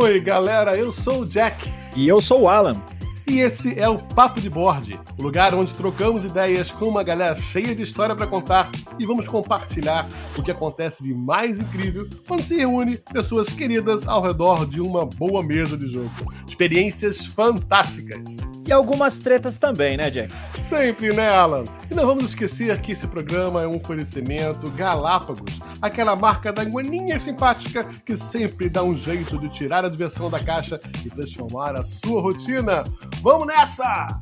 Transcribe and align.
Oi, 0.00 0.20
galera, 0.20 0.76
eu 0.76 0.92
sou 0.92 1.22
o 1.22 1.26
Jack. 1.26 1.68
E 1.96 2.06
eu 2.06 2.20
sou 2.20 2.42
o 2.42 2.48
Alan. 2.48 2.80
E 3.26 3.40
esse 3.40 3.76
é 3.76 3.88
o 3.88 3.98
Papo 3.98 4.40
de 4.40 4.48
Board, 4.48 4.98
o 5.18 5.22
lugar 5.22 5.52
onde 5.56 5.74
trocamos 5.74 6.24
ideias 6.24 6.70
com 6.70 6.86
uma 6.86 7.02
galera 7.02 7.34
cheia 7.34 7.74
de 7.74 7.82
história 7.82 8.14
para 8.14 8.28
contar 8.28 8.70
e 8.96 9.04
vamos 9.04 9.26
compartilhar 9.26 10.08
o 10.36 10.42
que 10.42 10.52
acontece 10.52 11.02
de 11.02 11.12
mais 11.12 11.58
incrível 11.58 12.08
quando 12.28 12.42
se 12.42 12.56
reúne 12.56 12.96
pessoas 13.12 13.48
queridas 13.48 14.06
ao 14.06 14.22
redor 14.22 14.66
de 14.66 14.80
uma 14.80 15.04
boa 15.04 15.42
mesa 15.42 15.76
de 15.76 15.88
jogo. 15.88 16.12
Experiências 16.46 17.26
fantásticas. 17.26 18.22
E 18.68 18.72
algumas 18.72 19.16
tretas 19.16 19.58
também, 19.58 19.96
né, 19.96 20.10
Jack? 20.10 20.30
Sempre, 20.62 21.14
né, 21.14 21.26
Alan? 21.30 21.64
E 21.90 21.94
não 21.94 22.04
vamos 22.04 22.24
esquecer 22.24 22.78
que 22.82 22.92
esse 22.92 23.06
programa 23.06 23.62
é 23.62 23.66
um 23.66 23.76
oferecimento 23.76 24.70
Galápagos, 24.72 25.58
aquela 25.80 26.14
marca 26.14 26.52
da 26.52 26.64
guaninha 26.64 27.18
simpática 27.18 27.82
que 28.04 28.14
sempre 28.14 28.68
dá 28.68 28.82
um 28.82 28.94
jeito 28.94 29.38
de 29.38 29.48
tirar 29.48 29.86
a 29.86 29.88
diversão 29.88 30.28
da 30.28 30.38
caixa 30.38 30.78
e 31.02 31.08
transformar 31.08 31.80
a 31.80 31.82
sua 31.82 32.20
rotina. 32.20 32.84
Vamos 33.22 33.46
nessa! 33.46 34.18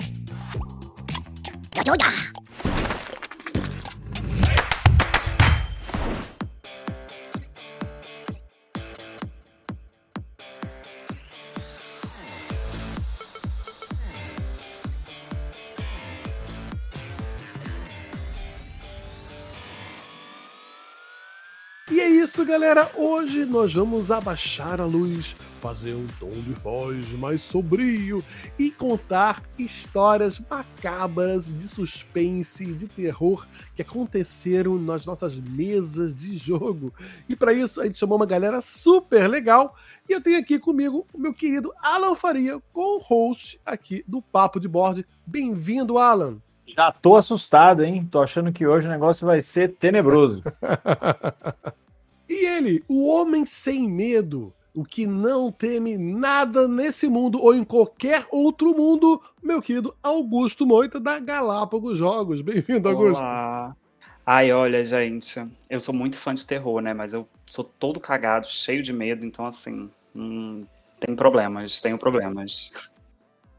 Galera. 22.47 22.89
Hoje 22.95 23.45
nós 23.45 23.75
vamos 23.75 24.13
abaixar 24.13 24.81
a 24.81 24.85
luz, 24.85 25.37
fazer 25.61 25.95
um 25.95 26.07
tom 26.21 26.31
de 26.31 26.53
voz 26.53 27.13
mais 27.15 27.43
sombrio 27.43 28.23
e 28.57 28.71
contar 28.71 29.43
histórias 29.59 30.41
macabras 30.49 31.47
de 31.47 31.67
suspense 31.67 32.63
e 32.63 32.73
de 32.73 32.87
terror 32.87 33.45
que 33.75 33.83
aconteceram 33.83 34.79
nas 34.79 35.05
nossas 35.05 35.37
mesas 35.41 36.15
de 36.15 36.39
jogo. 36.39 36.95
E 37.29 37.35
para 37.35 37.53
isso 37.53 37.81
a 37.81 37.87
gente 37.87 37.99
chamou 37.99 38.17
uma 38.17 38.25
galera 38.25 38.61
super 38.61 39.29
legal. 39.29 39.75
E 40.09 40.13
eu 40.13 40.21
tenho 40.21 40.39
aqui 40.39 40.57
comigo 40.57 41.05
o 41.13 41.19
meu 41.19 41.35
querido 41.35 41.73
Alan 41.83 42.15
Faria, 42.15 42.63
co-host 42.73 43.61
aqui 43.67 44.05
do 44.07 44.23
Papo 44.23 44.61
de 44.61 44.69
Board. 44.69 45.05
Bem-vindo, 45.27 45.99
Alan. 45.99 46.37
Já 46.65 46.93
tô 46.93 47.17
assustado, 47.17 47.83
hein? 47.83 48.07
Tô 48.09 48.23
achando 48.23 48.53
que 48.53 48.65
hoje 48.65 48.87
o 48.87 48.91
negócio 48.91 49.27
vai 49.27 49.43
ser 49.43 49.75
tenebroso. 49.75 50.45
e 52.29 52.47
ele, 52.47 52.83
o 52.89 53.07
homem 53.07 53.47
sem 53.47 53.89
medo, 53.89 54.53
o 54.75 54.85
que 54.85 55.07
não 55.07 55.51
teme 55.51 55.97
nada 55.97 56.69
nesse 56.69 57.09
mundo 57.09 57.41
ou 57.41 57.55
em 57.55 57.65
qualquer 57.65 58.27
outro 58.31 58.77
mundo, 58.77 59.23
meu 59.43 59.63
querido 59.63 59.97
Augusto 60.03 60.67
Moita 60.67 61.01
da 61.01 61.19
Galápagos 61.19 61.97
Jogos. 61.97 62.43
Bem-vindo, 62.43 62.89
Augusto. 62.89 63.21
Olá. 63.21 63.77
Ai, 64.25 64.53
olha, 64.53 64.85
gente, 64.85 65.47
eu 65.71 65.79
sou 65.79 65.95
muito 65.95 66.19
fã 66.19 66.35
de 66.35 66.45
terror, 66.45 66.81
né? 66.81 66.93
Mas 66.93 67.13
eu 67.15 67.29
sou 67.47 67.65
todo 67.65 68.01
cagado, 68.01 68.49
cheio 68.49 68.83
de 68.83 68.93
medo, 68.93 69.25
então 69.25 69.47
assim, 69.47 69.89
hum, 70.15 70.67
tem 70.99 71.15
problemas, 71.15 71.81
tenho 71.81 71.97
problemas. 71.97 72.73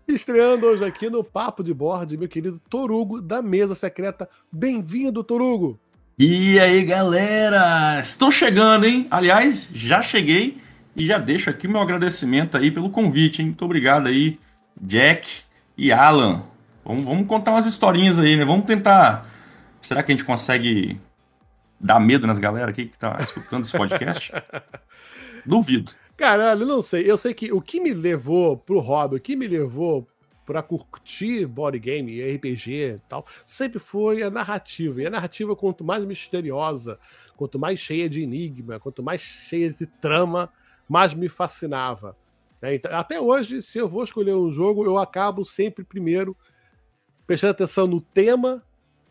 Estreando 0.05 0.67
hoje 0.67 0.83
aqui 0.83 1.09
no 1.09 1.23
Papo 1.23 1.63
de 1.63 1.73
Board, 1.73 2.17
meu 2.17 2.27
querido 2.27 2.61
Torugo, 2.69 3.21
da 3.21 3.41
Mesa 3.41 3.75
Secreta. 3.75 4.29
Bem-vindo, 4.51 5.23
Torugo! 5.23 5.79
E 6.19 6.59
aí, 6.59 6.83
galera? 6.83 7.99
Estou 7.99 8.31
chegando, 8.31 8.87
hein? 8.87 9.05
Aliás, 9.11 9.69
já 9.71 10.01
cheguei 10.01 10.57
e 10.95 11.05
já 11.05 11.19
deixo 11.19 11.47
aqui 11.47 11.67
meu 11.67 11.79
agradecimento 11.79 12.57
aí 12.57 12.72
pelo 12.72 12.89
convite, 12.89 13.39
hein? 13.39 13.50
Muito 13.50 13.63
obrigado 13.63 14.07
aí, 14.07 14.39
Jack 14.81 15.44
e 15.77 15.91
Alan. 15.91 16.41
Vamos, 16.83 17.03
vamos 17.03 17.27
contar 17.27 17.51
umas 17.51 17.67
historinhas 17.67 18.17
aí, 18.17 18.35
né? 18.35 18.44
Vamos 18.44 18.66
tentar. 18.66 19.29
Será 19.79 20.01
que 20.01 20.11
a 20.11 20.16
gente 20.16 20.25
consegue 20.25 21.00
dar 21.79 22.00
medo 22.00 22.25
nas 22.25 22.39
galera 22.39 22.72
aqui 22.72 22.88
que 22.88 22.97
tá 22.97 23.16
escutando 23.19 23.66
esse 23.66 23.77
podcast? 23.77 24.33
Duvido. 25.45 25.91
Caralho, 26.16 26.66
não 26.66 26.81
sei. 26.81 27.07
Eu 27.07 27.19
sei 27.19 27.35
que 27.35 27.53
o 27.53 27.61
que 27.61 27.79
me 27.79 27.94
levou 27.94 28.57
pro 28.57 28.79
hobby, 28.79 29.17
o 29.17 29.19
que 29.19 29.35
me 29.35 29.47
levou 29.47 30.07
para 30.47 30.63
curtir 30.63 31.46
board 31.46 31.78
game 31.78 32.09
e 32.09 32.35
RPG 32.35 32.72
e 32.72 33.00
tal, 33.09 33.28
sempre 33.46 33.80
foi 33.80 34.24
a 34.24 34.31
narrativa. 34.31 35.02
E 35.02 35.06
a 35.06 35.09
narrativa, 35.09 35.53
quanto 35.58 35.84
mais 35.84 36.06
misteriosa, 36.06 36.97
quanto 37.35 37.59
mais 37.59 37.80
cheia 37.80 38.09
de 38.09 38.24
enigma, 38.24 38.80
quanto 38.80 39.03
mais 39.03 39.19
cheia 39.19 39.69
de 39.69 39.86
trama, 39.86 40.50
mais 40.88 41.13
me 41.13 41.28
fascinava. 41.28 42.16
Então, 42.63 42.97
até 42.97 43.19
hoje, 43.19 43.62
se 43.62 43.78
eu 43.78 43.90
vou 43.90 44.06
escolher 44.06 44.36
um 44.36 44.50
jogo, 44.50 44.86
eu 44.86 44.97
acabo 44.97 45.44
sempre 45.44 45.84
primeiro 45.84 46.36
prestando 47.28 47.52
atenção 47.52 47.86
no 47.86 48.00
tema, 48.00 48.63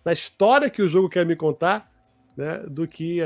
na 0.02 0.14
história 0.14 0.70
que 0.70 0.80
o 0.80 0.88
jogo 0.88 1.10
quer 1.10 1.26
me 1.26 1.36
contar, 1.36 1.92
né, 2.34 2.60
do 2.60 2.88
que 2.88 3.20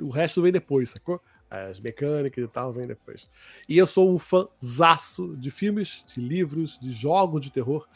o 0.00 0.08
resto 0.08 0.40
vem 0.40 0.50
depois, 0.50 0.88
sacou? 0.88 1.20
As 1.50 1.80
mecânicas 1.80 2.44
e 2.44 2.48
tal 2.48 2.72
vem 2.72 2.86
depois. 2.86 3.28
E 3.68 3.76
eu 3.76 3.86
sou 3.86 4.14
um 4.14 4.18
fãzaço 4.18 5.36
de 5.36 5.50
filmes, 5.50 6.04
de 6.06 6.20
livros, 6.20 6.78
de 6.80 6.92
jogos 6.92 7.40
de 7.40 7.50
terror. 7.50 7.88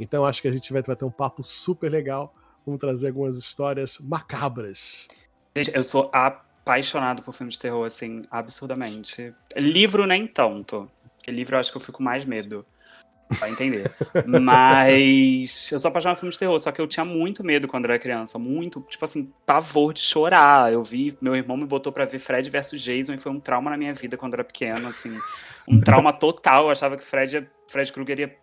Então 0.00 0.24
acho 0.24 0.40
que 0.40 0.48
a 0.48 0.52
gente 0.52 0.72
vai 0.72 0.82
ter 0.82 1.04
um 1.04 1.10
papo 1.10 1.42
super 1.42 1.90
legal. 1.90 2.34
Vamos 2.64 2.80
trazer 2.80 3.08
algumas 3.08 3.36
histórias 3.36 3.98
macabras. 3.98 5.08
Gente, 5.54 5.70
eu 5.74 5.82
sou 5.82 6.10
apaixonado 6.12 7.22
por 7.22 7.34
filmes 7.34 7.54
de 7.54 7.60
terror, 7.60 7.84
assim, 7.84 8.24
absurdamente. 8.30 9.34
Livro 9.54 10.06
nem 10.06 10.26
tanto. 10.26 10.90
Porque 11.16 11.30
livro 11.30 11.56
eu 11.56 11.60
acho 11.60 11.70
que 11.70 11.76
eu 11.76 11.82
fico 11.82 12.02
mais 12.02 12.24
medo. 12.24 12.64
Vai 13.38 13.50
entender. 13.50 13.90
Mas 14.26 15.70
eu 15.72 15.78
sou 15.78 15.88
apaixonado 15.88 16.16
por 16.16 16.20
filmes 16.20 16.36
de 16.36 16.40
terror, 16.40 16.58
só 16.58 16.70
que 16.70 16.80
eu 16.80 16.86
tinha 16.86 17.04
muito 17.04 17.44
medo 17.44 17.68
quando 17.68 17.84
era 17.86 17.98
criança. 17.98 18.38
Muito, 18.38 18.84
tipo 18.88 19.04
assim, 19.04 19.32
pavor 19.44 19.92
de 19.92 20.00
chorar. 20.00 20.72
Eu 20.72 20.82
vi, 20.82 21.16
meu 21.20 21.34
irmão 21.34 21.56
me 21.56 21.66
botou 21.66 21.92
pra 21.92 22.04
ver 22.04 22.18
Fred 22.18 22.48
versus 22.50 22.80
Jason 22.80 23.14
e 23.14 23.18
foi 23.18 23.32
um 23.32 23.40
trauma 23.40 23.70
na 23.70 23.76
minha 23.76 23.94
vida 23.94 24.16
quando 24.16 24.34
era 24.34 24.44
pequeno, 24.44 24.88
assim. 24.88 25.16
Um 25.68 25.80
trauma 25.80 26.12
total. 26.12 26.64
Eu 26.64 26.70
achava 26.70 26.96
que 26.96 27.04
Fred, 27.04 27.46
Fred 27.68 27.92
Krueger 27.92 28.18
ia 28.20 28.36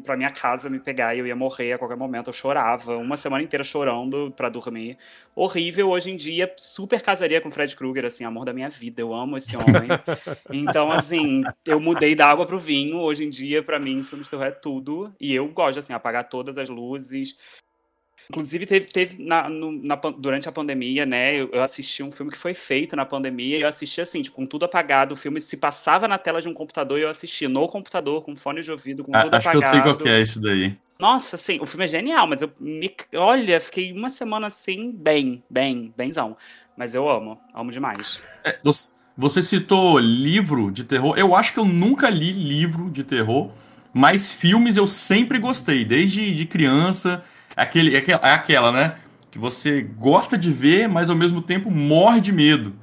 pra 0.00 0.16
minha 0.16 0.30
casa 0.30 0.70
me 0.70 0.78
pegar 0.78 1.14
e 1.14 1.18
eu 1.18 1.26
ia 1.26 1.36
morrer 1.36 1.72
a 1.72 1.78
qualquer 1.78 1.96
momento. 1.96 2.28
Eu 2.28 2.32
chorava, 2.32 2.96
uma 2.96 3.16
semana 3.16 3.42
inteira 3.42 3.62
chorando 3.64 4.32
para 4.36 4.48
dormir. 4.48 4.96
Horrível 5.34 5.90
hoje 5.90 6.10
em 6.10 6.16
dia, 6.16 6.52
super 6.56 7.02
casaria 7.02 7.40
com 7.40 7.50
Fred 7.50 7.74
Krueger, 7.76 8.04
assim, 8.04 8.24
amor 8.24 8.44
da 8.44 8.52
minha 8.52 8.68
vida. 8.68 9.00
Eu 9.00 9.14
amo 9.14 9.36
esse 9.36 9.56
homem. 9.56 9.88
então, 10.50 10.90
assim, 10.90 11.42
eu 11.64 11.80
mudei 11.80 12.14
da 12.14 12.26
água 12.26 12.46
pro 12.46 12.58
vinho. 12.58 12.98
Hoje 12.98 13.24
em 13.24 13.30
dia, 13.30 13.62
para 13.62 13.78
mim, 13.78 14.02
filme 14.02 14.24
de 14.24 14.30
terror 14.30 14.46
é 14.46 14.50
tudo. 14.50 15.14
E 15.20 15.34
eu 15.34 15.48
gosto, 15.48 15.78
assim, 15.78 15.92
apagar 15.92 16.28
todas 16.28 16.58
as 16.58 16.68
luzes. 16.68 17.36
Inclusive, 18.30 18.66
teve, 18.66 18.86
teve 18.86 19.22
na, 19.22 19.48
no, 19.48 19.72
na, 19.72 19.96
durante 19.96 20.48
a 20.48 20.52
pandemia, 20.52 21.04
né? 21.04 21.34
Eu, 21.34 21.50
eu, 21.52 21.62
assisti 21.62 22.02
um 22.02 22.10
filme 22.10 22.32
que 22.32 22.38
foi 22.38 22.54
feito 22.54 22.96
na 22.96 23.04
pandemia 23.04 23.58
e 23.58 23.62
eu 23.62 23.68
assisti 23.68 24.00
assim, 24.00 24.22
tipo, 24.22 24.36
com 24.36 24.46
tudo 24.46 24.64
apagado. 24.64 25.14
O 25.14 25.16
filme 25.16 25.40
se 25.40 25.56
passava 25.56 26.08
na 26.08 26.18
tela 26.18 26.40
de 26.40 26.48
um 26.48 26.54
computador 26.54 26.98
e 26.98 27.02
eu 27.02 27.08
assisti 27.08 27.46
no 27.48 27.68
computador, 27.68 28.22
com 28.22 28.34
fone 28.36 28.62
de 28.62 28.70
ouvido, 28.70 29.04
com 29.04 29.14
ah, 29.14 29.24
tudo 29.24 29.34
acho 29.34 29.48
apagado. 29.48 29.64
Acho 29.64 29.72
que 29.72 29.78
eu 29.78 29.82
sei 29.82 29.92
qual 29.92 29.96
que 29.96 30.08
é 30.08 30.20
esse 30.20 30.40
daí. 30.40 30.76
Nossa, 30.98 31.36
assim, 31.36 31.58
o 31.60 31.66
filme 31.66 31.84
é 31.84 31.88
genial, 31.88 32.26
mas 32.28 32.42
eu 32.42 32.50
me. 32.60 32.94
Olha, 33.16 33.60
fiquei 33.60 33.92
uma 33.92 34.08
semana 34.08 34.46
assim, 34.46 34.92
bem, 34.92 35.42
bem, 35.50 35.92
benzão. 35.96 36.36
Mas 36.76 36.94
eu 36.94 37.08
amo, 37.08 37.38
amo 37.52 37.70
demais. 37.70 38.20
É, 38.44 38.58
você 39.16 39.42
citou 39.42 39.98
livro 39.98 40.70
de 40.70 40.84
terror. 40.84 41.18
Eu 41.18 41.34
acho 41.34 41.52
que 41.52 41.58
eu 41.58 41.64
nunca 41.64 42.08
li 42.08 42.32
livro 42.32 42.90
de 42.90 43.04
terror, 43.04 43.50
mas 43.92 44.32
filmes 44.32 44.76
eu 44.76 44.86
sempre 44.86 45.38
gostei, 45.38 45.84
desde 45.84 46.34
de 46.34 46.46
criança. 46.46 47.22
Aquele, 47.56 47.96
é 47.96 48.16
aquela, 48.22 48.72
né? 48.72 48.96
Que 49.30 49.38
você 49.38 49.82
gosta 49.82 50.36
de 50.36 50.50
ver, 50.50 50.88
mas 50.88 51.10
ao 51.10 51.16
mesmo 51.16 51.40
tempo 51.40 51.70
morre 51.70 52.20
de 52.20 52.32
medo. 52.32 52.74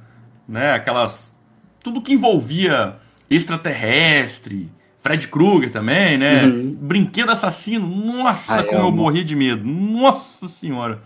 Né? 0.48 0.72
Aquelas. 0.72 1.34
Tudo 1.82 2.02
que 2.02 2.12
envolvia 2.12 2.96
extraterrestre, 3.30 4.70
Fred 5.02 5.28
Krueger 5.28 5.70
também, 5.70 6.18
né? 6.18 6.44
Uhum. 6.44 6.76
Brinquedo 6.80 7.30
assassino. 7.30 7.86
Nossa, 7.86 8.56
Ai, 8.56 8.64
como 8.64 8.80
eu, 8.80 8.86
eu 8.86 8.92
morri 8.92 9.24
de 9.24 9.34
medo. 9.34 9.64
Nossa 9.64 10.48
senhora. 10.48 11.02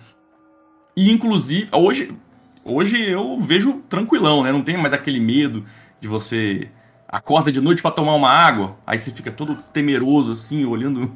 E 0.96 1.10
inclusive, 1.10 1.68
hoje, 1.72 2.12
hoje 2.64 3.10
eu 3.10 3.38
vejo 3.38 3.82
tranquilão, 3.88 4.42
né? 4.42 4.50
Não 4.50 4.62
tem 4.62 4.76
mais 4.76 4.94
aquele 4.94 5.20
medo 5.20 5.64
de 6.00 6.08
você 6.08 6.68
acorda 7.14 7.52
de 7.52 7.60
noite 7.60 7.80
para 7.80 7.92
tomar 7.92 8.14
uma 8.14 8.28
água, 8.28 8.76
aí 8.84 8.98
você 8.98 9.12
fica 9.12 9.30
todo 9.30 9.54
temeroso 9.72 10.32
assim, 10.32 10.64
olhando. 10.64 11.12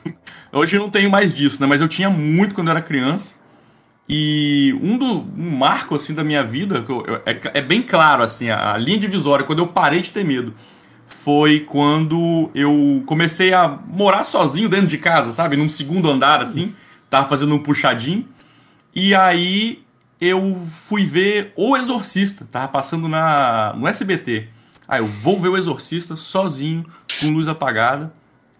Hoje 0.50 0.76
eu 0.76 0.80
não 0.80 0.88
tenho 0.88 1.10
mais 1.10 1.32
disso, 1.32 1.60
né? 1.60 1.66
Mas 1.66 1.82
eu 1.82 1.88
tinha 1.88 2.08
muito 2.08 2.54
quando 2.54 2.68
eu 2.68 2.72
era 2.72 2.80
criança. 2.80 3.34
E 4.08 4.74
um, 4.82 4.96
do, 4.96 5.20
um 5.36 5.54
marco 5.54 5.94
assim 5.94 6.14
da 6.14 6.24
minha 6.24 6.42
vida, 6.42 6.82
eu, 6.88 7.22
é, 7.26 7.58
é, 7.58 7.60
bem 7.60 7.82
claro 7.82 8.22
assim, 8.22 8.48
a, 8.48 8.72
a 8.72 8.78
linha 8.78 8.98
divisória, 8.98 9.44
quando 9.44 9.58
eu 9.58 9.66
parei 9.66 10.00
de 10.00 10.10
ter 10.10 10.24
medo, 10.24 10.54
foi 11.06 11.60
quando 11.60 12.50
eu 12.54 13.02
comecei 13.04 13.52
a 13.52 13.68
morar 13.68 14.24
sozinho 14.24 14.70
dentro 14.70 14.86
de 14.86 14.96
casa, 14.96 15.30
sabe? 15.30 15.54
Num 15.54 15.68
segundo 15.68 16.10
andar 16.10 16.40
assim, 16.40 16.74
tava 17.10 17.28
fazendo 17.28 17.54
um 17.54 17.58
puxadinho. 17.58 18.26
E 18.94 19.14
aí 19.14 19.82
eu 20.18 20.62
fui 20.88 21.04
ver 21.04 21.52
O 21.56 21.76
Exorcista, 21.76 22.46
tava 22.50 22.68
passando 22.68 23.06
na 23.06 23.74
no 23.76 23.86
SBT. 23.86 24.48
Ah, 24.92 24.98
eu 24.98 25.06
vou 25.06 25.40
ver 25.40 25.48
o 25.48 25.56
Exorcista 25.56 26.16
sozinho, 26.16 26.84
com 27.18 27.30
luz 27.30 27.48
apagada. 27.48 28.12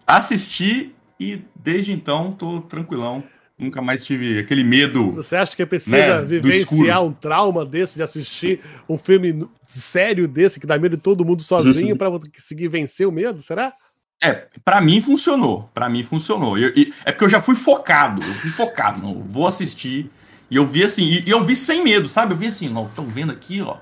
Assisti 0.07 0.91
e 1.19 1.43
desde 1.55 1.91
então 1.91 2.31
tô 2.31 2.59
tranquilão. 2.61 3.23
Nunca 3.55 3.83
mais 3.83 4.03
tive 4.03 4.39
aquele 4.39 4.63
medo. 4.63 5.11
Você 5.11 5.35
acha 5.35 5.55
que 5.55 5.63
precisa 5.63 6.21
Né, 6.21 6.25
vivenciar 6.25 7.03
um 7.03 7.13
trauma 7.13 7.63
desse, 7.63 7.93
de 7.93 8.01
assistir 8.01 8.61
um 8.89 8.97
filme 8.97 9.47
sério 9.67 10.27
desse, 10.27 10.59
que 10.59 10.65
dá 10.65 10.75
medo 10.79 10.97
de 10.97 11.03
todo 11.03 11.23
mundo 11.23 11.43
sozinho, 11.43 11.95
pra 11.95 12.09
conseguir 12.09 12.67
vencer 12.67 13.07
o 13.07 13.11
medo? 13.11 13.39
Será? 13.39 13.71
É, 14.19 14.47
pra 14.65 14.81
mim 14.81 15.01
funcionou. 15.01 15.69
Pra 15.71 15.87
mim 15.87 16.01
funcionou. 16.01 16.57
Eu- 16.57 16.73
e- 16.75 16.91
é 17.05 17.11
porque 17.11 17.25
eu 17.25 17.29
já 17.29 17.43
fui 17.43 17.53
focado. 17.53 18.23
Eu 18.23 18.33
fui 18.39 18.49
focado. 18.49 18.99
Não, 19.03 19.21
vou 19.21 19.45
assistir. 19.45 20.09
E 20.49 20.55
eu 20.55 20.65
vi 20.65 20.83
assim, 20.83 21.03
e, 21.03 21.27
e 21.27 21.29
eu 21.29 21.43
vi 21.43 21.55
sem 21.55 21.83
medo, 21.83 22.09
sabe? 22.09 22.33
Eu 22.33 22.37
vi 22.39 22.47
assim, 22.47 22.69
não, 22.69 22.87
tô 22.89 23.03
vendo 23.03 23.31
aqui, 23.31 23.61
ó. 23.61 23.77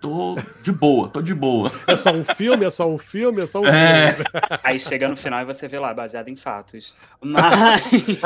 Tô 0.00 0.36
de 0.62 0.70
boa, 0.72 1.08
tô 1.08 1.20
de 1.22 1.34
boa. 1.34 1.70
É 1.86 1.96
só 1.96 2.12
um 2.12 2.22
filme? 2.24 2.64
É 2.64 2.70
só 2.70 2.88
um 2.88 2.98
filme? 2.98 3.42
É 3.42 3.46
só 3.46 3.60
um 3.60 3.66
É. 3.66 4.12
filme? 4.12 4.24
Aí 4.62 4.78
chega 4.78 5.08
no 5.08 5.16
final 5.16 5.40
e 5.42 5.44
você 5.44 5.66
vê 5.66 5.78
lá, 5.78 5.92
baseado 5.94 6.28
em 6.28 6.36
fatos. 6.36 6.94
Mas. 7.20 7.82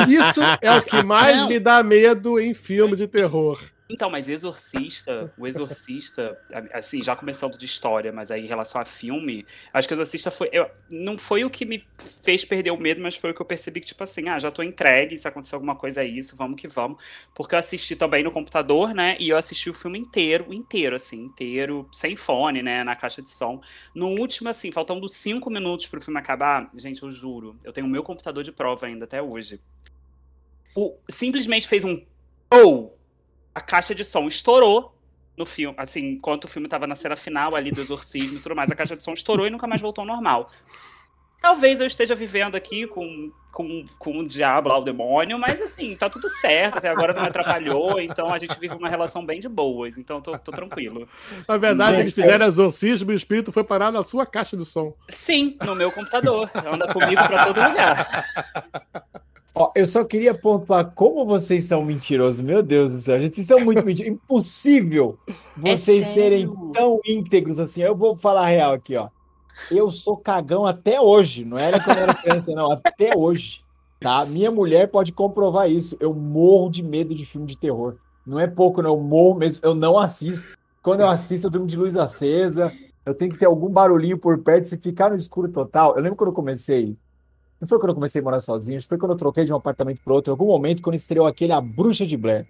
Isso 0.09 0.41
é 0.61 0.73
o 0.73 0.83
que 0.83 1.03
mais 1.03 1.43
Não. 1.43 1.49
me 1.49 1.59
dá 1.61 1.83
medo 1.83 2.39
em 2.41 2.53
filme 2.55 2.97
de 2.97 3.07
terror. 3.07 3.61
Então, 3.93 4.09
mas 4.09 4.29
Exorcista, 4.29 5.29
o 5.37 5.49
Exorcista, 5.49 6.39
assim, 6.73 7.03
já 7.03 7.17
começando 7.17 7.59
de 7.59 7.67
história, 7.67 8.13
mas 8.13 8.31
aí 8.31 8.45
em 8.45 8.47
relação 8.47 8.81
a 8.81 8.85
filme, 8.85 9.49
acho 9.73 9.89
que 9.89 9.93
o 9.93 9.97
Exorcista 9.97 10.31
foi. 10.31 10.49
eu- 10.53 10.71
não 10.89 11.19
foi 11.19 11.43
o 11.45 11.51
que 11.51 11.65
me 11.65 11.89
fez 12.23 12.45
perder 12.45 12.71
o 12.71 12.77
medo, 12.77 13.01
mas 13.01 13.17
foi 13.17 13.31
o 13.33 13.35
que 13.35 13.43
eu 13.43 13.47
percebi 13.47 13.81
que, 13.81 13.87
tipo 13.89 14.05
assim, 14.05 14.29
ah, 14.29 14.39
já 14.39 14.51
tô 14.51 14.63
entregue, 14.63 15.19
se 15.19 15.27
acontecer 15.27 15.55
alguma 15.57 15.75
coisa 15.75 16.03
é 16.03 16.07
isso, 16.07 16.37
vamos 16.37 16.61
que 16.61 16.69
vamos. 16.69 17.03
Porque 17.35 17.55
eu 17.55 17.59
assisti 17.59 17.97
também 17.97 18.23
no 18.23 18.31
computador, 18.31 18.95
né? 18.95 19.17
E 19.19 19.29
eu 19.31 19.37
assisti 19.37 19.69
o 19.71 19.75
filme 19.75 19.99
inteiro, 19.99 20.53
inteiro, 20.55 20.95
assim, 20.95 21.25
inteiro, 21.25 21.89
sem 21.93 22.15
fone, 22.15 22.63
né? 22.63 22.85
Na 22.85 22.95
caixa 22.95 23.21
de 23.23 23.31
som. 23.31 23.61
No 23.95 24.09
último, 24.09 24.49
assim, 24.49 24.71
faltando 24.71 25.09
cinco 25.09 25.51
minutos 25.51 25.87
pro 25.89 26.01
filme 26.01 26.21
acabar, 26.21 26.71
gente, 26.77 27.03
eu 27.03 27.11
juro, 27.11 27.59
eu 27.65 27.73
tenho 27.73 27.87
o 27.87 27.91
meu 27.91 28.03
computador 28.05 28.45
de 28.45 28.53
prova 28.53 28.87
ainda 28.87 29.05
até 29.05 29.21
hoje. 29.21 29.61
O, 30.77 30.97
simplesmente 31.11 31.67
fez 31.69 31.85
um. 31.85 32.01
Ou! 32.53 33.00
A 33.55 33.61
caixa 33.61 33.95
de 33.95 34.05
som 34.05 34.27
estourou 34.29 34.95
no 35.37 35.47
filme, 35.47 35.75
assim, 35.79 36.13
enquanto 36.13 36.45
o 36.45 36.49
filme 36.49 36.69
tava 36.69 36.87
na 36.87 36.95
cena 36.95 37.17
final 37.17 37.55
ali 37.55 37.71
do 37.71 37.81
exorcismo 37.81 38.39
e 38.39 38.41
tudo 38.41 38.55
mais, 38.55 38.71
a 38.71 38.75
caixa 38.75 38.97
de 38.97 39.03
som 39.03 39.13
estourou 39.13 39.47
e 39.47 39.51
nunca 39.51 39.67
mais 39.67 39.81
voltou 39.81 40.03
ao 40.03 40.07
normal. 40.07 40.51
Talvez 41.41 41.81
eu 41.81 41.87
esteja 41.87 42.15
vivendo 42.15 42.55
aqui 42.55 42.87
com, 42.87 43.33
com, 43.51 43.87
com 43.99 44.19
o 44.19 44.27
diabo 44.27 44.69
lá, 44.69 44.77
o 44.77 44.85
demônio, 44.85 45.39
mas 45.39 45.61
assim, 45.63 45.97
tá 45.97 46.11
tudo 46.11 46.29
certo, 46.29 46.77
até 46.77 46.91
agora 46.91 47.15
não 47.15 47.23
me 47.23 47.29
atrapalhou, 47.29 47.99
então 47.99 48.31
a 48.31 48.37
gente 48.37 48.59
vive 48.61 48.75
uma 48.75 48.91
relação 48.91 49.25
bem 49.25 49.41
de 49.41 49.49
boas, 49.49 49.97
então 49.97 50.21
tô, 50.21 50.39
tô 50.39 50.53
tranquilo. 50.53 51.09
Na 51.49 51.57
verdade, 51.57 52.01
eles 52.01 52.13
fizeram 52.13 52.47
exorcismo 52.47 53.11
e 53.11 53.15
o 53.15 53.17
espírito 53.17 53.51
foi 53.51 53.65
parar 53.65 53.91
na 53.91 54.05
sua 54.05 54.27
caixa 54.27 54.55
de 54.55 54.67
som. 54.67 54.95
Sim, 55.09 55.57
no 55.65 55.75
meu 55.75 55.91
computador, 55.91 56.51
anda 56.71 56.93
comigo 56.93 57.27
pra 57.27 57.47
todo 57.47 57.57
lugar. 57.57 58.27
Ó, 59.61 59.71
eu 59.75 59.87
só 59.87 60.03
queria 60.05 60.33
pontuar 60.33 60.93
como 60.95 61.27
vocês 61.27 61.65
são 61.65 61.85
mentirosos. 61.85 62.41
Meu 62.41 62.63
Deus 62.63 62.93
do 62.93 62.99
céu, 62.99 63.21
gente, 63.21 63.35
vocês 63.35 63.47
são 63.47 63.61
muito 63.61 63.85
mentirosos. 63.85 64.15
Impossível 64.17 65.19
vocês 65.55 66.07
serem 66.07 66.47
sério? 66.47 66.71
tão 66.73 66.99
íntegros 67.07 67.59
assim. 67.59 67.83
Eu 67.83 67.95
vou 67.95 68.17
falar 68.17 68.45
a 68.45 68.49
real 68.49 68.73
aqui, 68.73 68.97
ó. 68.97 69.11
Eu 69.71 69.91
sou 69.91 70.17
cagão 70.17 70.65
até 70.65 70.99
hoje. 70.99 71.45
Não 71.45 71.59
era 71.59 71.79
quando 71.79 71.99
eu 71.99 72.05
era 72.05 72.15
criança, 72.15 72.53
não. 72.53 72.73
Até 72.73 73.15
hoje. 73.15 73.63
Tá? 74.01 74.25
Minha 74.25 74.51
mulher 74.51 74.91
pode 74.91 75.13
comprovar 75.13 75.71
isso. 75.71 75.95
Eu 76.01 76.15
morro 76.15 76.71
de 76.71 76.83
medo 76.83 77.15
de 77.15 77.27
filme 77.27 77.47
de 77.47 77.59
terror. 77.59 77.97
Não 78.27 78.41
é 78.41 78.47
pouco, 78.47 78.81
não. 78.81 78.95
Eu 78.95 79.01
morro 79.03 79.39
mesmo. 79.39 79.61
Eu 79.63 79.75
não 79.75 79.99
assisto. 79.99 80.49
Quando 80.83 81.01
eu 81.01 81.09
assisto, 81.09 81.49
eu 81.49 81.51
durmo 81.51 81.67
de 81.67 81.77
luz 81.77 81.99
acesa. 81.99 82.73
Eu 83.05 83.15
tenho 83.15 83.31
que 83.31 83.39
ter 83.39 83.45
algum 83.45 83.69
barulhinho 83.69 84.17
por 84.17 84.39
perto. 84.39 84.69
Se 84.69 84.79
ficar 84.79 85.11
no 85.11 85.17
escuro 85.17 85.53
total. 85.53 85.95
Eu 85.97 86.03
lembro 86.03 86.17
quando 86.17 86.31
eu 86.31 86.35
comecei. 86.35 86.97
Não 87.61 87.69
foi 87.69 87.79
quando 87.79 87.91
eu 87.91 87.95
comecei 87.95 88.21
a 88.21 88.25
morar 88.25 88.41
sozinho, 88.41 88.81
que 88.81 88.87
foi 88.87 88.97
quando 88.97 89.13
eu 89.13 89.19
troquei 89.19 89.45
de 89.45 89.53
um 89.53 89.57
apartamento 89.57 90.01
para 90.03 90.15
outro. 90.15 90.31
Em 90.31 90.35
algum 90.35 90.47
momento, 90.47 90.83
quando 90.83 90.97
estreou 90.97 91.27
aquele 91.27 91.53
A 91.53 91.61
Bruxa 91.61 92.07
de 92.07 92.17
Blair. 92.17 92.47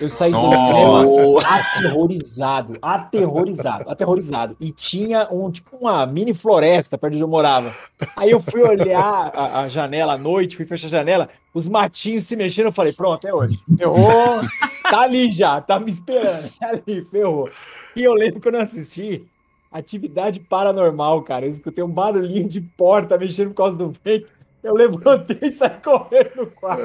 Eu 0.00 0.08
saí 0.08 0.32
do 0.32 0.40
cinema 0.40 1.04
aterrorizado, 1.44 2.78
aterrorizado, 2.80 3.90
aterrorizado. 3.90 4.56
E 4.58 4.70
tinha 4.72 5.28
um 5.30 5.50
tipo 5.50 5.76
uma 5.76 6.06
mini 6.06 6.32
floresta 6.32 6.96
perto 6.96 7.12
de 7.12 7.16
onde 7.16 7.24
eu 7.24 7.28
morava. 7.28 7.74
Aí 8.16 8.30
eu 8.30 8.40
fui 8.40 8.62
olhar 8.62 9.30
a, 9.34 9.60
a 9.60 9.68
janela 9.68 10.14
à 10.14 10.18
noite, 10.18 10.56
fui 10.56 10.64
fechar 10.64 10.86
a 10.86 10.90
janela, 10.90 11.28
os 11.52 11.68
matinhos 11.68 12.24
se 12.24 12.34
mexendo, 12.36 12.66
eu 12.66 12.72
falei, 12.72 12.94
pronto, 12.94 13.26
é 13.26 13.34
hoje. 13.34 13.60
Ferrou, 13.76 14.40
tá 14.82 15.02
ali 15.02 15.30
já, 15.30 15.60
tá 15.60 15.78
me 15.78 15.90
esperando, 15.90 16.50
tá 16.58 16.68
ali, 16.68 17.04
ferrou. 17.10 17.50
E 17.94 18.02
eu 18.02 18.14
lembro 18.14 18.40
quando 18.40 18.54
eu 18.54 18.62
assisti 18.62 19.26
Atividade 19.70 20.38
Paranormal, 20.38 21.22
cara, 21.22 21.46
eu 21.46 21.50
escutei 21.50 21.82
um 21.82 21.88
barulhinho 21.88 22.48
de 22.48 22.60
porta 22.60 23.16
mexendo 23.16 23.48
por 23.48 23.56
causa 23.56 23.78
do 23.78 23.90
vento. 24.04 24.32
Eu 24.62 24.74
levantei 24.74 25.38
e 25.42 25.50
saí 25.50 25.80
correndo 25.82 26.36
no 26.36 26.46
quarto. 26.46 26.82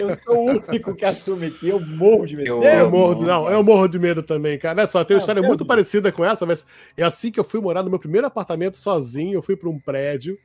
Eu 0.00 0.12
sou 0.16 0.36
o 0.36 0.50
único 0.50 0.94
que 0.96 1.04
assume 1.04 1.46
aqui. 1.46 1.68
Eu 1.68 1.78
morro 1.78 2.26
de 2.26 2.36
medo. 2.36 2.48
Eu- 2.48 2.62
Eu 2.64 2.90
morro, 2.90 3.14
mano. 3.20 3.26
não, 3.26 3.48
eu 3.50 3.62
morro 3.62 3.86
de 3.86 3.98
medo 4.00 4.20
também, 4.22 4.58
cara. 4.58 4.80
Olha 4.80 4.86
só, 4.88 5.04
tem 5.04 5.14
uma 5.14 5.18
Ah, 5.18 5.22
história 5.22 5.42
muito 5.42 5.58
Deus. 5.58 5.68
parecida 5.68 6.10
com 6.10 6.24
essa, 6.24 6.44
mas 6.44 6.66
é 6.96 7.04
assim 7.04 7.30
que 7.30 7.38
eu 7.38 7.44
fui 7.44 7.60
morar 7.60 7.82
no 7.84 7.90
meu 7.90 8.00
primeiro 8.00 8.26
apartamento 8.26 8.78
sozinho. 8.78 9.34
Eu 9.34 9.42
fui 9.42 9.54
para 9.56 9.68
um 9.68 9.78
prédio 9.78 10.36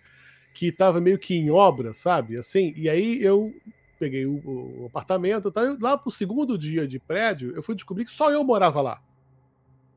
que 0.53 0.67
estava 0.67 1.01
meio 1.01 1.17
que 1.17 1.33
em 1.35 1.50
obra, 1.50 1.91
sabe? 1.94 2.38
Assim, 2.38 2.71
e 2.77 2.88
aí 2.88 3.23
eu 3.23 3.51
peguei 3.99 4.27
o, 4.27 4.35
o 4.45 4.85
apartamento, 4.85 5.49
tá? 5.51 5.63
E 5.63 5.77
lá 5.81 5.97
pro 5.97 6.11
segundo 6.11 6.56
dia 6.57 6.88
de 6.88 6.99
prédio, 6.99 7.51
eu 7.56 7.63
fui 7.63 7.73
descobrir 7.73 8.06
que 8.06 8.11
só 8.11 8.29
eu 8.29 8.44
morava 8.44 8.79
lá. 8.79 9.01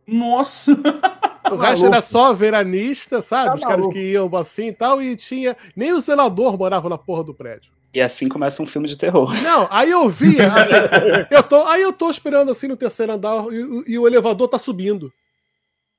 Nossa! 0.06 0.73
O 1.53 1.57
resto 1.57 1.81
maluco. 1.83 1.87
era 1.87 2.01
só 2.01 2.33
veranista, 2.33 3.21
sabe? 3.21 3.51
Tá 3.51 3.55
Os 3.57 3.63
caras 3.65 3.87
que 3.89 3.99
iam 4.13 4.35
assim 4.37 4.69
e 4.69 4.73
tal, 4.73 5.01
e 5.03 5.17
tinha. 5.17 5.57
Nem 5.75 5.93
o 5.93 6.01
zelador 6.01 6.59
morava 6.59 6.89
na 6.89 6.99
porra 6.99 7.25
do 7.25 7.35
prédio. 7.35 7.73
E 7.95 8.01
assim 8.01 8.29
começa 8.29 8.63
um 8.63 8.67
filme 8.67 8.87
de 8.87 8.99
terror. 8.99 9.33
Não, 9.43 9.67
aí 9.71 9.91
eu 9.91 10.07
via, 10.09 10.49
assim, 10.53 11.27
eu 11.31 11.43
tô, 11.43 11.63
aí 11.67 11.81
eu 11.83 11.93
tô 11.93 12.11
esperando 12.11 12.51
assim 12.51 12.69
no 12.69 12.77
terceiro 12.77 13.13
andar 13.13 13.47
e, 13.53 13.63
o- 13.63 13.85
e 13.87 13.99
o 13.99 14.07
elevador 14.07 14.49
tá 14.49 14.59
subindo. 14.59 15.11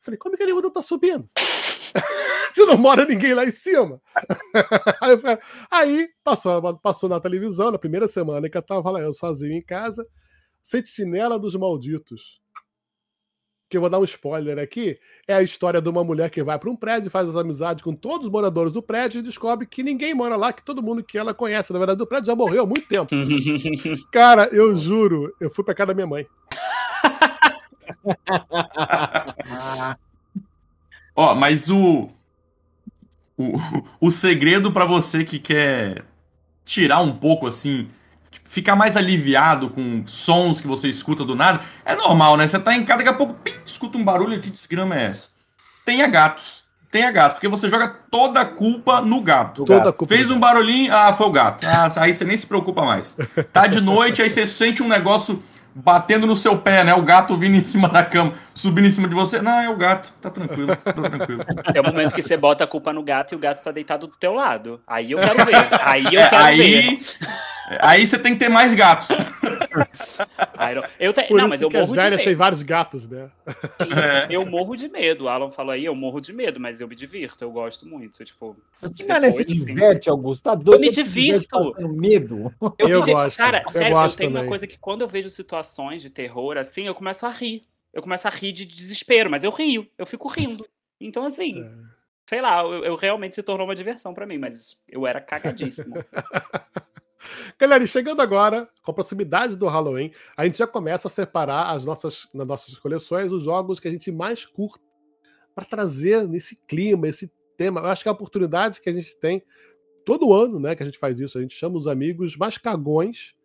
Falei, 0.02 0.18
como 0.18 0.36
é 0.36 0.38
que 0.38 0.44
o 0.44 0.46
elevador 0.46 0.70
tá 0.72 0.82
subindo? 0.82 1.28
Se 2.54 2.66
não 2.66 2.78
mora 2.78 3.06
ninguém 3.06 3.34
lá 3.34 3.46
em 3.46 3.52
cima. 3.52 4.00
Aí, 5.02 5.12
eu 5.12 5.18
falei- 5.20 5.38
aí 5.72 6.08
passou, 6.24 6.78
passou 6.80 7.08
na 7.10 7.20
televisão, 7.20 7.72
na 7.72 7.78
primeira 7.78 8.08
semana 8.08 8.50
que 8.50 8.58
eu 8.58 8.62
tava 8.62 8.90
lá, 8.92 9.00
eu 9.00 9.14
sozinho 9.14 9.54
em 9.54 9.62
casa, 9.62 10.06
Sentinela 10.62 11.38
dos 11.40 11.56
Malditos. 11.56 12.39
Que 13.69 13.77
eu 13.77 13.81
vou 13.81 13.89
dar 13.89 14.00
um 14.00 14.03
spoiler 14.03 14.57
aqui. 14.59 14.97
É 15.27 15.33
a 15.33 15.41
história 15.41 15.81
de 15.81 15.89
uma 15.89 16.03
mulher 16.03 16.29
que 16.29 16.41
vai 16.41 16.57
para 16.57 16.69
um 16.69 16.75
prédio, 16.75 17.12
faz 17.12 17.27
as 17.27 17.36
amizades 17.36 17.83
com 17.83 17.93
todos 17.93 18.27
os 18.27 18.31
moradores 18.31 18.71
do 18.71 18.81
prédio 18.81 19.19
e 19.19 19.24
descobre 19.24 19.67
que 19.67 19.83
ninguém 19.83 20.13
mora 20.13 20.36
lá, 20.36 20.53
que 20.53 20.63
todo 20.63 20.81
mundo 20.81 21.03
que 21.03 21.17
ela 21.17 21.33
conhece, 21.33 21.74
na 21.74 21.79
verdade, 21.79 21.97
do 21.97 22.07
prédio 22.07 22.27
já 22.27 22.36
morreu 22.36 22.63
há 22.63 22.65
muito 22.65 22.88
tempo. 22.88 23.09
Cara, 24.12 24.47
eu 24.51 24.75
juro, 24.75 25.36
eu 25.39 25.50
fui 25.50 25.65
pra 25.65 25.75
casa 25.75 25.88
da 25.88 25.93
minha 25.93 26.07
mãe. 26.07 26.25
Ó, 31.15 31.36
mas 31.36 31.69
o, 31.69 32.09
o, 33.38 33.59
o 34.00 34.12
segredo 34.12 34.71
pra 34.71 34.86
você 34.86 35.24
que 35.24 35.39
quer 35.39 36.05
tirar 36.63 37.01
um 37.01 37.12
pouco 37.12 37.47
assim, 37.47 37.89
ficar 38.48 38.75
mais 38.75 38.96
aliviado 38.98 39.70
com 39.70 40.04
sons 40.06 40.62
que 40.62 40.68
você 40.68 40.88
escuta 40.88 41.24
do 41.25 41.36
nada, 41.36 41.60
é 41.86 41.96
normal, 41.96 42.38
né? 42.38 42.48
Você 42.48 42.58
tá 42.60 42.74
em 42.74 42.84
casa, 42.86 43.00
daqui 43.00 43.10
a 43.10 43.13
pouco, 43.13 43.34
pim, 43.36 43.54
escuta 43.66 43.98
um 43.98 44.04
barulho, 44.04 44.39
que 44.42 44.50
desgrama 44.50 44.96
é 44.98 45.06
essa? 45.06 45.30
Tenha 45.86 46.08
gatos. 46.08 46.66
Tenha 46.89 47.12
gatos, 47.12 47.34
porque 47.34 47.50
você 47.50 47.70
joga 47.70 47.94
toda 48.10 48.39
a 48.39 48.46
culpa 48.46 49.01
no 49.01 49.22
gato. 49.22 49.66
Toda 49.66 49.80
gato. 49.80 49.89
a 49.89 49.94
culpa. 49.94 50.16
Fez 50.16 50.32
um 50.32 50.39
barulhinho, 50.39 50.94
ah, 50.96 51.12
foi 51.13 51.27
o 51.27 51.32
gato. 51.32 51.66
Ah, 51.66 51.89
aí 51.98 52.13
você 52.13 52.24
nem 52.24 52.38
se 52.38 52.48
preocupa 52.48 52.84
mais. 52.86 53.16
Tá 53.51 53.68
de 53.68 53.82
noite, 53.82 54.22
aí 54.22 54.30
você 54.30 54.46
sente 54.46 54.82
um 54.82 54.88
negócio 54.88 55.44
batendo 55.75 56.25
no 56.25 56.36
seu 56.36 56.58
pé, 56.58 56.84
né? 56.86 56.96
O 56.96 57.01
gato 57.04 57.38
vindo 57.38 57.56
em 57.56 57.62
cima 57.62 57.89
da 57.89 58.04
cama, 58.04 58.34
subindo 58.56 58.88
em 58.88 58.92
cima 58.92 59.08
de 59.08 59.13
você. 59.13 59.42
Não, 59.42 59.60
é 59.60 59.70
o 59.70 59.75
gato. 59.75 60.13
Tá 60.22 60.30
tranquilo, 60.30 60.75
tá 60.77 60.94
tranquilo. 60.94 61.44
É 61.74 61.82
o 61.82 61.84
momento 61.84 62.16
que 62.16 62.24
você 62.24 62.38
bota 62.38 62.63
a 62.63 62.68
culpa 62.68 62.94
no 62.94 63.04
gato 63.04 63.34
e 63.34 63.36
o 63.36 63.39
gato 63.39 63.62
tá 63.62 63.72
deitado 63.72 64.08
do 64.08 64.16
teu 64.16 64.34
lado. 64.34 64.80
Aí 64.88 65.12
eu 65.12 65.20
quero 65.20 65.46
ver. 65.46 65.56
Aí 65.84 66.06
eu 66.06 66.22
É, 66.22 66.30
quero 66.30 66.58
ver. 66.58 67.00
Aí, 67.81 68.05
você 68.07 68.17
tem 68.17 68.33
que 68.33 68.39
ter 68.39 68.50
mais 68.50 68.74
gatos. 68.74 69.07
Eu 71.00 71.13
te... 71.13 71.21
Por 71.24 71.38
Não, 71.38 71.45
isso 71.45 71.50
mas 71.50 71.62
eu 71.62 71.67
as 71.67 71.74
morro 71.74 71.88
de 71.95 72.01
velhas 72.01 72.24
têm 72.24 72.36
vários 72.36 72.63
gatos, 72.63 73.07
né? 73.07 73.29
É. 73.79 74.27
Eu 74.36 74.45
morro 74.45 74.75
de 74.75 74.88
medo. 74.88 75.25
O 75.25 75.29
Alan 75.29 75.51
falou 75.51 75.71
aí, 75.71 75.86
eu 75.86 75.93
morro 75.93 76.19
de 76.19 76.33
medo, 76.33 76.59
mas 76.59 76.81
eu 76.81 76.88
me 76.88 76.95
divirto, 76.95 77.43
eu 77.43 77.51
gosto 77.51 77.86
muito. 77.86 78.24
Tipo, 78.25 78.55
Que 78.95 79.05
mané 79.05 79.29
se 79.29 79.45
diverte, 79.45 80.09
Augusto? 80.09 80.43
Tá 80.45 80.55
doido? 80.55 80.74
Eu 80.75 80.79
me 80.79 80.89
divirto. 80.89 81.47
Passando 81.50 81.89
medo. 81.93 82.51
Eu 82.79 83.05
me- 83.05 83.13
gosto, 83.13 83.38
Cara, 83.38 83.63
eu 83.65 83.71
sério, 83.71 83.91
gosto 83.91 84.13
eu 84.13 84.17
tenho 84.17 84.29
também. 84.31 84.43
uma 84.43 84.50
coisa 84.50 84.65
que 84.65 84.79
quando 84.79 85.01
eu 85.01 85.07
vejo 85.07 85.29
situações 85.29 86.01
de 86.01 86.09
terror 86.09 86.57
assim, 86.57 86.88
eu 86.88 86.95
começo 86.95 87.25
a 87.25 87.29
rir. 87.29 87.62
Eu 87.93 88.01
começo 88.01 88.27
a 88.27 88.31
rir 88.31 88.51
de 88.53 88.65
desespero, 88.65 89.29
mas 89.29 89.43
eu 89.43 89.51
rio, 89.51 89.88
eu 89.97 90.05
fico 90.07 90.27
rindo. 90.27 90.65
Então, 91.00 91.25
assim, 91.25 91.62
É. 91.63 91.69
sei 92.29 92.41
lá, 92.41 92.63
eu, 92.63 92.83
eu 92.83 92.95
realmente 92.95 93.36
se 93.36 93.43
tornou 93.43 93.67
uma 93.67 93.75
diversão 93.75 94.13
pra 94.13 94.25
mim, 94.25 94.38
mas 94.39 94.75
eu 94.88 95.05
era 95.05 95.21
cagadíssimo. 95.21 95.95
Galera, 97.60 97.84
e 97.84 97.88
chegando 97.88 98.22
agora, 98.22 98.69
com 98.84 98.91
a 98.91 98.93
proximidade 98.93 99.55
do 99.55 99.67
Halloween, 99.67 100.12
a 100.36 100.46
gente 100.46 100.57
já 100.57 100.67
começa 100.67 101.07
a 101.07 101.12
separar 101.12 101.72
as 101.72 101.84
nossas, 101.84 102.27
nas 102.34 102.48
nossas 102.48 102.77
coleções 102.77 103.31
os 103.31 103.43
jogos 103.43 103.79
que 103.79 103.88
a 103.88 103.91
gente 103.91 104.12
mais 104.12 104.46
curte 104.46 104.84
para 105.55 105.65
trazer 105.65 106.27
nesse 106.27 106.55
clima, 106.67 107.07
esse 107.07 107.31
tema. 107.57 107.81
Eu 107.81 107.88
acho 107.88 108.03
que 108.03 108.10
é 108.10 108.12
a 108.12 108.13
oportunidade 108.13 108.79
que 108.81 108.89
a 108.89 108.93
gente 108.93 109.17
tem 109.17 109.43
todo 110.05 110.34
ano, 110.34 110.60
né, 110.60 110.75
que 110.75 110.84
a 110.84 110.86
gente 110.86 111.00
faz 111.00 111.19
isso. 111.19 111.38
A 111.38 111.41
gente 111.41 111.55
chama 111.55 111.77
os 111.77 111.88
amigos 111.88 112.38
mais 112.38 112.57
cagões 112.57 113.36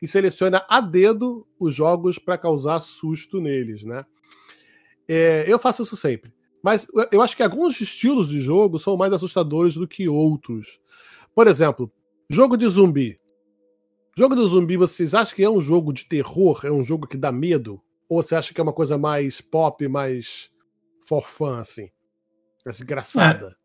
e 0.00 0.06
seleciona 0.06 0.64
a 0.68 0.80
dedo 0.80 1.46
os 1.58 1.74
jogos 1.74 2.18
para 2.18 2.38
causar 2.38 2.80
susto 2.80 3.40
neles, 3.40 3.82
né? 3.82 4.06
É, 5.08 5.44
eu 5.46 5.58
faço 5.58 5.82
isso 5.82 5.96
sempre. 5.96 6.32
Mas 6.62 6.86
eu 7.10 7.22
acho 7.22 7.36
que 7.36 7.42
alguns 7.42 7.80
estilos 7.80 8.28
de 8.28 8.40
jogo 8.40 8.78
são 8.78 8.96
mais 8.96 9.12
assustadores 9.12 9.74
do 9.74 9.88
que 9.88 10.08
outros. 10.08 10.80
Por 11.34 11.46
exemplo, 11.46 11.90
jogo 12.28 12.56
de 12.56 12.66
zumbi. 12.66 13.18
Jogo 14.16 14.34
de 14.34 14.46
zumbi, 14.46 14.76
vocês 14.76 15.14
acham 15.14 15.34
que 15.36 15.44
é 15.44 15.50
um 15.50 15.60
jogo 15.60 15.92
de 15.92 16.06
terror? 16.06 16.60
É 16.64 16.70
um 16.70 16.82
jogo 16.82 17.06
que 17.06 17.16
dá 17.16 17.30
medo? 17.30 17.80
Ou 18.08 18.22
você 18.22 18.34
acha 18.34 18.52
que 18.52 18.60
é 18.60 18.62
uma 18.62 18.72
coisa 18.72 18.98
mais 18.98 19.40
pop, 19.40 19.86
mais 19.86 20.50
for 21.06 21.22
fun, 21.22 21.54
assim? 21.54 21.88
Mais 22.64 22.80
engraçada? 22.80 23.54
É. 23.54 23.58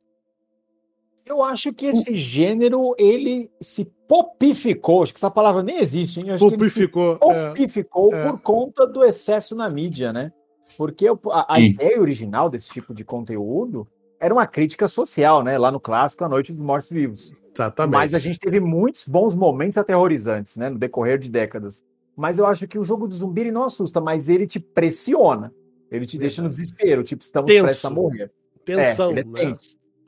Eu 1.26 1.42
acho 1.42 1.74
que 1.74 1.86
esse 1.86 2.14
gênero, 2.16 2.94
ele 2.98 3.50
se 3.62 3.86
popificou. 4.08 5.04
Acho 5.04 5.14
que 5.14 5.20
essa 5.20 5.32
palavra 5.32 5.64
nem 5.64 5.80
existe, 5.80 6.20
hein? 6.20 6.32
Acho 6.32 6.50
popificou. 6.50 7.18
Que 7.18 7.26
ele 7.26 7.34
se 7.34 7.48
popificou 7.48 8.14
é. 8.14 8.30
por 8.30 8.42
conta 8.42 8.86
do 8.86 9.04
excesso 9.04 9.56
na 9.56 9.70
mídia, 9.70 10.12
né? 10.12 10.32
Porque 10.78 11.08
a, 11.08 11.46
a 11.48 11.60
ideia 11.60 12.00
original 12.00 12.50
desse 12.50 12.70
tipo 12.70 12.94
de 12.94 13.06
conteúdo 13.06 13.88
era 14.20 14.34
uma 14.34 14.46
crítica 14.46 14.88
social, 14.88 15.44
né? 15.44 15.58
Lá 15.58 15.72
no 15.72 15.80
clássico 15.80 16.26
A 16.26 16.30
Noite 16.30 16.52
dos 16.52 16.62
Mortos 16.62 16.90
Vivos. 16.90 17.32
Exatamente. 17.54 17.94
Mas 17.94 18.14
a 18.14 18.20
gente 18.20 18.40
teve 18.40 18.60
muitos 18.60 19.06
bons 19.06 19.36
momentos 19.36 19.78
aterrorizantes, 19.78 20.58
né? 20.58 20.70
No 20.70 20.78
decorrer 20.78 21.20
de 21.20 21.30
décadas. 21.30 21.84
Mas 22.16 22.38
eu 22.40 22.46
acho 22.46 22.68
que 22.68 22.78
o 22.78 22.84
jogo 22.84 23.08
do 23.08 23.14
zumbi 23.14 23.42
ele 23.42 23.52
não 23.52 23.66
assusta, 23.66 24.00
mas 24.02 24.30
ele 24.30 24.48
te 24.48 24.60
pressiona. 24.60 25.54
Ele 25.92 26.06
te 26.06 26.18
Verdade. 26.18 26.20
deixa 26.20 26.42
no 26.42 26.50
desespero, 26.50 27.04
tipo, 27.04 27.22
estamos 27.22 27.52
tenso. 27.52 27.64
prestes 27.64 27.86
a 27.86 27.90
morrer. 27.90 28.32
Tensão, 28.66 29.12
é, 29.12 29.20
é 29.20 29.24
né? 29.24 29.56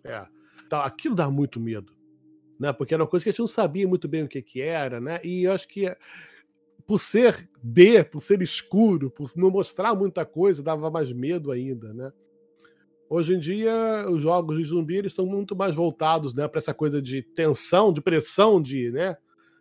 É. 0.04 0.26
Então, 0.66 0.80
aquilo 0.82 1.16
dá 1.16 1.30
muito 1.30 1.60
medo. 1.60 1.94
Né? 2.60 2.74
Porque 2.74 2.94
era 2.94 3.04
uma 3.04 3.10
coisa 3.10 3.24
que 3.24 3.30
a 3.30 3.32
gente 3.32 3.40
não 3.40 3.48
sabia 3.48 3.88
muito 3.88 4.08
bem 4.08 4.24
o 4.24 4.28
que, 4.28 4.42
que 4.42 4.62
era, 4.62 5.00
né? 5.00 5.20
E 5.24 5.44
eu 5.44 5.52
acho 5.52 5.68
que 5.68 5.96
por 6.88 7.00
ser 7.00 7.50
B, 7.62 8.04
por 8.04 8.22
ser 8.22 8.42
escuro, 8.42 9.10
por 9.10 9.30
não 9.36 9.50
mostrar 9.50 9.96
muita 9.96 10.26
coisa, 10.26 10.64
dava 10.64 10.90
mais 10.90 11.12
medo 11.12 11.52
ainda, 11.52 11.94
né? 11.94 12.12
Hoje 13.16 13.34
em 13.34 13.40
dia, 13.40 14.06
os 14.10 14.22
jogos 14.22 14.58
de 14.58 14.66
zumbi 14.66 14.98
eles 14.98 15.14
estão 15.14 15.26
muito 15.26 15.56
mais 15.56 15.74
voltados, 15.74 16.34
né, 16.34 16.50
para 16.50 16.60
essa 16.60 16.74
coisa 16.74 17.02
de 17.02 17.22
tensão, 17.22 17.94
de 17.94 18.02
pressão, 18.02 18.62
de, 18.62 18.92
né, 18.92 19.16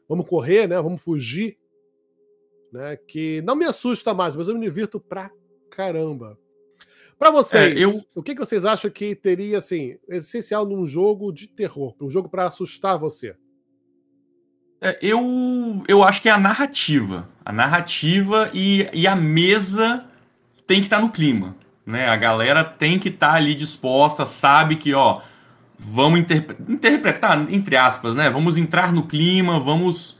vamos 0.08 0.28
correr, 0.28 0.66
né, 0.66 0.74
vamos 0.82 1.00
fugir, 1.00 1.56
né, 2.72 2.96
que 2.96 3.40
não 3.42 3.54
me 3.54 3.64
assusta 3.64 4.12
mais, 4.12 4.34
mas 4.34 4.48
eu 4.48 4.58
me 4.58 4.66
divirto 4.66 4.98
pra 4.98 5.30
caramba. 5.70 6.36
Para 7.16 7.30
vocês, 7.30 7.76
é, 7.76 7.78
eu... 7.78 8.04
o 8.16 8.24
que, 8.24 8.34
que 8.34 8.40
vocês 8.40 8.64
acham 8.64 8.90
que 8.90 9.14
teria, 9.14 9.58
assim, 9.58 9.98
essencial 10.08 10.66
num 10.66 10.84
jogo 10.84 11.30
de 11.30 11.46
terror, 11.46 11.94
um 12.00 12.10
jogo 12.10 12.28
para 12.28 12.48
assustar 12.48 12.98
você? 12.98 13.36
É, 14.80 14.98
eu, 15.00 15.20
eu 15.86 16.02
acho 16.02 16.20
que 16.20 16.28
é 16.28 16.32
a 16.32 16.38
narrativa. 16.38 17.30
A 17.44 17.52
narrativa 17.52 18.50
e, 18.52 18.88
e 18.92 19.06
a 19.06 19.14
mesa 19.14 20.10
tem 20.66 20.80
que 20.80 20.86
estar 20.86 20.96
tá 20.96 21.02
no 21.02 21.12
clima. 21.12 21.56
Né? 21.86 22.08
A 22.08 22.16
galera 22.16 22.64
tem 22.64 22.98
que 22.98 23.08
estar 23.08 23.32
tá 23.32 23.34
ali 23.34 23.54
disposta, 23.54 24.24
sabe 24.24 24.76
que, 24.76 24.94
ó, 24.94 25.20
vamos 25.78 26.18
interpre 26.18 26.56
interpretar, 26.68 27.46
entre 27.50 27.76
aspas, 27.76 28.14
né? 28.14 28.30
Vamos 28.30 28.56
entrar 28.56 28.92
no 28.92 29.02
clima, 29.02 29.60
vamos 29.60 30.18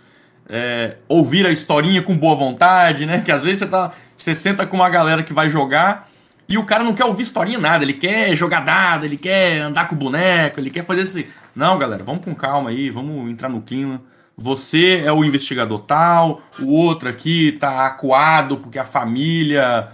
é, 0.49 0.97
ouvir 1.09 1.47
a 1.47 1.51
historinha 1.51 2.03
com 2.03 2.17
boa 2.17 2.35
vontade, 2.35 3.07
né? 3.07 3.21
Que 3.21 3.33
às 3.33 3.45
vezes 3.45 3.61
você, 3.61 3.67
tá, 3.67 3.93
você 4.17 4.35
senta 4.35 4.67
com 4.67 4.77
uma 4.77 4.91
galera 4.91 5.23
que 5.23 5.33
vai 5.33 5.49
jogar 5.49 6.09
e 6.47 6.59
o 6.59 6.65
cara 6.65 6.85
não 6.85 6.95
quer 6.95 7.07
ouvir 7.07 7.23
historinha 7.23 7.59
nada, 7.59 7.83
ele 7.83 7.95
quer 7.95 8.37
jogar 8.37 8.61
dado, 8.61 9.07
ele 9.07 9.17
quer 9.17 9.61
andar 9.61 9.89
com 9.89 9.95
o 9.95 9.99
boneco, 9.99 10.61
ele 10.61 10.71
quer 10.71 10.85
fazer 10.85 11.03
assim. 11.03 11.25
Não, 11.55 11.79
galera, 11.79 12.05
vamos 12.05 12.25
com 12.25 12.35
calma 12.35 12.71
aí, 12.71 12.91
vamos 12.91 13.31
entrar 13.31 13.49
no 13.49 13.63
clima 13.63 14.03
você 14.37 15.03
é 15.05 15.13
o 15.13 15.25
investigador 15.25 15.83
tal, 15.83 16.43
o 16.61 16.73
outro 16.73 17.09
aqui 17.09 17.53
tá 17.53 17.87
acuado 17.87 18.59
porque 18.59 18.79
a 18.79 18.85
família 18.85 19.89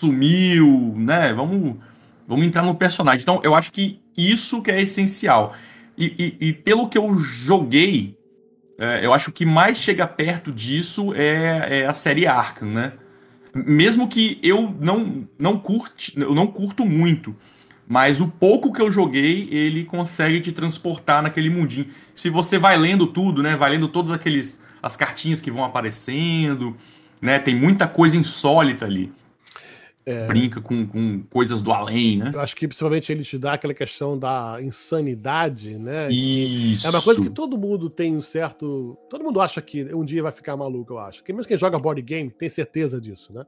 sumiu, 0.00 0.94
né? 0.96 1.32
Vamos, 1.32 1.76
vamos 2.26 2.46
entrar 2.46 2.62
no 2.62 2.74
personagem. 2.74 3.22
Então, 3.22 3.40
eu 3.44 3.54
acho 3.54 3.72
que 3.72 4.00
isso 4.16 4.62
que 4.62 4.70
é 4.70 4.80
essencial. 4.80 5.54
E, 5.96 6.36
e, 6.40 6.48
e 6.48 6.52
pelo 6.52 6.88
que 6.88 6.98
eu 6.98 7.18
joguei, 7.18 8.16
é, 8.78 9.04
eu 9.04 9.12
acho 9.12 9.30
que 9.30 9.44
mais 9.44 9.78
chega 9.78 10.06
perto 10.06 10.50
disso 10.50 11.12
é, 11.14 11.80
é, 11.80 11.86
a 11.86 11.94
série 11.94 12.26
Arkham, 12.26 12.70
né? 12.70 12.92
Mesmo 13.54 14.08
que 14.08 14.38
eu 14.42 14.74
não, 14.80 15.28
não, 15.38 15.58
curte, 15.58 16.12
eu 16.16 16.34
não 16.34 16.46
curto 16.46 16.86
muito 16.86 17.34
mas 17.90 18.20
o 18.20 18.28
pouco 18.28 18.72
que 18.72 18.80
eu 18.80 18.88
joguei, 18.88 19.48
ele 19.50 19.82
consegue 19.82 20.38
te 20.40 20.52
transportar 20.52 21.20
naquele 21.24 21.50
mundinho. 21.50 21.88
Se 22.14 22.30
você 22.30 22.56
vai 22.56 22.78
lendo 22.78 23.04
tudo, 23.04 23.42
né? 23.42 23.56
Vai 23.56 23.70
lendo 23.70 23.88
todas 23.88 24.12
aqueles 24.12 24.60
as 24.80 24.94
cartinhas 24.94 25.40
que 25.40 25.50
vão 25.50 25.64
aparecendo, 25.64 26.76
né? 27.20 27.40
Tem 27.40 27.52
muita 27.52 27.88
coisa 27.88 28.16
insólita 28.16 28.84
ali. 28.84 29.12
É... 30.06 30.26
Brinca 30.26 30.60
com, 30.60 30.86
com 30.86 31.22
coisas 31.24 31.60
do 31.60 31.70
além, 31.72 32.16
né? 32.16 32.30
Eu 32.32 32.40
acho 32.40 32.56
que 32.56 32.66
principalmente 32.66 33.12
ele 33.12 33.22
te 33.22 33.36
dá 33.36 33.52
aquela 33.52 33.74
questão 33.74 34.18
da 34.18 34.58
insanidade, 34.60 35.78
né? 35.78 36.10
Isso. 36.10 36.86
É 36.86 36.90
uma 36.90 37.02
coisa 37.02 37.22
que 37.22 37.30
todo 37.30 37.58
mundo 37.58 37.90
tem 37.90 38.16
um 38.16 38.20
certo. 38.20 38.96
Todo 39.10 39.22
mundo 39.22 39.40
acha 39.40 39.60
que 39.60 39.94
um 39.94 40.04
dia 40.04 40.22
vai 40.22 40.32
ficar 40.32 40.56
maluco, 40.56 40.94
eu 40.94 40.98
acho. 40.98 41.22
Que 41.22 41.32
mesmo 41.32 41.46
quem 41.46 41.58
joga 41.58 41.78
board 41.78 42.00
game 42.00 42.30
tem 42.30 42.48
certeza 42.48 43.00
disso, 43.00 43.32
né? 43.32 43.44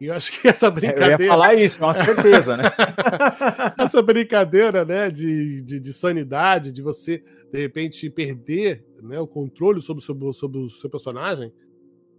E 0.00 0.06
eu 0.06 0.14
acho 0.14 0.40
que 0.40 0.46
essa 0.46 0.70
brincadeira. 0.70 1.14
Eu 1.14 1.20
ia 1.20 1.28
falar 1.28 1.54
isso, 1.54 1.78
com 1.78 1.92
certeza, 1.92 2.56
né? 2.56 2.64
essa 3.78 4.02
brincadeira, 4.02 4.84
né, 4.84 5.10
de, 5.10 5.62
de, 5.62 5.80
de, 5.80 5.92
sanidade, 5.92 6.72
de 6.72 6.82
você, 6.82 7.22
de 7.52 7.60
repente, 7.60 8.10
perder 8.10 8.84
né, 9.02 9.18
o 9.20 9.26
controle 9.26 9.80
sobre, 9.80 10.02
sobre, 10.02 10.32
sobre 10.32 10.58
o 10.58 10.68
seu 10.68 10.90
personagem, 10.90 11.52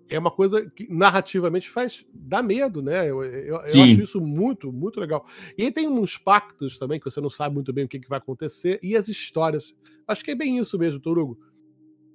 é 0.10 0.20
uma 0.20 0.32
coisa 0.32 0.70
que 0.70 0.92
narrativamente 0.92 1.70
faz 1.70 2.06
dá 2.14 2.44
medo, 2.44 2.82
né? 2.82 3.10
Eu, 3.10 3.24
eu, 3.24 3.44
eu, 3.46 3.60
acho 3.60 4.02
isso 4.02 4.22
muito, 4.22 4.72
muito 4.72 5.00
legal. 5.00 5.26
E 5.58 5.64
aí 5.64 5.72
tem 5.72 5.88
uns 5.88 6.18
pactos 6.18 6.78
também 6.78 7.00
que 7.00 7.10
você 7.10 7.20
não 7.20 7.30
sabe 7.30 7.56
muito 7.56 7.74
bem 7.74 7.86
o 7.86 7.88
que, 7.88 8.00
que 8.00 8.10
vai 8.10 8.20
acontecer, 8.20 8.80
e 8.84 8.96
as 8.96 9.08
histórias. 9.08 9.76
Acho 10.08 10.24
que 10.24 10.32
é 10.32 10.36
bem 10.36 10.58
isso 10.58 10.78
mesmo, 10.78 11.00
Torugo. 11.00 11.40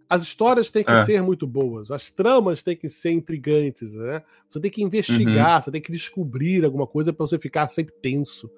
As 0.09 0.23
histórias 0.23 0.71
têm 0.71 0.83
que 0.83 0.91
é. 0.91 1.05
ser 1.05 1.23
muito 1.23 1.47
boas, 1.47 1.91
as 1.91 2.11
tramas 2.11 2.63
têm 2.63 2.77
que 2.77 2.89
ser 2.89 3.13
intrigantes, 3.13 3.95
né? 3.95 4.23
Você 4.49 4.61
tem 4.61 4.71
que 4.71 4.83
investigar, 4.83 5.57
uhum. 5.57 5.63
você 5.63 5.71
tem 5.71 5.81
que 5.81 5.93
descobrir 5.93 6.65
alguma 6.65 6.87
coisa 6.87 7.13
para 7.13 7.27
você 7.27 7.39
ficar 7.39 7.69
sempre 7.69 7.95
tenso. 8.01 8.51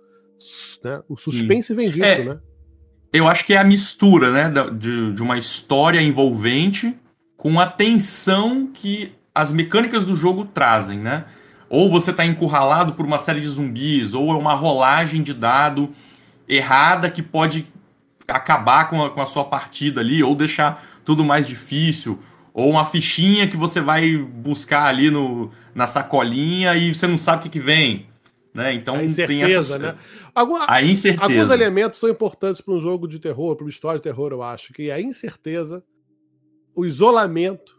Né? 0.82 1.02
O 1.08 1.16
suspense 1.16 1.68
Sim. 1.68 1.74
vem 1.74 1.90
disso, 1.90 2.04
é, 2.04 2.24
né? 2.24 2.40
Eu 3.12 3.28
acho 3.28 3.44
que 3.44 3.52
é 3.52 3.58
a 3.58 3.64
mistura, 3.64 4.30
né, 4.30 4.50
de, 4.70 5.12
de 5.12 5.22
uma 5.22 5.36
história 5.36 6.00
envolvente 6.00 6.98
com 7.36 7.60
a 7.60 7.66
tensão 7.66 8.66
que 8.72 9.12
as 9.34 9.52
mecânicas 9.52 10.04
do 10.04 10.14
jogo 10.14 10.44
trazem, 10.44 10.98
né? 10.98 11.24
Ou 11.68 11.90
você 11.90 12.10
está 12.10 12.24
encurralado 12.24 12.92
por 12.92 13.06
uma 13.06 13.18
série 13.18 13.40
de 13.40 13.48
zumbis, 13.48 14.12
ou 14.12 14.30
é 14.30 14.36
uma 14.36 14.54
rolagem 14.54 15.22
de 15.22 15.32
dado 15.32 15.90
errada 16.46 17.10
que 17.10 17.22
pode 17.22 17.66
acabar 18.28 18.90
com 18.90 19.02
a, 19.04 19.10
com 19.10 19.20
a 19.20 19.26
sua 19.26 19.44
partida 19.44 20.00
ali, 20.00 20.22
ou 20.22 20.34
deixar 20.34 20.84
tudo 21.04 21.24
mais 21.24 21.46
difícil, 21.46 22.18
ou 22.52 22.70
uma 22.70 22.84
fichinha 22.84 23.48
que 23.48 23.56
você 23.56 23.80
vai 23.80 24.16
buscar 24.16 24.84
ali 24.84 25.10
no, 25.10 25.50
na 25.74 25.86
sacolinha 25.86 26.76
e 26.76 26.94
você 26.94 27.06
não 27.06 27.16
sabe 27.16 27.40
o 27.40 27.42
que, 27.44 27.58
que 27.58 27.64
vem. 27.64 28.06
Né? 28.52 28.74
Então 28.74 28.96
tem 29.14 29.42
essa. 29.42 29.78
Né? 29.78 29.94
Alguma, 30.34 30.66
a 30.68 30.82
incerteza. 30.82 31.24
Alguns 31.24 31.50
elementos 31.50 31.98
são 31.98 32.10
importantes 32.10 32.60
para 32.60 32.74
um 32.74 32.78
jogo 32.78 33.08
de 33.08 33.18
terror, 33.18 33.56
para 33.56 33.64
uma 33.64 33.70
história 33.70 33.98
de 33.98 34.04
terror, 34.04 34.30
eu 34.30 34.42
acho, 34.42 34.74
que 34.74 34.90
é 34.90 34.92
a 34.92 35.00
incerteza, 35.00 35.82
o 36.76 36.84
isolamento 36.84 37.71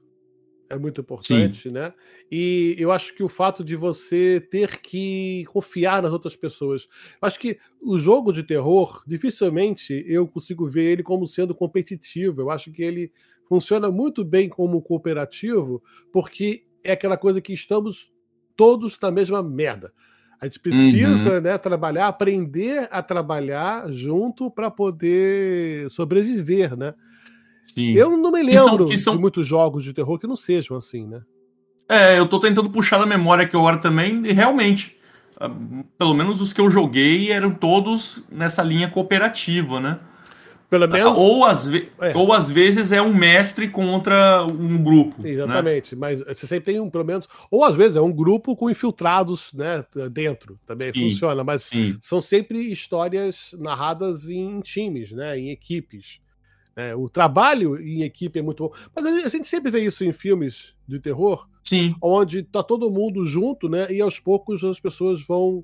é 0.73 0.79
muito 0.79 1.01
importante, 1.01 1.63
Sim. 1.63 1.71
né? 1.71 1.93
E 2.31 2.75
eu 2.77 2.91
acho 2.91 3.13
que 3.15 3.23
o 3.23 3.29
fato 3.29 3.63
de 3.63 3.75
você 3.75 4.39
ter 4.39 4.79
que 4.79 5.45
confiar 5.45 6.01
nas 6.01 6.11
outras 6.11 6.35
pessoas. 6.35 6.87
Eu 7.21 7.27
acho 7.27 7.39
que 7.39 7.57
o 7.81 7.97
jogo 7.97 8.31
de 8.31 8.43
terror, 8.43 9.03
dificilmente 9.05 10.03
eu 10.07 10.27
consigo 10.27 10.67
ver 10.67 10.91
ele 10.91 11.03
como 11.03 11.27
sendo 11.27 11.53
competitivo. 11.53 12.41
Eu 12.41 12.49
acho 12.49 12.71
que 12.71 12.81
ele 12.81 13.11
funciona 13.47 13.89
muito 13.91 14.25
bem 14.25 14.49
como 14.49 14.81
cooperativo, 14.81 15.81
porque 16.11 16.65
é 16.83 16.93
aquela 16.93 17.17
coisa 17.17 17.39
que 17.39 17.53
estamos 17.53 18.11
todos 18.55 18.99
na 18.99 19.11
mesma 19.11 19.43
merda. 19.43 19.93
A 20.39 20.45
gente 20.45 20.59
precisa 20.59 21.35
uhum. 21.35 21.41
né, 21.41 21.57
trabalhar, 21.57 22.07
aprender 22.07 22.89
a 22.91 23.01
trabalhar 23.01 23.89
junto 23.91 24.51
para 24.51 24.69
poder 24.69 25.89
sobreviver, 25.89 26.75
né? 26.75 26.93
Sim. 27.63 27.93
Eu 27.93 28.15
não 28.17 28.31
me 28.31 28.43
lembro 28.43 28.51
que 28.51 28.59
são, 28.59 28.85
que 28.87 28.97
são... 28.97 29.15
de 29.15 29.21
muitos 29.21 29.47
jogos 29.47 29.83
de 29.83 29.93
terror 29.93 30.19
que 30.19 30.27
não 30.27 30.35
sejam 30.35 30.77
assim, 30.77 31.07
né? 31.07 31.21
É, 31.89 32.17
eu 32.17 32.27
tô 32.27 32.39
tentando 32.39 32.69
puxar 32.69 32.99
na 32.99 33.05
memória 33.05 33.43
aqui 33.43 33.55
agora 33.55 33.77
também, 33.77 34.21
e 34.25 34.31
realmente, 34.31 34.95
ah, 35.39 35.49
pelo 35.97 36.13
menos 36.13 36.41
os 36.41 36.53
que 36.53 36.61
eu 36.61 36.69
joguei 36.69 37.31
eram 37.31 37.51
todos 37.51 38.23
nessa 38.31 38.63
linha 38.63 38.89
cooperativa, 38.89 39.79
né? 39.79 39.99
Pelo 40.69 40.87
menos. 40.87 41.15
Ou 41.15 41.45
às, 41.45 41.67
ve 41.67 41.87
É. 42.01 42.17
ou 42.17 42.33
às 42.33 42.49
vezes 42.49 42.91
é 42.91 42.99
um 42.99 43.13
mestre 43.13 43.67
contra 43.67 44.43
um 44.43 44.81
grupo. 44.81 45.21
né? 45.21 45.29
Exatamente, 45.29 45.95
mas 45.95 46.19
você 46.21 46.47
sempre 46.47 46.73
tem 46.73 46.81
um, 46.81 46.89
pelo 46.89 47.05
menos. 47.05 47.29
Ou 47.51 47.63
às 47.63 47.75
vezes 47.75 47.95
é 47.95 48.01
um 48.01 48.11
grupo 48.11 48.55
com 48.55 48.71
infiltrados 48.71 49.53
né, 49.53 49.85
dentro, 50.11 50.59
também 50.65 50.91
Sim. 50.91 51.11
funciona, 51.11 51.43
mas 51.43 51.65
Sim. 51.65 51.95
são 52.01 52.19
sempre 52.19 52.57
histórias 52.71 53.53
narradas 53.59 54.29
em 54.29 54.61
times, 54.61 55.11
né, 55.11 55.37
em 55.37 55.51
equipes. 55.51 56.22
Né? 56.75 56.95
o 56.95 57.07
trabalho 57.09 57.79
em 57.79 58.01
equipe 58.01 58.39
é 58.39 58.41
muito 58.41 58.63
bom. 58.67 58.75
Mas 58.95 59.05
a 59.05 59.29
gente- 59.29 59.47
sempre 59.47 59.71
vê 59.71 59.83
isso 59.83 60.03
em 60.03 60.11
filmes 60.11 60.75
de 60.87 60.99
terror, 60.99 61.47
Sim. 61.63 61.95
onde 62.01 62.43
tá 62.43 62.63
todo 62.63 62.91
mundo 62.91 63.25
junto, 63.25 63.69
né? 63.69 63.91
E 63.91 64.01
aos 64.01 64.19
poucos 64.19 64.63
as 64.63 64.79
pessoas 64.79 65.21
vão 65.25 65.63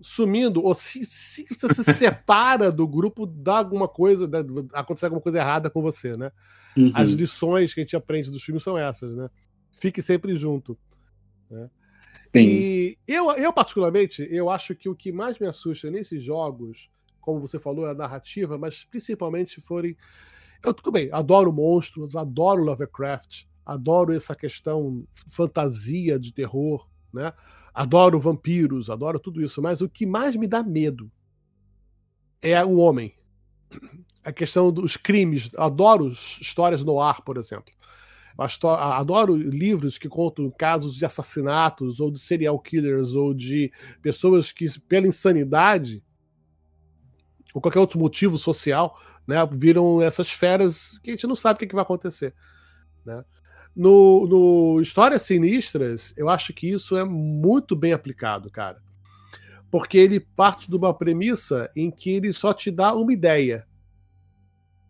sumindo, 0.00 0.62
ou 0.62 0.74
se, 0.74 1.04
se 1.04 1.46
você 1.48 1.72
se 1.72 1.84
separa 1.94 2.70
do 2.70 2.86
grupo, 2.86 3.26
dá 3.26 3.58
alguma 3.58 3.88
coisa, 3.88 4.26
né, 4.26 4.38
acontece 4.72 5.06
alguma 5.06 5.22
coisa 5.22 5.38
errada 5.38 5.70
com 5.70 5.80
você, 5.80 6.16
né? 6.16 6.30
Uhum. 6.76 6.90
As 6.94 7.10
lições 7.10 7.72
que 7.72 7.80
a 7.80 7.84
gente 7.84 7.96
aprende 7.96 8.30
dos 8.30 8.42
filmes 8.42 8.62
são 8.62 8.76
essas, 8.76 9.14
né? 9.14 9.30
Fique 9.72 10.02
sempre 10.02 10.34
junto. 10.36 10.76
Sim. 11.50 12.40
E 12.40 12.98
eu, 13.06 13.30
eu, 13.32 13.52
particularmente, 13.52 14.26
eu 14.28 14.50
acho 14.50 14.74
que 14.74 14.88
o 14.88 14.94
que 14.94 15.12
mais 15.12 15.38
me 15.38 15.46
assusta 15.46 15.88
nesses 15.90 16.22
jogos, 16.22 16.90
como 17.24 17.40
você 17.40 17.58
falou, 17.58 17.86
é 17.86 17.92
a 17.92 17.94
narrativa, 17.94 18.58
mas 18.58 18.84
principalmente 18.84 19.58
forem. 19.62 19.96
Eu 20.62 20.74
tudo 20.74 20.92
bem, 20.92 21.08
adoro 21.10 21.50
monstros, 21.50 22.14
adoro 22.14 22.62
Lovecraft, 22.62 23.44
adoro 23.64 24.12
essa 24.12 24.36
questão 24.36 25.06
fantasia 25.28 26.18
de 26.18 26.34
terror, 26.34 26.86
né? 27.12 27.32
Adoro 27.72 28.20
vampiros, 28.20 28.90
adoro 28.90 29.18
tudo 29.18 29.42
isso, 29.42 29.62
mas 29.62 29.80
o 29.80 29.88
que 29.88 30.04
mais 30.04 30.36
me 30.36 30.46
dá 30.46 30.62
medo 30.62 31.10
é 32.42 32.62
o 32.62 32.76
homem. 32.76 33.14
A 34.22 34.32
questão 34.32 34.70
dos 34.70 34.96
crimes. 34.96 35.50
Adoro 35.56 36.06
histórias 36.06 36.84
no 36.84 37.00
ar, 37.00 37.22
por 37.22 37.36
exemplo. 37.38 37.72
Adoro 38.36 39.36
livros 39.36 39.96
que 39.96 40.08
contam 40.08 40.50
casos 40.50 40.94
de 40.94 41.04
assassinatos, 41.04 42.00
ou 42.00 42.10
de 42.10 42.18
serial 42.18 42.58
killers, 42.58 43.14
ou 43.14 43.32
de 43.32 43.72
pessoas 44.02 44.52
que, 44.52 44.66
pela 44.80 45.06
insanidade, 45.06 46.02
ou 47.54 47.60
qualquer 47.60 47.78
outro 47.78 48.00
motivo 48.00 48.36
social, 48.36 49.00
né, 49.24 49.36
viram 49.52 50.02
essas 50.02 50.28
feras 50.30 50.98
que 50.98 51.10
a 51.10 51.12
gente 51.12 51.26
não 51.26 51.36
sabe 51.36 51.56
o 51.56 51.60
que, 51.60 51.68
que 51.68 51.74
vai 51.74 51.82
acontecer. 51.82 52.34
Né? 53.06 53.24
No, 53.74 54.26
no 54.26 54.80
Histórias 54.80 55.22
Sinistras, 55.22 56.12
eu 56.16 56.28
acho 56.28 56.52
que 56.52 56.68
isso 56.68 56.96
é 56.96 57.04
muito 57.04 57.76
bem 57.76 57.92
aplicado, 57.92 58.50
cara. 58.50 58.82
Porque 59.70 59.96
ele 59.96 60.18
parte 60.18 60.68
de 60.68 60.76
uma 60.76 60.92
premissa 60.92 61.70
em 61.76 61.92
que 61.92 62.10
ele 62.10 62.32
só 62.32 62.52
te 62.52 62.72
dá 62.72 62.92
uma 62.92 63.12
ideia. 63.12 63.66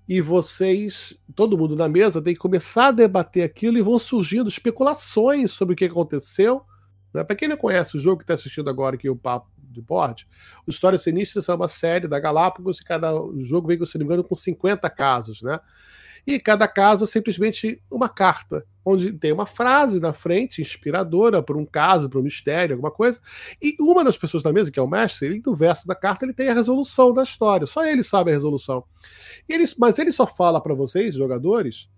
E 0.09 0.21
vocês, 0.21 1.19
todo 1.35 1.57
mundo 1.57 1.77
na 1.77 1.89
mesa, 1.89 2.21
tem 2.21 2.35
que 2.35 2.41
começar 2.41 2.89
a 2.89 2.93
debater 2.93 3.43
aquilo 3.43 3.79
e 3.79 3.83
vão 3.83 3.99
surgindo 3.99 4.49
especulações 4.49 5.51
sobre 5.51 5.75
o 5.75 5.77
que 5.77 5.87
aconteceu. 5.87 6.63
Né? 7.13 7.25
Para 7.25 7.37
quem 7.37 7.49
não 7.49 7.57
conhece 7.57 7.97
o 7.97 8.01
jogo 8.01 8.19
que 8.19 8.25
está 8.25 8.35
assistindo 8.35 8.69
agora 8.69 8.97
aqui, 8.97 9.09
o 9.09 9.17
Papo 9.17 9.54
de 9.75 9.83
Board, 9.83 10.27
o 10.67 10.71
Histórias 10.71 11.03
Sinistras 11.03 11.49
é 11.49 11.55
uma 11.55 11.69
série 11.69 12.09
da 12.09 12.19
Galápagos 12.19 12.79
e 12.79 12.85
cada 12.85 13.11
jogo 13.39 13.69
vem, 13.69 13.85
se 13.85 13.99
não 13.99 14.07
me 14.07 14.13
engano, 14.13 14.25
com 14.25 14.37
50 14.37 14.89
casos, 14.91 15.43
né? 15.43 15.61
E 16.27 16.41
cada 16.41 16.67
caso 16.67 17.05
é 17.05 17.07
simplesmente 17.07 17.83
uma 17.91 18.09
carta, 18.09 18.65
onde 18.83 19.13
tem 19.13 19.31
uma 19.31 19.47
frase 19.47 20.01
na 20.01 20.13
frente, 20.13 20.63
inspiradora 20.63 21.43
para 21.43 21.57
um 21.57 21.67
caso, 21.67 22.09
para 22.09 22.19
um 22.19 22.23
mistério, 22.23 22.75
alguma 22.75 22.91
coisa. 22.91 23.21
E 23.61 23.77
uma 23.79 24.03
das 24.03 24.17
pessoas 24.17 24.43
da 24.43 24.53
mesa, 24.53 24.71
que 24.71 24.79
é 24.79 24.83
o 24.83 24.89
mestre, 24.89 25.27
ele, 25.27 25.43
no 25.45 25.55
verso 25.55 25.87
da 25.87 25.95
carta, 25.95 26.25
ele 26.25 26.33
tem 26.33 26.49
a 26.49 26.55
resolução 26.55 27.13
da 27.13 27.23
história. 27.23 27.67
Só 27.67 27.85
ele 27.85 28.03
sabe 28.03 28.31
a 28.31 28.35
resolução. 28.35 28.85
Ele, 29.47 29.65
mas 29.79 29.99
ele 29.99 30.13
só 30.13 30.27
fala 30.27 30.63
para 30.63 30.75
vocês, 30.75 31.15
jogadores, 31.15 31.91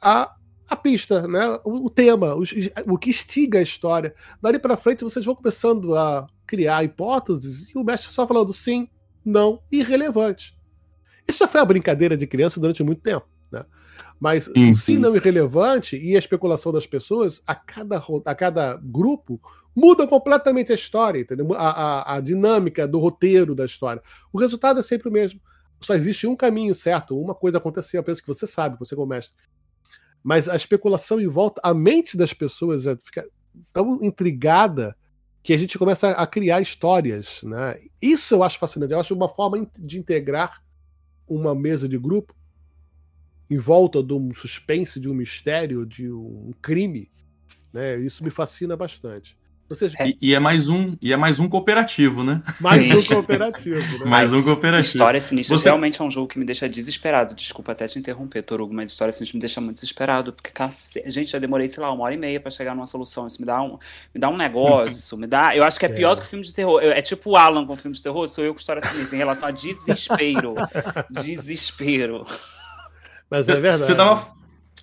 a, 0.00 0.34
a 0.68 0.76
pista, 0.76 1.26
né? 1.28 1.58
o, 1.64 1.86
o 1.86 1.90
tema, 1.90 2.34
o, 2.34 2.42
o 2.86 2.98
que 2.98 3.10
instiga 3.10 3.58
a 3.58 3.62
história. 3.62 4.14
Dali 4.40 4.58
para 4.58 4.76
frente, 4.76 5.04
vocês 5.04 5.24
vão 5.24 5.34
começando 5.34 5.94
a 5.94 6.26
criar 6.46 6.84
hipóteses 6.84 7.68
e 7.70 7.78
o 7.78 7.84
mestre 7.84 8.12
só 8.12 8.26
falando 8.26 8.52
sim, 8.52 8.88
não, 9.24 9.60
irrelevante. 9.70 10.56
Isso 11.26 11.38
já 11.38 11.48
foi 11.48 11.60
a 11.60 11.64
brincadeira 11.64 12.16
de 12.16 12.26
criança 12.26 12.60
durante 12.60 12.82
muito 12.82 13.00
tempo. 13.00 13.26
Né? 13.50 13.64
Mas 14.20 14.44
Sim, 14.44 14.70
o 14.70 14.74
sim. 14.74 14.98
não 14.98 15.16
irrelevante 15.16 15.96
e 15.96 16.14
a 16.14 16.18
especulação 16.18 16.72
das 16.72 16.86
pessoas, 16.86 17.42
a 17.46 17.54
cada, 17.54 18.02
a 18.24 18.34
cada 18.34 18.76
grupo, 18.76 19.40
muda 19.74 20.06
completamente 20.06 20.70
a 20.70 20.74
história, 20.74 21.20
entendeu? 21.20 21.52
A, 21.54 21.70
a, 21.70 22.16
a 22.16 22.20
dinâmica 22.20 22.86
do 22.86 22.98
roteiro 22.98 23.54
da 23.54 23.64
história. 23.64 24.02
O 24.32 24.38
resultado 24.38 24.80
é 24.80 24.82
sempre 24.82 25.08
o 25.08 25.12
mesmo. 25.12 25.40
Só 25.80 25.94
existe 25.94 26.26
um 26.26 26.36
caminho 26.36 26.74
certo, 26.74 27.18
uma 27.18 27.34
coisa 27.34 27.58
acontecer, 27.58 27.98
apenas 27.98 28.20
que 28.20 28.26
você 28.26 28.46
sabe, 28.46 28.78
você 28.78 28.94
como 28.94 29.08
mestre. 29.08 29.36
Mas 30.24 30.48
a 30.48 30.56
especulação 30.56 31.20
em 31.20 31.28
volta, 31.28 31.60
a 31.62 31.74
mente 31.74 32.16
das 32.16 32.32
pessoas 32.32 32.86
é, 32.86 32.96
fica 32.96 33.28
tão 33.74 34.02
intrigada 34.02 34.96
que 35.42 35.52
a 35.52 35.56
gente 35.58 35.78
começa 35.78 36.12
a 36.12 36.26
criar 36.26 36.62
histórias. 36.62 37.42
Né? 37.42 37.78
Isso 38.00 38.34
eu 38.34 38.42
acho 38.42 38.58
fascinante. 38.58 38.94
Eu 38.94 38.98
acho 38.98 39.14
uma 39.14 39.28
forma 39.28 39.68
de 39.78 39.98
integrar 39.98 40.64
uma 41.28 41.54
mesa 41.54 41.86
de 41.86 41.98
grupo 41.98 42.34
em 43.50 43.58
volta 43.58 44.02
de 44.02 44.14
um 44.14 44.32
suspense, 44.32 44.98
de 44.98 45.10
um 45.10 45.14
mistério, 45.14 45.84
de 45.84 46.10
um 46.10 46.52
crime. 46.62 47.12
Né? 47.70 47.98
Isso 47.98 48.24
me 48.24 48.30
fascina 48.30 48.74
bastante. 48.74 49.36
Vocês, 49.66 49.94
E, 50.04 50.16
e 50.20 50.34
é 50.34 50.38
mais 50.38 50.68
um, 50.68 50.94
e 51.00 51.10
é 51.12 51.16
mais 51.16 51.40
um 51.40 51.48
cooperativo, 51.48 52.22
né? 52.22 52.42
mais 52.60 52.84
Sim. 52.84 52.98
um 52.98 53.02
cooperativo. 53.04 53.98
Né? 53.98 54.04
Mais 54.04 54.30
um 54.32 54.42
cooperativo. 54.42 54.88
História 54.98 55.20
Sinistra 55.20 55.56
Você- 55.56 55.64
realmente 55.64 56.00
é 56.02 56.04
um 56.04 56.10
jogo 56.10 56.28
que 56.28 56.38
me 56.38 56.44
deixa 56.44 56.68
desesperado. 56.68 57.34
Desculpa 57.34 57.72
até 57.72 57.86
te 57.86 57.98
interromper, 57.98 58.42
Torugo, 58.42 58.74
mas 58.74 58.90
História 58.90 59.10
Sinistra 59.10 59.36
me 59.36 59.40
deixa 59.40 59.60
muito 59.62 59.76
desesperado. 59.76 60.34
Porque, 60.34 60.50
cacete, 60.50 61.10
gente, 61.10 61.30
já 61.30 61.38
demorei, 61.38 61.66
sei 61.66 61.82
lá, 61.82 61.90
uma 61.90 62.04
hora 62.04 62.12
e 62.14 62.18
meia 62.18 62.38
pra 62.38 62.50
chegar 62.50 62.74
numa 62.74 62.86
solução. 62.86 63.26
Isso 63.26 63.40
me 63.40 63.46
dá 63.46 63.62
um, 63.62 63.78
me 64.14 64.20
dá 64.20 64.28
um 64.28 64.36
negócio, 64.36 65.16
me 65.16 65.26
dá. 65.26 65.56
Eu 65.56 65.64
acho 65.64 65.78
que 65.80 65.86
é 65.86 65.88
pior 65.88 66.12
É. 66.12 66.16
do 66.16 66.20
que 66.20 66.26
filme 66.28 66.44
de 66.44 66.52
terror. 66.52 66.82
Eu- 66.82 66.92
É 66.92 67.00
tipo 67.00 67.30
o 67.30 67.36
Alan 67.36 67.64
com 67.66 67.74
filme 67.76 67.96
de 67.96 68.02
terror, 68.02 68.28
sou 68.28 68.44
eu 68.44 68.52
com 68.52 68.60
História 68.60 68.82
Sinistra, 68.82 69.16
em 69.16 69.18
relação 69.18 69.48
a 69.48 69.52
desespero. 69.52 70.52
desespero. 71.10 72.26
Mas 73.30 73.48
é 73.48 73.54
verdade. 73.58 73.86
Você 73.86 73.94
tava, 73.94 74.30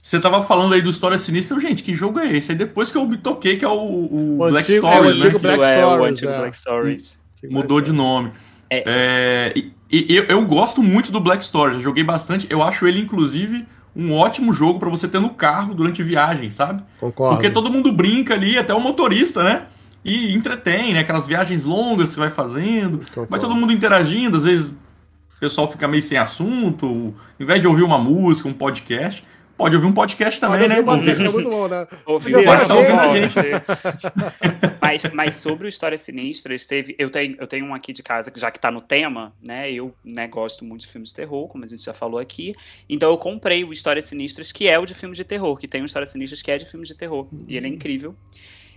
você 0.01 0.19
tava 0.19 0.41
falando 0.41 0.73
aí 0.73 0.81
do 0.81 0.89
História 0.89 1.17
Sinistra. 1.17 1.55
Eu, 1.55 1.59
Gente, 1.61 1.83
que 1.83 1.93
jogo 1.93 2.19
é 2.19 2.35
esse? 2.35 2.51
Aí 2.51 2.57
depois 2.57 2.91
que 2.91 2.97
eu 2.97 3.05
me 3.07 3.17
toquei, 3.17 3.55
que 3.57 3.63
é 3.63 3.67
o, 3.67 3.71
o 3.73 4.33
O 4.41 4.49
Black 4.49 4.71
antigo- 4.71 4.87
é, 4.87 4.89
o 4.89 5.13
Stories, 5.13 5.17
né? 5.23 5.39
Black 5.39 5.63
é, 5.63 5.85
o 5.85 5.89
Stories, 5.91 6.13
antigo 6.13 6.31
é. 6.31 6.37
Black 6.39 6.57
Stories. 6.57 7.13
Mudou 7.49 7.81
de 7.81 7.91
nome. 7.91 8.31
É. 8.69 8.83
É, 8.85 9.53
e, 9.55 9.71
e 9.91 10.15
eu, 10.15 10.23
eu 10.25 10.45
gosto 10.45 10.81
muito 10.81 11.11
do 11.11 11.19
Black 11.19 11.43
Stories, 11.43 11.77
já 11.77 11.83
joguei 11.83 12.03
bastante. 12.03 12.47
Eu 12.49 12.63
acho 12.63 12.87
ele, 12.87 12.99
inclusive, 12.99 13.65
um 13.95 14.13
ótimo 14.13 14.53
jogo 14.53 14.79
pra 14.79 14.89
você 14.89 15.07
ter 15.07 15.19
no 15.19 15.31
carro 15.31 15.73
durante 15.73 16.01
viagem, 16.01 16.49
sabe? 16.49 16.81
Concordo. 16.99 17.35
Porque 17.35 17.49
todo 17.49 17.69
mundo 17.69 17.91
brinca 17.91 18.33
ali, 18.33 18.57
até 18.57 18.73
o 18.73 18.79
motorista, 18.79 19.43
né? 19.43 19.65
E 20.03 20.33
entretém, 20.33 20.93
né? 20.93 21.01
Aquelas 21.01 21.27
viagens 21.27 21.63
longas 21.65 22.09
que 22.09 22.15
você 22.15 22.19
vai 22.21 22.29
fazendo. 22.31 22.99
Concordo. 22.99 23.29
Vai 23.29 23.39
todo 23.39 23.55
mundo 23.55 23.71
interagindo, 23.73 24.37
às 24.37 24.45
vezes 24.45 24.69
o 24.69 25.39
pessoal 25.39 25.69
fica 25.69 25.87
meio 25.87 26.01
sem 26.01 26.17
assunto. 26.17 26.85
Ao 26.87 27.13
invés 27.43 27.59
de 27.61 27.67
ouvir 27.67 27.83
uma 27.83 27.97
música, 27.97 28.47
um 28.47 28.53
podcast, 28.53 29.23
pode 29.61 29.75
ouvir 29.75 29.87
um 29.87 29.93
podcast 29.93 30.39
também, 30.39 30.61
Olha, 30.61 30.67
né? 30.69 30.79
o 30.79 30.85
podcast 30.85 31.23
é 31.23 31.29
muito 31.29 31.49
bom, 31.49 31.67
né? 31.67 31.87
Ouviu 32.03 32.39
Você 32.39 32.43
pode 32.43 32.61
estar 32.63 32.75
ouvindo 32.75 32.99
a 32.99 33.07
podcast. 33.07 33.39
mas, 34.81 35.03
mas 35.13 35.35
sobre 35.35 35.67
o 35.67 35.69
Histórias 35.69 36.01
Sinistras, 36.01 36.65
teve, 36.65 36.95
eu, 36.97 37.11
tenho, 37.11 37.35
eu 37.39 37.45
tenho 37.45 37.65
um 37.67 37.73
aqui 37.75 37.93
de 37.93 38.01
casa, 38.01 38.31
que 38.31 38.39
já 38.39 38.49
que 38.49 38.59
tá 38.59 38.71
no 38.71 38.81
tema, 38.81 39.33
né? 39.39 39.71
Eu 39.71 39.93
né, 40.03 40.27
gosto 40.27 40.65
muito 40.65 40.81
de 40.81 40.87
filmes 40.87 41.09
de 41.09 41.15
terror, 41.15 41.47
como 41.47 41.63
a 41.63 41.67
gente 41.67 41.83
já 41.83 41.93
falou 41.93 42.19
aqui. 42.19 42.55
Então 42.89 43.11
eu 43.11 43.17
comprei 43.19 43.63
o 43.63 43.71
Histórias 43.71 44.05
Sinistras, 44.05 44.51
que 44.51 44.67
é 44.67 44.79
o 44.79 44.85
de 44.85 44.95
filmes 44.95 45.17
de 45.17 45.23
terror, 45.23 45.55
que 45.57 45.67
tem 45.67 45.83
o 45.83 45.85
Histórias 45.85 46.09
Sinistras 46.09 46.41
que 46.41 46.49
é 46.49 46.57
de 46.57 46.65
filmes 46.65 46.87
de 46.87 46.95
terror. 46.95 47.27
E 47.47 47.55
ele 47.55 47.67
é 47.67 47.69
incrível. 47.69 48.15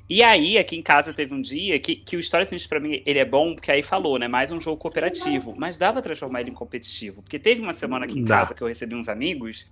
E 0.07 0.23
aí, 0.23 0.59
aqui 0.59 0.77
em 0.77 0.83
casa 0.83 1.15
teve 1.15 1.33
um 1.33 1.41
dia 1.41 1.79
que, 1.81 1.97
que 1.97 2.15
o 2.15 2.21
História 2.21 2.45
Sinistra 2.45 2.69
pra 2.69 2.81
mim 2.81 3.03
ele 3.07 3.19
é 3.19 3.25
bom, 3.25 3.55
porque 3.55 3.73
aí 3.73 3.83
falou, 3.83 4.19
né? 4.19 4.29
Mais 4.29 4.53
um 4.53 4.61
jogo 4.61 4.77
cooperativo. 4.77 5.55
Mas 5.57 5.79
dá 5.79 5.91
pra 5.91 6.03
transformar 6.03 6.43
ele 6.43 6.51
em 6.51 6.55
competitivo. 6.55 7.23
Porque 7.23 7.39
teve 7.39 7.63
uma 7.63 7.73
semana 7.73 8.05
aqui 8.05 8.19
em 8.19 8.25
Dá. 8.25 8.41
casa 8.41 8.55
que 8.55 8.63
eu 8.63 8.69
recebi 8.69 8.95
uns 8.95 9.09
amigos. 9.09 9.67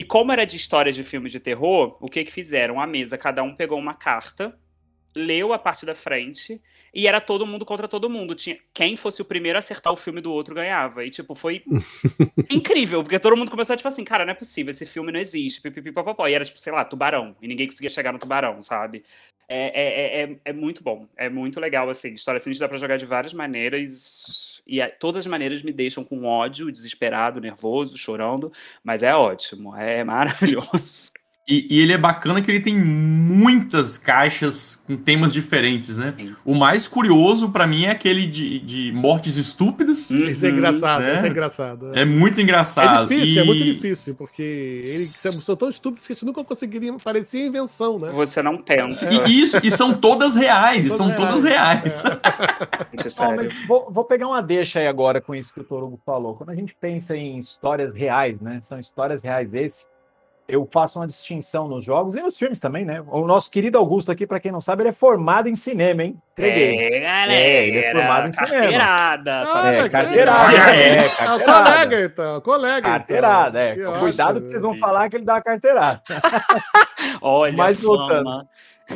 E 0.00 0.04
como 0.04 0.32
era 0.32 0.46
de 0.46 0.56
histórias 0.56 0.96
de 0.96 1.04
filme 1.04 1.28
de 1.28 1.38
terror, 1.38 1.98
o 2.00 2.08
que 2.08 2.24
que 2.24 2.32
fizeram? 2.32 2.80
A 2.80 2.86
mesa, 2.86 3.18
cada 3.18 3.42
um 3.42 3.54
pegou 3.54 3.78
uma 3.78 3.92
carta, 3.92 4.58
leu 5.14 5.52
a 5.52 5.58
parte 5.58 5.84
da 5.84 5.94
frente. 5.94 6.58
E 6.94 7.06
era 7.06 7.20
todo 7.20 7.46
mundo 7.46 7.66
contra 7.66 7.86
todo 7.86 8.08
mundo. 8.08 8.34
Tinha, 8.34 8.56
quem 8.72 8.96
fosse 8.96 9.20
o 9.20 9.26
primeiro 9.26 9.58
a 9.58 9.60
acertar 9.60 9.92
o 9.92 9.96
filme 9.96 10.22
do 10.22 10.32
outro 10.32 10.54
ganhava. 10.54 11.04
E, 11.04 11.10
tipo, 11.10 11.34
foi 11.34 11.62
incrível, 12.50 13.02
porque 13.02 13.18
todo 13.18 13.36
mundo 13.36 13.50
começou, 13.50 13.76
tipo 13.76 13.88
assim, 13.88 14.02
cara, 14.02 14.24
não 14.24 14.32
é 14.32 14.34
possível, 14.34 14.70
esse 14.70 14.86
filme 14.86 15.12
não 15.12 15.20
existe. 15.20 15.60
Pipipi, 15.60 15.92
popopó. 15.92 16.26
E 16.26 16.32
era, 16.32 16.46
tipo, 16.46 16.58
sei 16.58 16.72
lá, 16.72 16.82
tubarão. 16.82 17.36
E 17.42 17.46
ninguém 17.46 17.66
conseguia 17.66 17.90
chegar 17.90 18.10
no 18.10 18.18
tubarão, 18.18 18.62
sabe? 18.62 19.04
É, 19.46 19.82
é, 19.82 20.22
é, 20.22 20.22
é, 20.22 20.36
é 20.46 20.52
muito 20.54 20.82
bom. 20.82 21.06
É 21.14 21.28
muito 21.28 21.60
legal, 21.60 21.90
assim. 21.90 22.14
História 22.14 22.38
assim, 22.38 22.50
dá 22.58 22.66
pra 22.66 22.78
jogar 22.78 22.96
de 22.96 23.04
várias 23.04 23.34
maneiras. 23.34 24.49
E 24.70 24.80
é- 24.80 24.88
todas 24.88 25.20
as 25.20 25.26
maneiras 25.26 25.62
me 25.62 25.72
deixam 25.72 26.04
com 26.04 26.24
ódio, 26.24 26.70
desesperado, 26.70 27.40
nervoso, 27.40 27.98
chorando. 27.98 28.52
Mas 28.84 29.02
é 29.02 29.14
ótimo. 29.14 29.74
É 29.76 30.04
maravilhoso. 30.04 31.10
E, 31.48 31.66
e, 31.68 31.82
ele 31.82 31.92
é 31.92 31.98
bacana 31.98 32.40
que 32.40 32.50
ele 32.50 32.60
tem 32.60 32.78
muitas 32.78 33.98
caixas 33.98 34.76
com 34.86 34.96
temas 34.96 35.32
diferentes, 35.32 35.96
né? 35.96 36.14
Sim. 36.16 36.36
O 36.44 36.54
mais 36.54 36.86
curioso 36.86 37.50
para 37.50 37.66
mim 37.66 37.86
é 37.86 37.90
aquele 37.90 38.26
de, 38.26 38.60
de 38.60 38.92
mortes 38.92 39.36
estúpidas. 39.36 40.10
Uhum, 40.10 40.22
isso 40.24 40.46
é 40.46 40.50
engraçado, 40.50 41.00
né? 41.00 41.16
isso 41.16 41.26
é 41.26 41.28
engraçado. 41.28 41.94
É 41.94 42.04
muito 42.04 42.40
engraçado. 42.40 43.12
É 43.12 43.16
difícil, 43.16 43.34
e... 43.34 43.38
é 43.38 43.44
muito 43.44 43.64
difícil, 43.64 44.14
porque 44.14 44.84
eles 44.86 45.10
são 45.10 45.56
tão 45.56 45.68
estúpidos 45.68 46.06
que 46.06 46.12
a 46.12 46.14
gente 46.14 46.24
nunca 46.24 46.44
conseguiria. 46.44 46.94
Parecia 47.02 47.44
invenção, 47.44 47.98
né? 47.98 48.10
Você 48.12 48.42
não 48.42 48.58
pensa. 48.58 49.10
E, 49.12 49.42
isso, 49.42 49.58
e 49.62 49.72
são 49.72 49.92
todas 49.92 50.36
reais, 50.36 50.86
e 50.86 50.90
são 50.90 51.06
reais. 51.06 51.20
todas 51.20 51.44
reais. 51.44 52.04
É. 52.04 53.26
mas 53.34 53.66
vou, 53.66 53.90
vou, 53.90 54.04
pegar 54.04 54.28
uma 54.28 54.42
deixa 54.42 54.78
aí 54.78 54.86
agora 54.86 55.20
com 55.20 55.34
isso 55.34 55.52
que 55.52 55.60
o 55.60 55.64
Torugo 55.64 55.98
falou. 56.06 56.36
Quando 56.36 56.50
a 56.50 56.54
gente 56.54 56.76
pensa 56.78 57.16
em 57.16 57.38
histórias 57.38 57.92
reais, 57.92 58.40
né? 58.40 58.60
São 58.62 58.78
histórias 58.78 59.24
reais 59.24 59.52
esse 59.52 59.90
eu 60.50 60.68
faço 60.70 60.98
uma 60.98 61.06
distinção 61.06 61.68
nos 61.68 61.84
jogos 61.84 62.16
e 62.16 62.22
nos 62.22 62.36
filmes 62.36 62.58
também, 62.58 62.84
né? 62.84 63.02
O 63.08 63.26
nosso 63.26 63.50
querido 63.50 63.78
Augusto 63.78 64.10
aqui, 64.10 64.26
para 64.26 64.40
quem 64.40 64.52
não 64.52 64.60
sabe, 64.60 64.82
ele 64.82 64.88
é 64.90 64.92
formado 64.92 65.48
em 65.48 65.54
cinema, 65.54 66.02
hein? 66.02 66.20
Entreguei. 66.32 66.78
É, 66.78 67.00
galera, 67.00 67.32
é, 67.32 67.68
ele 67.68 67.78
é 67.78 67.92
formado 67.92 68.28
em 68.28 68.32
cinema. 68.32 68.78
Carteirada. 68.78 69.42
Ah, 69.46 69.72
é, 69.72 69.88
carteirada. 69.88 70.56
É, 70.56 71.08
carteirada. 71.08 71.44
Colega, 71.44 72.04
então. 72.04 72.40
Colega, 72.40 72.88
Carteirada, 72.88 73.60
é. 73.60 73.74
Que 73.74 73.98
Cuidado 74.00 74.30
ótimo, 74.30 74.42
que 74.42 74.50
vocês 74.50 74.62
vão 74.62 74.76
falar 74.76 75.08
que 75.08 75.16
ele 75.16 75.24
dá 75.24 75.40
carteirada. 75.40 76.02
Olha, 77.22 77.56
Mas 77.56 77.80
voltando. 77.80 78.46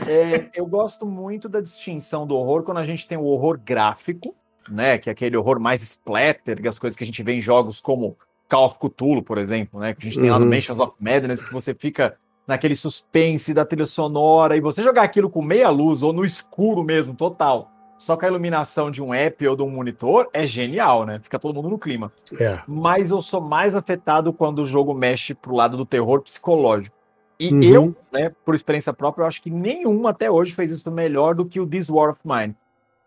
É, 0.09 0.47
eu 0.55 0.67
gosto 0.67 1.07
muito 1.07 1.49
da 1.49 1.61
distinção 1.61 2.27
do 2.27 2.37
horror 2.37 2.65
quando 2.65 2.79
a 2.79 2.85
gente 2.85 3.07
tem 3.07 3.17
o 3.17 3.25
horror 3.25 3.59
gráfico, 3.65 4.35
né? 4.69 4.99
Que 4.99 5.09
é 5.09 5.13
aquele 5.13 5.37
horror 5.37 5.61
mais 5.61 5.83
splatter, 5.83 6.61
que 6.61 6.69
as 6.69 6.79
coisas 6.79 6.97
que 6.97 7.05
a 7.05 7.07
gente 7.07 7.23
vê 7.23 7.35
em 7.35 7.43
jogos 7.43 7.81
como 7.81 8.17
Call 8.49 8.67
of 8.67 8.79
Cthulhu, 8.79 9.23
por 9.23 9.39
exemplo, 9.39 9.81
né? 9.81 9.95
Que 9.95 10.07
a 10.07 10.11
gente 10.11 10.21
tem 10.21 10.31
lá 10.31 10.39
no 10.39 10.45
uhum. 10.45 10.51
Mansions 10.51 10.81
of 10.81 10.93
Madness, 11.01 11.43
que 11.43 11.53
você 11.53 11.75
fica 11.75 12.17
naquele 12.47 12.75
suspense 12.75 13.55
da 13.55 13.65
trilha 13.65 13.87
sonora, 13.87 14.57
e 14.57 14.61
você 14.61 14.83
jogar 14.83 15.03
aquilo 15.03 15.31
com 15.31 15.43
meia 15.43 15.71
luz 15.71 16.03
ou 16.03 16.13
no 16.13 16.25
escuro 16.25 16.85
mesmo, 16.85 17.15
total, 17.15 17.71
só 17.97 18.17
com 18.17 18.25
a 18.27 18.29
iluminação 18.29 18.91
de 18.91 19.03
um 19.03 19.15
app 19.15 19.47
ou 19.49 19.57
de 19.57 19.63
um 19.63 19.71
monitor, 19.71 20.29
é 20.33 20.47
genial, 20.47 21.07
né? 21.07 21.19
Fica 21.23 21.39
todo 21.39 21.55
mundo 21.55 21.71
no 21.71 21.79
clima. 21.79 22.13
É. 22.39 22.61
Mas 22.69 23.11
eu 23.11 23.23
sou 23.23 23.41
mais 23.41 23.75
afetado 23.75 24.33
quando 24.33 24.59
o 24.61 24.67
jogo 24.67 24.93
mexe 24.93 25.33
pro 25.33 25.55
lado 25.55 25.77
do 25.77 25.87
terror 25.87 26.21
psicológico. 26.21 26.95
E 27.41 27.53
uhum. 27.53 27.63
eu, 27.63 27.97
né, 28.13 28.31
por 28.45 28.55
experiência 28.55 28.93
própria, 28.93 29.23
eu 29.23 29.27
acho 29.27 29.43
que 29.43 29.51
nenhum 29.51 30.07
até 30.07 30.31
hoje 30.31 30.55
fez 30.55 30.71
isso 30.71 30.91
melhor 30.91 31.35
do 31.35 31.47
que 31.47 31.59
o 31.59 31.67
This 31.67 31.89
War 31.89 32.11
of 32.11 32.21
Mine. 32.25 32.55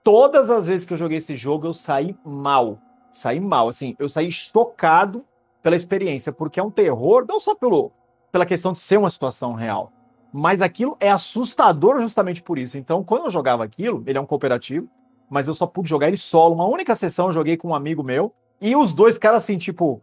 Todas 0.04 0.50
as 0.50 0.68
vezes 0.68 0.86
que 0.86 0.94
eu 0.94 0.98
joguei 0.98 1.18
esse 1.18 1.36
jogo, 1.36 1.68
eu 1.68 1.74
saí 1.74 2.16
mal 2.26 2.80
saí 3.18 3.40
mal, 3.40 3.68
assim, 3.68 3.96
eu 3.98 4.08
saí 4.08 4.32
chocado 4.32 5.26
pela 5.62 5.76
experiência, 5.76 6.32
porque 6.32 6.60
é 6.60 6.64
um 6.64 6.72
terror, 6.72 7.26
não 7.28 7.40
só 7.40 7.56
pelo, 7.56 7.92
pela 8.32 8.46
questão 8.46 8.72
de 8.72 8.80
ser 8.80 8.98
uma 8.98 9.10
situação 9.10 9.54
real, 9.54 9.92
mas 10.32 10.62
aquilo 10.62 10.96
é 11.00 11.10
assustador 11.10 12.00
justamente 12.00 12.42
por 12.42 12.58
isso. 12.58 12.78
Então, 12.78 13.04
quando 13.04 13.26
eu 13.26 13.30
jogava 13.30 13.64
aquilo, 13.64 14.04
ele 14.06 14.18
é 14.18 14.22
um 14.22 14.26
cooperativo, 14.26 14.88
mas 15.30 15.48
eu 15.48 15.54
só 15.54 15.66
pude 15.66 15.90
jogar 15.90 16.08
ele 16.08 16.18
solo. 16.18 16.56
Uma 16.56 16.68
única 16.68 16.96
sessão 16.96 17.28
eu 17.28 17.34
joguei 17.34 17.58
com 17.58 17.70
um 17.70 17.76
amigo 17.76 18.04
meu, 18.04 18.34
e 18.62 18.76
os 18.76 18.94
dois 18.94 19.18
caras 19.18 19.44
assim, 19.44 19.58
tipo, 19.58 20.02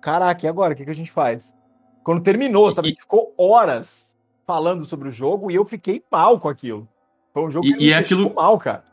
caraca, 0.00 0.44
e 0.44 0.48
agora? 0.48 0.74
O 0.74 0.76
que, 0.76 0.84
que 0.84 0.90
a 0.90 0.94
gente 0.94 1.10
faz? 1.10 1.54
Quando 2.02 2.22
terminou, 2.22 2.70
sabe? 2.70 2.90
E... 2.90 3.00
Ficou 3.00 3.32
horas 3.38 4.14
falando 4.46 4.84
sobre 4.84 5.08
o 5.08 5.10
jogo 5.10 5.50
e 5.50 5.54
eu 5.54 5.64
fiquei 5.64 6.02
mal 6.10 6.40
com 6.40 6.48
aquilo. 6.48 6.88
Foi 7.32 7.44
um 7.44 7.50
jogo 7.50 7.66
que 7.66 7.72
e, 7.72 7.76
me 7.76 7.84
e 7.84 7.92
é 7.92 7.96
aquilo... 7.96 8.34
mal, 8.34 8.58
cara. 8.58 8.84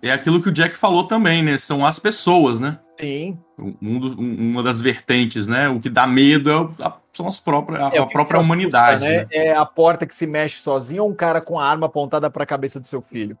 É 0.00 0.12
aquilo 0.12 0.40
que 0.40 0.50
o 0.50 0.52
Jack 0.52 0.76
falou 0.76 1.04
também, 1.06 1.42
né? 1.42 1.56
São 1.56 1.84
as 1.84 1.98
pessoas, 1.98 2.60
né? 2.60 2.78
Sim. 2.98 3.38
Um, 3.58 3.74
um, 3.82 4.50
uma 4.50 4.62
das 4.62 4.80
vertentes, 4.80 5.46
né? 5.46 5.68
O 5.68 5.80
que 5.80 5.88
dá 5.88 6.06
medo 6.06 6.50
é, 6.50 6.84
a, 6.84 6.96
são 7.12 7.26
as 7.26 7.40
próprias, 7.40 7.82
a, 7.82 7.94
é, 7.94 7.98
a 7.98 8.06
própria 8.06 8.40
humanidade. 8.40 9.04
Né? 9.04 9.18
né? 9.18 9.26
É 9.30 9.54
a 9.54 9.66
porta 9.66 10.06
que 10.06 10.14
se 10.14 10.26
mexe 10.26 10.60
sozinha 10.60 11.02
ou 11.02 11.10
um 11.10 11.14
cara 11.14 11.40
com 11.40 11.58
a 11.58 11.66
arma 11.66 11.86
apontada 11.86 12.30
para 12.30 12.44
a 12.44 12.46
cabeça 12.46 12.78
do 12.78 12.86
seu 12.86 13.00
filho. 13.00 13.36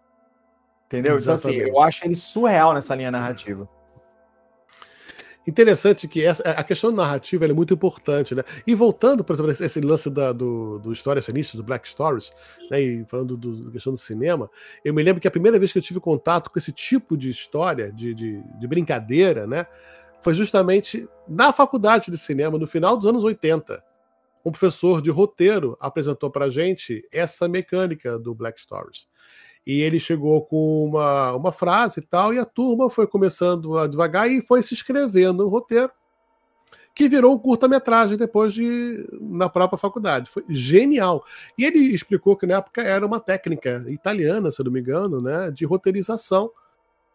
Entendeu? 0.86 1.16
Exatamente. 1.16 1.60
Então, 1.60 1.66
assim, 1.66 1.76
eu 1.76 1.82
acho 1.82 2.04
ele 2.04 2.14
surreal 2.14 2.74
nessa 2.74 2.94
linha 2.94 3.10
narrativa. 3.10 3.68
Interessante 5.46 6.08
que 6.08 6.24
essa, 6.24 6.42
a 6.42 6.64
questão 6.64 6.90
narrativa 6.90 7.44
é 7.44 7.52
muito 7.52 7.74
importante, 7.74 8.34
né? 8.34 8.42
E 8.66 8.74
voltando, 8.74 9.22
por 9.22 9.34
exemplo, 9.34 9.52
esse 9.52 9.80
lance 9.80 10.08
da, 10.08 10.32
do, 10.32 10.78
do 10.78 10.90
História 10.90 11.20
Sinistras, 11.20 11.60
do 11.60 11.62
Black 11.62 11.86
Stories, 11.86 12.32
né? 12.70 12.80
E 12.80 13.04
falando 13.04 13.36
do, 13.36 13.64
da 13.64 13.70
questão 13.70 13.92
do 13.92 13.98
cinema, 13.98 14.50
eu 14.82 14.94
me 14.94 15.02
lembro 15.02 15.20
que 15.20 15.28
a 15.28 15.30
primeira 15.30 15.58
vez 15.58 15.70
que 15.70 15.78
eu 15.78 15.82
tive 15.82 16.00
contato 16.00 16.50
com 16.50 16.58
esse 16.58 16.72
tipo 16.72 17.14
de 17.14 17.28
história, 17.28 17.92
de, 17.92 18.14
de, 18.14 18.42
de 18.58 18.66
brincadeira, 18.66 19.46
né? 19.46 19.66
Foi 20.22 20.34
justamente 20.34 21.06
na 21.28 21.52
faculdade 21.52 22.10
de 22.10 22.16
cinema, 22.16 22.58
no 22.58 22.66
final 22.66 22.96
dos 22.96 23.06
anos 23.06 23.22
80. 23.22 23.84
Um 24.42 24.50
professor 24.50 25.02
de 25.02 25.10
roteiro 25.10 25.76
apresentou 25.78 26.30
pra 26.30 26.48
gente 26.48 27.06
essa 27.12 27.46
mecânica 27.46 28.18
do 28.18 28.34
Black 28.34 28.58
Stories. 28.58 29.06
E 29.66 29.80
ele 29.80 29.98
chegou 29.98 30.44
com 30.44 30.86
uma, 30.86 31.32
uma 31.32 31.52
frase 31.52 32.00
e 32.00 32.02
tal, 32.02 32.34
e 32.34 32.38
a 32.38 32.44
turma 32.44 32.90
foi 32.90 33.06
começando 33.06 33.78
a 33.78 33.86
devagar 33.86 34.30
e 34.30 34.42
foi 34.42 34.62
se 34.62 34.74
escrevendo 34.74 35.42
no 35.42 35.48
roteiro, 35.48 35.90
que 36.94 37.08
virou 37.08 37.34
um 37.34 37.38
curta-metragem 37.38 38.16
depois 38.16 38.52
de 38.52 39.04
na 39.20 39.48
própria 39.48 39.78
faculdade. 39.78 40.30
Foi 40.30 40.44
genial. 40.48 41.24
E 41.58 41.64
ele 41.64 41.78
explicou 41.78 42.36
que 42.36 42.46
na 42.46 42.58
época 42.58 42.82
era 42.82 43.04
uma 43.04 43.18
técnica 43.18 43.84
italiana, 43.88 44.50
se 44.50 44.62
não 44.62 44.70
me 44.70 44.80
engano, 44.80 45.20
né, 45.20 45.50
de 45.50 45.64
roteirização 45.64 46.50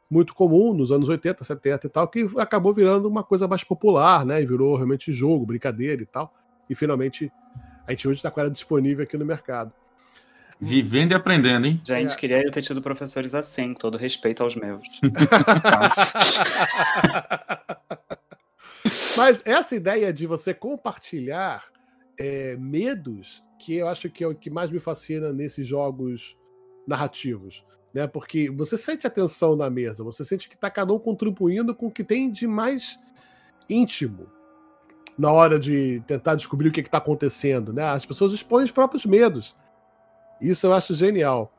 muito 0.09 0.33
comum 0.33 0.73
nos 0.73 0.91
anos 0.91 1.07
80, 1.07 1.43
70 1.43 1.85
e 1.85 1.89
tal, 1.89 2.07
que 2.07 2.27
acabou 2.37 2.73
virando 2.73 3.07
uma 3.07 3.23
coisa 3.23 3.47
mais 3.47 3.63
popular, 3.63 4.25
né, 4.25 4.41
e 4.41 4.45
virou 4.45 4.75
realmente 4.75 5.13
jogo, 5.13 5.45
brincadeira 5.45 6.01
e 6.01 6.05
tal. 6.05 6.33
E 6.67 6.73
finalmente 6.73 7.31
a 7.87 7.91
gente 7.91 8.07
hoje 8.07 8.17
está 8.17 8.31
com 8.31 8.39
ela 8.39 8.49
disponível 8.49 9.03
aqui 9.03 9.17
no 9.17 9.25
mercado. 9.25 9.71
Vivendo 10.59 11.13
e 11.13 11.15
aprendendo, 11.15 11.67
hein? 11.67 11.79
Gente, 11.85 12.13
é. 12.13 12.15
queria 12.15 12.43
eu 12.43 12.51
ter 12.51 12.61
tido 12.61 12.81
professores 12.81 13.33
assim, 13.33 13.73
com 13.73 13.79
todo 13.79 13.97
respeito 13.97 14.43
aos 14.43 14.55
meus. 14.55 14.83
Mas 19.15 19.41
essa 19.45 19.75
ideia 19.75 20.11
de 20.11 20.27
você 20.27 20.53
compartilhar 20.53 21.63
é, 22.19 22.57
medos, 22.57 23.41
que 23.57 23.75
eu 23.75 23.87
acho 23.87 24.09
que 24.09 24.23
é 24.23 24.27
o 24.27 24.35
que 24.35 24.49
mais 24.49 24.69
me 24.69 24.79
fascina 24.79 25.31
nesses 25.31 25.65
jogos 25.65 26.37
narrativos. 26.85 27.63
Né? 27.93 28.05
Porque 28.07 28.49
você 28.49 28.77
sente 28.77 29.07
a 29.07 29.09
tensão 29.09 29.55
na 29.55 29.69
mesa, 29.69 30.03
você 30.03 30.25
sente 30.25 30.49
que 30.49 30.55
está 30.55 30.69
cada 30.69 30.93
um 30.93 30.99
contribuindo 30.99 31.73
com 31.73 31.87
o 31.87 31.91
que 31.91 32.03
tem 32.03 32.29
de 32.29 32.45
mais 32.45 32.99
íntimo 33.69 34.27
na 35.17 35.31
hora 35.31 35.59
de 35.59 36.01
tentar 36.07 36.35
descobrir 36.35 36.69
o 36.69 36.71
que 36.71 36.81
está 36.81 36.97
acontecendo. 36.97 37.73
Né? 37.73 37.83
As 37.83 38.05
pessoas 38.05 38.31
expõem 38.31 38.63
os 38.63 38.71
próprios 38.71 39.05
medos. 39.05 39.55
Isso 40.41 40.67
eu 40.67 40.73
acho 40.73 40.93
genial. 40.93 41.51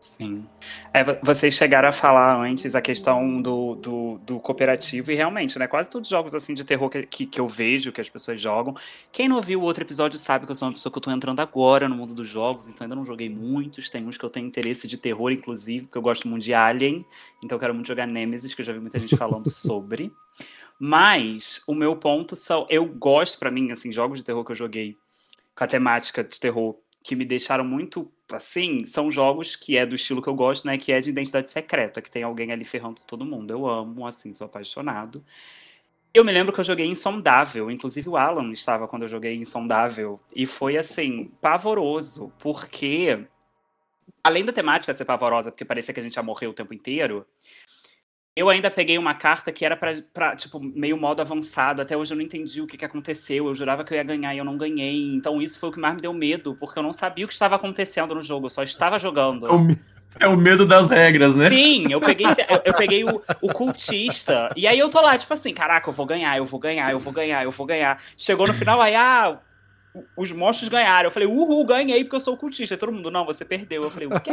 Sim. 0.00 0.46
É, 0.92 1.02
vocês 1.22 1.54
chegaram 1.54 1.88
a 1.88 1.92
falar 1.92 2.36
antes 2.40 2.74
a 2.74 2.80
questão 2.80 3.40
do, 3.40 3.74
do, 3.74 4.18
do, 4.24 4.40
cooperativo, 4.40 5.10
e 5.10 5.14
realmente, 5.14 5.58
né? 5.58 5.66
Quase 5.66 5.90
todos 5.90 6.06
os 6.06 6.10
jogos 6.10 6.34
assim 6.34 6.54
de 6.54 6.64
terror 6.64 6.88
que, 6.88 7.02
que, 7.04 7.26
que, 7.26 7.40
eu 7.40 7.48
vejo, 7.48 7.92
que 7.92 8.00
as 8.00 8.08
pessoas 8.08 8.40
jogam. 8.40 8.74
Quem 9.10 9.28
não 9.28 9.40
viu 9.40 9.60
o 9.60 9.62
outro 9.64 9.82
episódio 9.82 10.18
sabe 10.18 10.46
que 10.46 10.52
eu 10.52 10.54
sou 10.54 10.68
uma 10.68 10.74
pessoa 10.74 10.92
que 10.92 10.98
eu 10.98 11.02
tô 11.02 11.10
entrando 11.10 11.40
agora 11.40 11.88
no 11.88 11.94
mundo 11.94 12.14
dos 12.14 12.28
jogos, 12.28 12.68
então 12.68 12.84
ainda 12.84 12.94
não 12.94 13.04
joguei 13.04 13.28
muitos. 13.28 13.90
Tem 13.90 14.06
uns 14.06 14.16
que 14.16 14.24
eu 14.24 14.30
tenho 14.30 14.46
interesse 14.46 14.86
de 14.86 14.96
terror, 14.96 15.32
inclusive, 15.32 15.86
porque 15.86 15.98
eu 15.98 16.02
gosto 16.02 16.28
muito 16.28 16.44
de 16.44 16.54
Alien, 16.54 17.04
então 17.42 17.56
eu 17.56 17.60
quero 17.60 17.74
muito 17.74 17.88
jogar 17.88 18.06
Nemesis, 18.06 18.54
que 18.54 18.60
eu 18.60 18.66
já 18.66 18.72
vi 18.72 18.80
muita 18.80 18.98
gente 18.98 19.16
falando 19.16 19.48
sobre. 19.50 20.12
Mas 20.78 21.62
o 21.66 21.74
meu 21.74 21.96
ponto 21.96 22.36
são. 22.36 22.66
Eu 22.68 22.86
gosto, 22.86 23.38
para 23.38 23.50
mim, 23.50 23.70
assim, 23.70 23.90
jogos 23.90 24.18
de 24.18 24.24
terror 24.24 24.44
que 24.44 24.52
eu 24.52 24.56
joguei 24.56 24.96
com 25.56 25.64
a 25.64 25.66
temática 25.66 26.22
de 26.22 26.38
terror 26.38 26.76
que 27.06 27.14
me 27.14 27.24
deixaram 27.24 27.64
muito 27.64 28.10
assim, 28.32 28.84
são 28.84 29.12
jogos 29.12 29.54
que 29.54 29.76
é 29.76 29.86
do 29.86 29.94
estilo 29.94 30.20
que 30.20 30.28
eu 30.28 30.34
gosto, 30.34 30.66
né? 30.66 30.76
Que 30.76 30.90
é 30.90 30.98
de 30.98 31.08
identidade 31.08 31.48
secreta, 31.52 32.02
que 32.02 32.10
tem 32.10 32.24
alguém 32.24 32.50
ali 32.50 32.64
ferrando 32.64 33.00
todo 33.06 33.24
mundo. 33.24 33.52
Eu 33.52 33.64
amo, 33.64 34.04
assim, 34.04 34.32
sou 34.32 34.44
apaixonado. 34.44 35.24
Eu 36.12 36.24
me 36.24 36.32
lembro 36.32 36.52
que 36.52 36.58
eu 36.58 36.64
joguei 36.64 36.84
Insondável, 36.84 37.70
inclusive 37.70 38.08
o 38.08 38.16
Alan 38.16 38.50
estava 38.50 38.88
quando 38.88 39.02
eu 39.02 39.08
joguei 39.08 39.36
Insondável, 39.36 40.18
e 40.34 40.46
foi 40.46 40.76
assim, 40.76 41.30
pavoroso, 41.40 42.32
porque 42.40 43.24
além 44.24 44.44
da 44.44 44.52
temática 44.52 44.92
ser 44.92 45.04
pavorosa, 45.04 45.52
porque 45.52 45.64
parecia 45.64 45.94
que 45.94 46.00
a 46.00 46.02
gente 46.02 46.16
ia 46.16 46.22
morrer 46.24 46.48
o 46.48 46.54
tempo 46.54 46.74
inteiro, 46.74 47.24
eu 48.36 48.50
ainda 48.50 48.70
peguei 48.70 48.98
uma 48.98 49.14
carta 49.14 49.50
que 49.50 49.64
era 49.64 49.74
pra, 49.74 49.92
pra, 50.12 50.36
tipo, 50.36 50.60
meio 50.60 50.98
modo 50.98 51.22
avançado. 51.22 51.80
Até 51.80 51.96
hoje 51.96 52.12
eu 52.12 52.16
não 52.18 52.22
entendi 52.22 52.60
o 52.60 52.66
que, 52.66 52.76
que 52.76 52.84
aconteceu. 52.84 53.46
Eu 53.46 53.54
jurava 53.54 53.82
que 53.82 53.94
eu 53.94 53.96
ia 53.96 54.04
ganhar 54.04 54.34
e 54.34 54.38
eu 54.38 54.44
não 54.44 54.58
ganhei. 54.58 55.14
Então 55.14 55.40
isso 55.40 55.58
foi 55.58 55.70
o 55.70 55.72
que 55.72 55.80
mais 55.80 55.94
me 55.94 56.02
deu 56.02 56.12
medo, 56.12 56.54
porque 56.54 56.78
eu 56.78 56.82
não 56.82 56.92
sabia 56.92 57.24
o 57.24 57.28
que 57.28 57.32
estava 57.32 57.56
acontecendo 57.56 58.14
no 58.14 58.20
jogo. 58.20 58.44
Eu 58.44 58.50
só 58.50 58.62
estava 58.62 58.98
jogando. 58.98 59.46
É 59.46 59.52
o, 59.54 59.66
é 60.20 60.28
o 60.28 60.36
medo 60.36 60.66
das 60.66 60.90
regras, 60.90 61.34
né? 61.34 61.48
Sim, 61.48 61.90
eu 61.90 61.98
peguei, 61.98 62.26
eu, 62.26 62.60
eu 62.62 62.74
peguei 62.74 63.04
o, 63.04 63.22
o, 63.40 63.48
cultista. 63.54 64.50
E 64.54 64.66
aí 64.66 64.78
eu 64.78 64.90
tô 64.90 65.00
lá, 65.00 65.16
tipo 65.16 65.32
assim, 65.32 65.54
caraca, 65.54 65.88
eu 65.88 65.94
vou 65.94 66.04
ganhar, 66.04 66.36
eu 66.36 66.44
vou 66.44 66.60
ganhar, 66.60 66.90
eu 66.90 66.98
vou 66.98 67.14
ganhar, 67.14 67.42
eu 67.42 67.50
vou 67.50 67.66
ganhar. 67.66 68.02
Chegou 68.18 68.46
no 68.46 68.52
final, 68.52 68.82
aí, 68.82 68.94
ah, 68.94 69.38
os 70.14 70.30
monstros 70.30 70.68
ganharam. 70.68 71.06
Eu 71.06 71.10
falei, 71.10 71.26
uhul, 71.26 71.64
ganhei 71.64 72.04
porque 72.04 72.16
eu 72.16 72.20
sou 72.20 72.34
o 72.34 72.36
cultista. 72.36 72.74
E 72.74 72.78
todo 72.78 72.92
mundo, 72.92 73.10
não, 73.10 73.24
você 73.24 73.46
perdeu. 73.46 73.82
Eu 73.82 73.90
falei, 73.90 74.08
o 74.08 74.20
quê? 74.20 74.32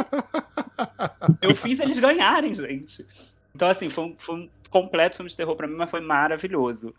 eu 1.40 1.56
fiz 1.56 1.80
eles 1.80 1.98
ganharem, 1.98 2.52
gente. 2.52 3.06
Então, 3.54 3.68
assim, 3.68 3.88
foi 3.88 4.04
um, 4.04 4.16
foi 4.18 4.34
um 4.34 4.50
completo 4.68 5.16
filme 5.16 5.30
de 5.30 5.36
terror 5.36 5.54
para 5.54 5.66
mim, 5.68 5.76
mas 5.76 5.90
foi 5.90 6.00
maravilhoso. 6.00 6.94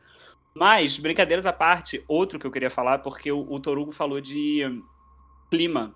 Mas, 0.53 0.97
brincadeiras 0.97 1.45
à 1.45 1.51
parte, 1.51 2.03
outro 2.07 2.39
que 2.39 2.47
eu 2.47 2.51
queria 2.51 2.69
falar, 2.69 2.99
porque 2.99 3.29
o, 3.31 3.41
o 3.51 3.59
Torugo 3.59 3.91
falou 3.91 4.21
de 4.21 4.61
clima. 5.51 5.93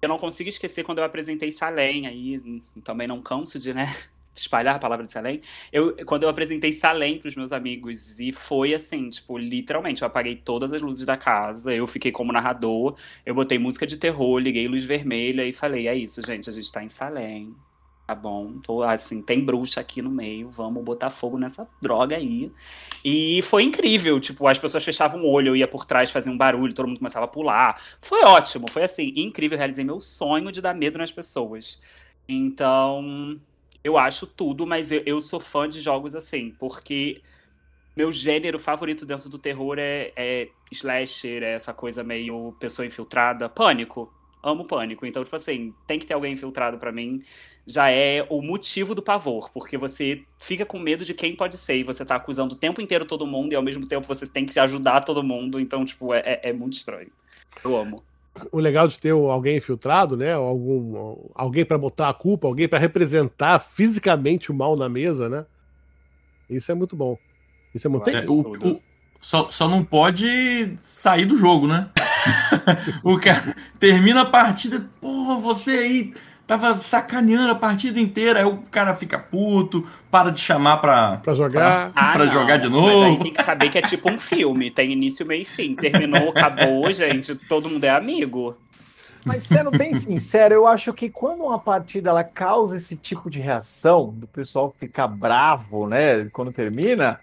Eu 0.00 0.08
não 0.08 0.18
consigo 0.18 0.48
esquecer 0.48 0.84
quando 0.84 0.98
eu 0.98 1.04
apresentei 1.04 1.50
Salem 1.50 2.06
aí, 2.06 2.62
também 2.84 3.08
não 3.08 3.20
canso 3.20 3.58
de, 3.58 3.74
né, 3.74 3.96
espalhar 4.36 4.76
a 4.76 4.78
palavra 4.78 5.04
de 5.04 5.10
Salem. 5.10 5.42
Eu, 5.72 5.96
quando 6.06 6.22
eu 6.22 6.28
apresentei 6.28 6.72
Salem 6.72 7.18
para 7.18 7.28
os 7.28 7.34
meus 7.34 7.52
amigos 7.52 8.20
e 8.20 8.32
foi 8.32 8.72
assim, 8.72 9.10
tipo, 9.10 9.36
literalmente, 9.36 10.02
eu 10.02 10.06
apaguei 10.06 10.36
todas 10.36 10.72
as 10.72 10.80
luzes 10.80 11.04
da 11.04 11.16
casa, 11.16 11.74
eu 11.74 11.88
fiquei 11.88 12.12
como 12.12 12.32
narrador, 12.32 12.96
eu 13.24 13.34
botei 13.34 13.58
música 13.58 13.84
de 13.86 13.96
terror, 13.96 14.38
liguei 14.38 14.68
luz 14.68 14.84
vermelha 14.84 15.44
e 15.44 15.52
falei, 15.52 15.88
é 15.88 15.94
isso, 15.96 16.22
gente, 16.22 16.48
a 16.48 16.52
gente 16.52 16.70
tá 16.70 16.84
em 16.84 16.88
Salem. 16.88 17.56
Tá 18.06 18.14
bom, 18.14 18.60
tô, 18.60 18.84
assim, 18.84 19.20
tem 19.20 19.44
bruxa 19.44 19.80
aqui 19.80 20.00
no 20.00 20.10
meio, 20.10 20.48
vamos 20.48 20.84
botar 20.84 21.10
fogo 21.10 21.36
nessa 21.38 21.68
droga 21.82 22.16
aí. 22.16 22.52
E 23.04 23.42
foi 23.42 23.64
incrível, 23.64 24.20
tipo, 24.20 24.46
as 24.46 24.58
pessoas 24.58 24.84
fechavam 24.84 25.22
o 25.22 25.28
olho, 25.28 25.48
eu 25.48 25.56
ia 25.56 25.66
por 25.66 25.84
trás, 25.84 26.08
fazia 26.10 26.32
um 26.32 26.36
barulho, 26.36 26.72
todo 26.72 26.86
mundo 26.86 26.98
começava 26.98 27.24
a 27.24 27.28
pular. 27.28 27.82
Foi 28.00 28.22
ótimo, 28.22 28.70
foi 28.70 28.84
assim, 28.84 29.12
incrível, 29.16 29.58
realizei 29.58 29.84
meu 29.84 30.00
sonho 30.00 30.52
de 30.52 30.60
dar 30.60 30.72
medo 30.72 30.98
nas 30.98 31.10
pessoas. 31.10 31.80
Então, 32.28 33.40
eu 33.82 33.98
acho 33.98 34.24
tudo, 34.24 34.64
mas 34.64 34.92
eu, 34.92 35.02
eu 35.04 35.20
sou 35.20 35.40
fã 35.40 35.68
de 35.68 35.80
jogos 35.80 36.14
assim, 36.14 36.54
porque 36.60 37.22
meu 37.96 38.12
gênero 38.12 38.58
favorito 38.58 39.04
dentro 39.04 39.28
do 39.28 39.38
terror 39.38 39.78
é, 39.80 40.12
é 40.14 40.48
slasher, 40.70 41.42
é 41.42 41.54
essa 41.54 41.72
coisa 41.74 42.04
meio 42.04 42.52
pessoa 42.60 42.86
infiltrada, 42.86 43.48
pânico. 43.48 44.12
Amo 44.46 44.64
pânico. 44.64 45.04
Então, 45.04 45.24
tipo 45.24 45.34
assim, 45.34 45.74
tem 45.86 45.98
que 45.98 46.06
ter 46.06 46.14
alguém 46.14 46.32
infiltrado 46.32 46.78
para 46.78 46.92
mim 46.92 47.22
já 47.66 47.90
é 47.90 48.24
o 48.30 48.40
motivo 48.40 48.94
do 48.94 49.02
pavor, 49.02 49.50
porque 49.52 49.76
você 49.76 50.22
fica 50.38 50.64
com 50.64 50.78
medo 50.78 51.04
de 51.04 51.12
quem 51.12 51.34
pode 51.34 51.56
ser, 51.56 51.78
e 51.78 51.82
você 51.82 52.04
tá 52.04 52.14
acusando 52.14 52.54
o 52.54 52.56
tempo 52.56 52.80
inteiro 52.80 53.04
todo 53.04 53.26
mundo, 53.26 53.52
e 53.52 53.56
ao 53.56 53.62
mesmo 53.62 53.88
tempo 53.88 54.06
você 54.06 54.24
tem 54.24 54.46
que 54.46 54.58
ajudar 54.60 55.00
todo 55.00 55.22
mundo, 55.22 55.58
então, 55.58 55.84
tipo, 55.84 56.14
é, 56.14 56.20
é, 56.20 56.50
é 56.50 56.52
muito 56.52 56.74
estranho. 56.74 57.10
Eu 57.64 57.76
amo. 57.76 58.04
O 58.52 58.58
legal 58.60 58.86
de 58.86 59.00
ter 59.00 59.10
alguém 59.10 59.56
infiltrado, 59.56 60.16
né? 60.16 60.34
Algum, 60.34 61.16
alguém 61.34 61.64
para 61.64 61.78
botar 61.78 62.10
a 62.10 62.14
culpa, 62.14 62.46
alguém 62.46 62.68
para 62.68 62.78
representar 62.78 63.58
fisicamente 63.58 64.52
o 64.52 64.54
mal 64.54 64.76
na 64.76 64.88
mesa, 64.88 65.28
né? 65.28 65.46
Isso 66.48 66.70
é 66.70 66.74
muito 66.74 66.94
bom. 66.94 67.18
Isso 67.74 67.88
é 67.88 67.90
muito 67.90 68.08
é, 68.10 68.24
o, 68.26 68.40
o, 68.40 68.80
só, 69.20 69.50
só 69.50 69.66
não 69.66 69.82
pode 69.82 70.76
sair 70.78 71.24
do 71.24 71.34
jogo, 71.34 71.66
né? 71.66 71.90
o 73.02 73.18
cara 73.18 73.54
termina 73.78 74.22
a 74.22 74.26
partida, 74.26 74.86
porra, 75.00 75.36
você 75.36 75.70
aí 75.70 76.14
tava 76.46 76.74
sacaneando 76.76 77.50
a 77.50 77.54
partida 77.54 77.98
inteira. 77.98 78.40
Aí 78.40 78.44
o 78.44 78.58
cara 78.70 78.94
fica 78.94 79.18
puto, 79.18 79.86
para 80.10 80.30
de 80.30 80.40
chamar 80.40 80.78
pra, 80.78 81.18
pra 81.18 81.34
jogar, 81.34 81.90
pra, 81.90 82.02
ah, 82.02 82.12
pra 82.12 82.26
jogar 82.26 82.56
de 82.58 82.68
novo. 82.68 82.86
Mas 82.86 83.10
aí 83.10 83.18
tem 83.18 83.32
que 83.32 83.44
saber 83.44 83.68
que 83.70 83.78
é 83.78 83.82
tipo 83.82 84.12
um 84.12 84.18
filme: 84.18 84.70
tem 84.70 84.92
início, 84.92 85.26
meio 85.26 85.42
e 85.42 85.44
fim. 85.44 85.74
Terminou, 85.74 86.30
acabou, 86.30 86.90
gente. 86.92 87.34
Todo 87.34 87.68
mundo 87.68 87.84
é 87.84 87.90
amigo. 87.90 88.56
Mas 89.24 89.42
sendo 89.42 89.72
bem 89.72 89.92
sincero, 89.92 90.54
eu 90.54 90.68
acho 90.68 90.92
que 90.94 91.10
quando 91.10 91.42
uma 91.42 91.58
partida 91.58 92.10
ela 92.10 92.22
causa 92.22 92.76
esse 92.76 92.94
tipo 92.94 93.28
de 93.28 93.40
reação, 93.40 94.14
do 94.16 94.28
pessoal 94.28 94.72
ficar 94.78 95.08
bravo, 95.08 95.88
né, 95.88 96.26
quando 96.26 96.52
termina, 96.52 97.18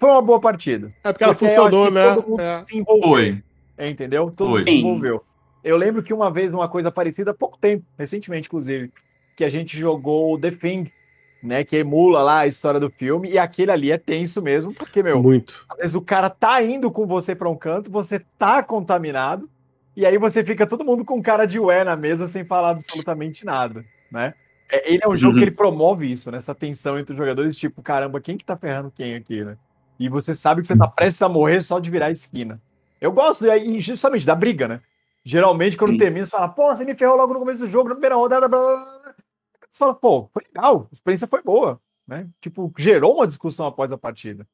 foi 0.00 0.08
uma 0.08 0.22
boa 0.22 0.40
partida. 0.40 0.90
É 1.04 1.12
porque 1.12 1.22
ela 1.22 1.34
porque 1.34 1.46
funcionou, 1.46 1.90
né? 1.90 2.14
Todo 2.14 2.28
mundo 2.30 2.40
é. 2.40 2.64
se 2.64 2.78
envolveu. 2.78 3.08
Foi. 3.10 3.42
Entendeu? 3.78 4.32
Se 4.32 4.70
envolveu. 4.70 5.24
Eu 5.62 5.76
lembro 5.76 6.02
que 6.02 6.12
uma 6.12 6.30
vez, 6.30 6.52
uma 6.52 6.68
coisa 6.68 6.90
parecida, 6.90 7.30
há 7.30 7.34
pouco 7.34 7.58
tempo, 7.58 7.84
recentemente, 7.98 8.48
inclusive, 8.48 8.92
que 9.34 9.44
a 9.44 9.48
gente 9.48 9.78
jogou 9.78 10.38
The 10.38 10.50
Thing, 10.50 10.90
né? 11.42 11.64
Que 11.64 11.76
emula 11.76 12.22
lá 12.22 12.40
a 12.40 12.46
história 12.46 12.78
do 12.78 12.90
filme, 12.90 13.30
e 13.30 13.38
aquele 13.38 13.70
ali 13.70 13.90
é 13.90 13.98
tenso 13.98 14.42
mesmo, 14.42 14.74
porque, 14.74 15.02
meu, 15.02 15.22
Muito. 15.22 15.64
às 15.68 15.78
vezes 15.78 15.94
o 15.94 16.02
cara 16.02 16.28
tá 16.28 16.62
indo 16.62 16.90
com 16.90 17.06
você 17.06 17.34
para 17.34 17.48
um 17.48 17.56
canto, 17.56 17.90
você 17.90 18.20
tá 18.38 18.62
contaminado, 18.62 19.48
e 19.96 20.04
aí 20.04 20.18
você 20.18 20.44
fica 20.44 20.66
todo 20.66 20.84
mundo 20.84 21.04
com 21.04 21.22
cara 21.22 21.46
de 21.46 21.58
ué 21.58 21.84
na 21.84 21.96
mesa 21.96 22.26
sem 22.26 22.44
falar 22.44 22.70
absolutamente 22.70 23.44
nada, 23.44 23.84
né? 24.10 24.34
É, 24.70 24.92
ele 24.92 25.00
é 25.02 25.08
um 25.08 25.16
jogo 25.16 25.34
uhum. 25.34 25.38
que 25.38 25.44
ele 25.44 25.56
promove 25.56 26.10
isso, 26.10 26.30
né? 26.30 26.38
Essa 26.38 26.54
tensão 26.54 26.98
entre 26.98 27.12
os 27.12 27.18
jogadores, 27.18 27.56
tipo, 27.56 27.80
caramba, 27.82 28.20
quem 28.20 28.36
que 28.36 28.44
tá 28.44 28.56
ferrando 28.56 28.90
quem 28.90 29.14
aqui, 29.14 29.44
né? 29.44 29.56
E 29.98 30.08
você 30.08 30.34
sabe 30.34 30.60
que 30.60 30.66
você 30.66 30.76
tá 30.76 30.88
prestes 30.88 31.22
a 31.22 31.28
morrer 31.28 31.60
só 31.60 31.78
de 31.78 31.90
virar 31.90 32.06
a 32.06 32.10
esquina. 32.10 32.60
Eu 33.04 33.12
gosto, 33.12 33.46
e 33.46 33.78
justamente, 33.80 34.24
da 34.24 34.34
briga, 34.34 34.66
né? 34.66 34.80
Geralmente, 35.22 35.76
quando 35.76 35.92
Sim. 35.92 35.98
termina, 35.98 36.24
você 36.24 36.30
fala, 36.30 36.48
pô, 36.48 36.74
você 36.74 36.86
me 36.86 36.94
ferrou 36.94 37.18
logo 37.18 37.34
no 37.34 37.40
começo 37.40 37.62
do 37.66 37.70
jogo, 37.70 37.90
na 37.90 37.94
primeira 37.94 38.14
rodada, 38.14 38.48
blá, 38.48 38.58
blá, 38.58 38.76
blá. 38.76 39.14
Você 39.68 39.78
fala, 39.78 39.94
pô, 39.94 40.30
foi 40.32 40.42
legal, 40.44 40.88
a 40.90 40.94
experiência 40.94 41.26
foi 41.26 41.42
boa, 41.42 41.78
né? 42.08 42.26
Tipo, 42.40 42.72
gerou 42.78 43.16
uma 43.16 43.26
discussão 43.26 43.66
após 43.66 43.92
a 43.92 43.98
partida. 43.98 44.46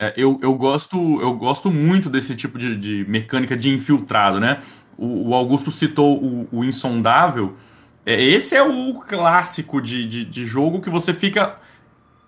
É, 0.00 0.12
eu, 0.16 0.36
eu, 0.42 0.54
gosto, 0.56 1.20
eu 1.20 1.34
gosto 1.34 1.70
muito 1.70 2.10
desse 2.10 2.34
tipo 2.34 2.58
de, 2.58 2.76
de 2.76 3.08
mecânica 3.08 3.56
de 3.56 3.72
infiltrado, 3.72 4.40
né? 4.40 4.60
O, 4.98 5.28
o 5.28 5.34
Augusto 5.34 5.70
citou 5.70 6.20
o, 6.20 6.48
o 6.50 6.64
Insondável. 6.64 7.54
É, 8.04 8.20
esse 8.20 8.56
é 8.56 8.62
o 8.62 8.94
clássico 8.94 9.80
de, 9.80 10.04
de, 10.04 10.24
de 10.24 10.44
jogo 10.44 10.80
que 10.80 10.90
você 10.90 11.14
fica 11.14 11.60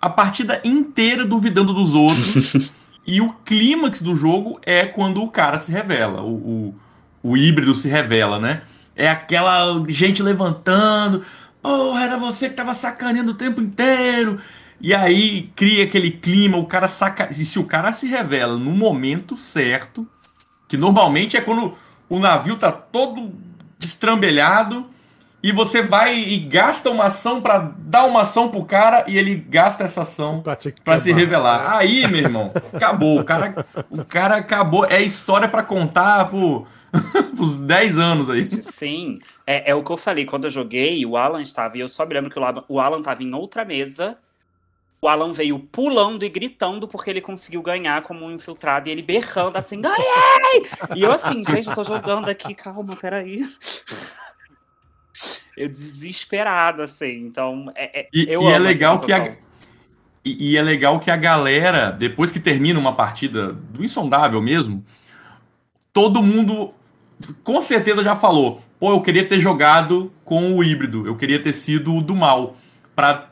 a 0.01 0.09
partida 0.09 0.61
inteira 0.63 1.25
duvidando 1.25 1.73
dos 1.73 1.93
outros. 1.93 2.53
e 3.09 3.23
o 3.23 3.33
clímax 3.33 4.03
do 4.03 4.15
jogo 4.15 4.61
é 4.63 4.85
quando 4.85 5.23
o 5.23 5.31
cara 5.31 5.59
se 5.59 5.73
revela. 5.73 6.21
O, 6.21 6.35
o, 6.35 6.75
o 7.23 7.37
híbrido 7.39 7.75
se 7.75 7.89
revela, 7.89 8.39
né? 8.39 8.61
É 8.95 9.09
aquela 9.09 9.83
gente 9.89 10.23
levantando, 10.23 11.25
porra, 11.63 12.03
era 12.03 12.19
você 12.19 12.51
que 12.51 12.55
tava 12.55 12.75
sacaneando 12.75 13.31
o 13.31 13.35
tempo 13.35 13.63
inteiro. 13.63 14.39
E 14.79 14.95
aí 14.95 15.51
cria 15.57 15.85
aquele 15.85 16.11
clima, 16.11 16.59
o 16.59 16.67
cara 16.67 16.87
saca. 16.87 17.31
E 17.31 17.47
se 17.47 17.59
o 17.59 17.65
cara 17.65 17.95
se 17.95 18.07
revela 18.07 18.59
no 18.59 18.73
momento 18.73 19.39
certo, 19.39 20.07
que 20.69 20.77
normalmente 20.77 21.35
é 21.35 21.41
quando 21.41 21.73
o 22.11 22.19
navio 22.19 22.57
tá 22.57 22.71
todo 22.71 23.33
destrambelhado 23.79 24.85
e 25.43 25.53
você 25.53 25.83
vai 25.83 26.17
e 26.19 26.37
gasta 26.39 26.91
uma 26.91 27.05
ação 27.05 27.41
para 27.41 27.59
dar 27.79 28.05
uma 28.07 28.23
ação 28.23 28.49
pro 28.49 28.65
cara 28.65 29.05
e 29.07 29.17
ele 29.17 29.37
gasta 29.37 29.85
essa 29.85 30.03
ação 30.03 30.43
para 30.85 30.99
se 30.99 31.13
revelar. 31.13 31.77
Aí, 31.77 32.07
meu 32.09 32.21
irmão, 32.21 32.53
acabou. 32.73 33.21
O 33.21 33.25
cara, 33.25 33.67
o 33.89 34.05
cara 34.05 34.37
acabou. 34.37 34.85
É 34.87 35.01
história 35.01 35.49
para 35.49 35.63
contar 35.63 36.29
por 36.29 36.67
os 37.39 37.57
10 37.57 37.99
anos 37.99 38.31
aí. 38.31 38.49
Sim, 38.77 39.21
é, 39.47 39.71
é, 39.71 39.75
o 39.75 39.85
que 39.85 39.93
eu 39.93 39.97
falei. 39.97 40.25
Quando 40.25 40.45
eu 40.45 40.51
joguei, 40.51 41.07
o 41.07 41.17
Alan 41.17 41.41
estava, 41.41 41.77
e 41.77 41.81
eu 41.81 41.89
só 41.89 42.05
me 42.05 42.15
lembro 42.15 42.31
que 42.31 42.39
o 42.39 42.45
Alan, 42.45 42.65
o 42.69 42.81
Alan 42.81 42.99
estava 42.99 43.23
em 43.23 43.33
outra 43.33 43.65
mesa. 43.65 44.19
O 45.01 45.07
Alan 45.07 45.33
veio 45.33 45.61
pulando 45.61 46.25
e 46.25 46.29
gritando 46.29 46.89
porque 46.89 47.11
ele 47.11 47.21
conseguiu 47.21 47.63
ganhar 47.63 48.03
como 48.03 48.27
um 48.27 48.33
infiltrado 48.33 48.89
e 48.89 48.93
ele 48.93 49.03
berrando 49.03 49.57
assim, 49.57 49.81
ganhei! 49.81 50.67
E 50.97 51.03
eu 51.05 51.13
assim, 51.13 51.45
gente, 51.49 51.69
eu 51.69 51.75
tô 51.75 51.85
jogando 51.85 52.29
aqui, 52.29 52.53
calma, 52.53 52.97
peraí. 52.97 53.49
Eu 55.59 55.69
desesperado, 55.69 56.83
assim. 56.83 57.27
Então, 57.27 57.73
é, 57.75 58.01
é 58.01 58.09
e, 58.13 58.27
eu 58.29 58.43
e 58.43 58.47
é 58.47 58.59
legal 58.59 59.01
que 59.01 59.13
a, 59.13 59.35
e, 60.25 60.53
e, 60.53 60.57
é 60.57 60.63
legal 60.63 61.01
que 61.01 61.11
a 61.11 61.17
galera, 61.17 61.91
depois 61.91 62.31
que 62.31 62.39
termina 62.39 62.79
uma 62.79 62.95
partida 62.95 63.53
do 63.53 63.85
insondável 63.85 64.41
mesmo, 64.41 64.85
todo 65.93 66.23
mundo 66.23 66.73
com 67.43 67.61
certeza 67.61 68.05
já 68.05 68.15
falou: 68.15 68.63
pô, 68.79 68.93
eu 68.93 69.01
queria 69.01 69.27
ter 69.27 69.41
jogado 69.41 70.13
com 70.25 70.55
o 70.55 70.63
híbrido, 70.63 71.07
eu 71.07 71.17
queria 71.17 71.43
ter 71.43 71.53
sido 71.53 72.01
do 72.01 72.15
mal, 72.15 72.57
para 72.95 73.31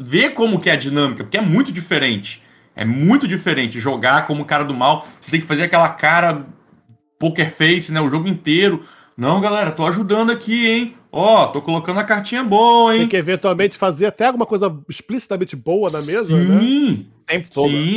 ver 0.00 0.30
como 0.30 0.60
que 0.60 0.68
é 0.68 0.72
a 0.72 0.76
dinâmica, 0.76 1.24
porque 1.24 1.38
é 1.38 1.42
muito 1.42 1.72
diferente. 1.72 2.42
É 2.74 2.84
muito 2.84 3.28
diferente 3.28 3.78
jogar 3.78 4.26
como 4.26 4.46
cara 4.46 4.64
do 4.64 4.74
mal. 4.74 5.06
Você 5.20 5.30
tem 5.30 5.40
que 5.40 5.46
fazer 5.46 5.64
aquela 5.64 5.90
cara 5.90 6.46
poker 7.18 7.50
face, 7.54 7.92
né, 7.92 8.00
o 8.00 8.10
jogo 8.10 8.26
inteiro. 8.26 8.82
Não, 9.16 9.40
galera, 9.40 9.70
tô 9.70 9.86
ajudando 9.86 10.30
aqui, 10.32 10.66
hein? 10.66 10.96
Ó, 11.14 11.44
oh, 11.44 11.48
tô 11.48 11.60
colocando 11.60 12.00
a 12.00 12.04
cartinha 12.04 12.42
boa, 12.42 12.94
hein? 12.94 13.00
Tem 13.00 13.08
que 13.10 13.16
eventualmente 13.16 13.76
fazer 13.76 14.06
até 14.06 14.26
alguma 14.26 14.46
coisa 14.46 14.74
explicitamente 14.88 15.54
boa 15.54 15.92
na 15.92 16.00
mesa, 16.00 16.24
sim, 16.24 16.48
né? 16.48 16.58
Sim, 16.58 17.06
tempo 17.26 17.50
todo. 17.50 17.68
Sim, 17.68 17.96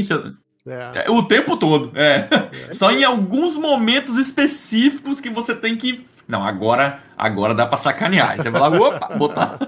é. 0.67 1.06
é. 1.06 1.10
O 1.10 1.23
tempo 1.23 1.56
todo, 1.56 1.91
é. 1.95 2.28
é. 2.69 2.73
Só 2.73 2.91
em 2.91 3.06
alguns 3.06 3.56
momentos 3.56 4.17
específicos 4.17 5.21
que 5.21 5.30
você 5.30 5.56
tem 5.56 5.78
que. 5.78 6.06
Não, 6.28 6.43
agora, 6.43 6.99
agora 7.17 7.56
dá 7.56 7.65
pra 7.65 7.78
sacanear. 7.78 8.32
Aí 8.32 8.38
você 8.41 8.49
vai 8.49 8.60
lá, 8.60 8.67
opa, 8.78 9.15
botar. 9.15 9.60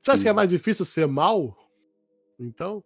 Você 0.00 0.12
acha 0.12 0.22
que 0.22 0.28
é 0.28 0.32
mais 0.32 0.48
difícil 0.48 0.84
ser 0.84 1.08
mal? 1.08 1.56
Então. 2.38 2.84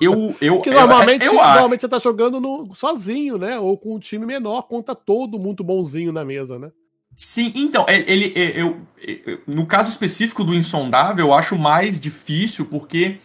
Eu, 0.00 0.36
eu, 0.40 0.56
Porque 0.56 0.70
normalmente, 0.70 1.24
eu, 1.24 1.32
eu 1.34 1.38
normalmente 1.38 1.80
você 1.80 1.88
tá 1.88 1.98
jogando 1.98 2.40
no, 2.40 2.72
sozinho, 2.74 3.38
né? 3.38 3.58
Ou 3.58 3.76
com 3.76 3.96
um 3.96 3.98
time 3.98 4.24
menor, 4.24 4.62
conta 4.62 4.94
todo 4.94 5.38
muito 5.38 5.64
bonzinho 5.64 6.12
na 6.12 6.24
mesa, 6.24 6.58
né? 6.58 6.70
Sim, 7.16 7.52
então, 7.54 7.86
ele, 7.88 8.04
ele 8.10 8.32
eu, 8.56 8.80
eu, 9.00 9.40
no 9.46 9.66
caso 9.66 9.90
específico 9.90 10.42
do 10.42 10.54
Insondável, 10.54 11.26
eu 11.26 11.34
acho 11.34 11.56
mais 11.56 11.98
difícil 11.98 12.66
porque 12.66 13.18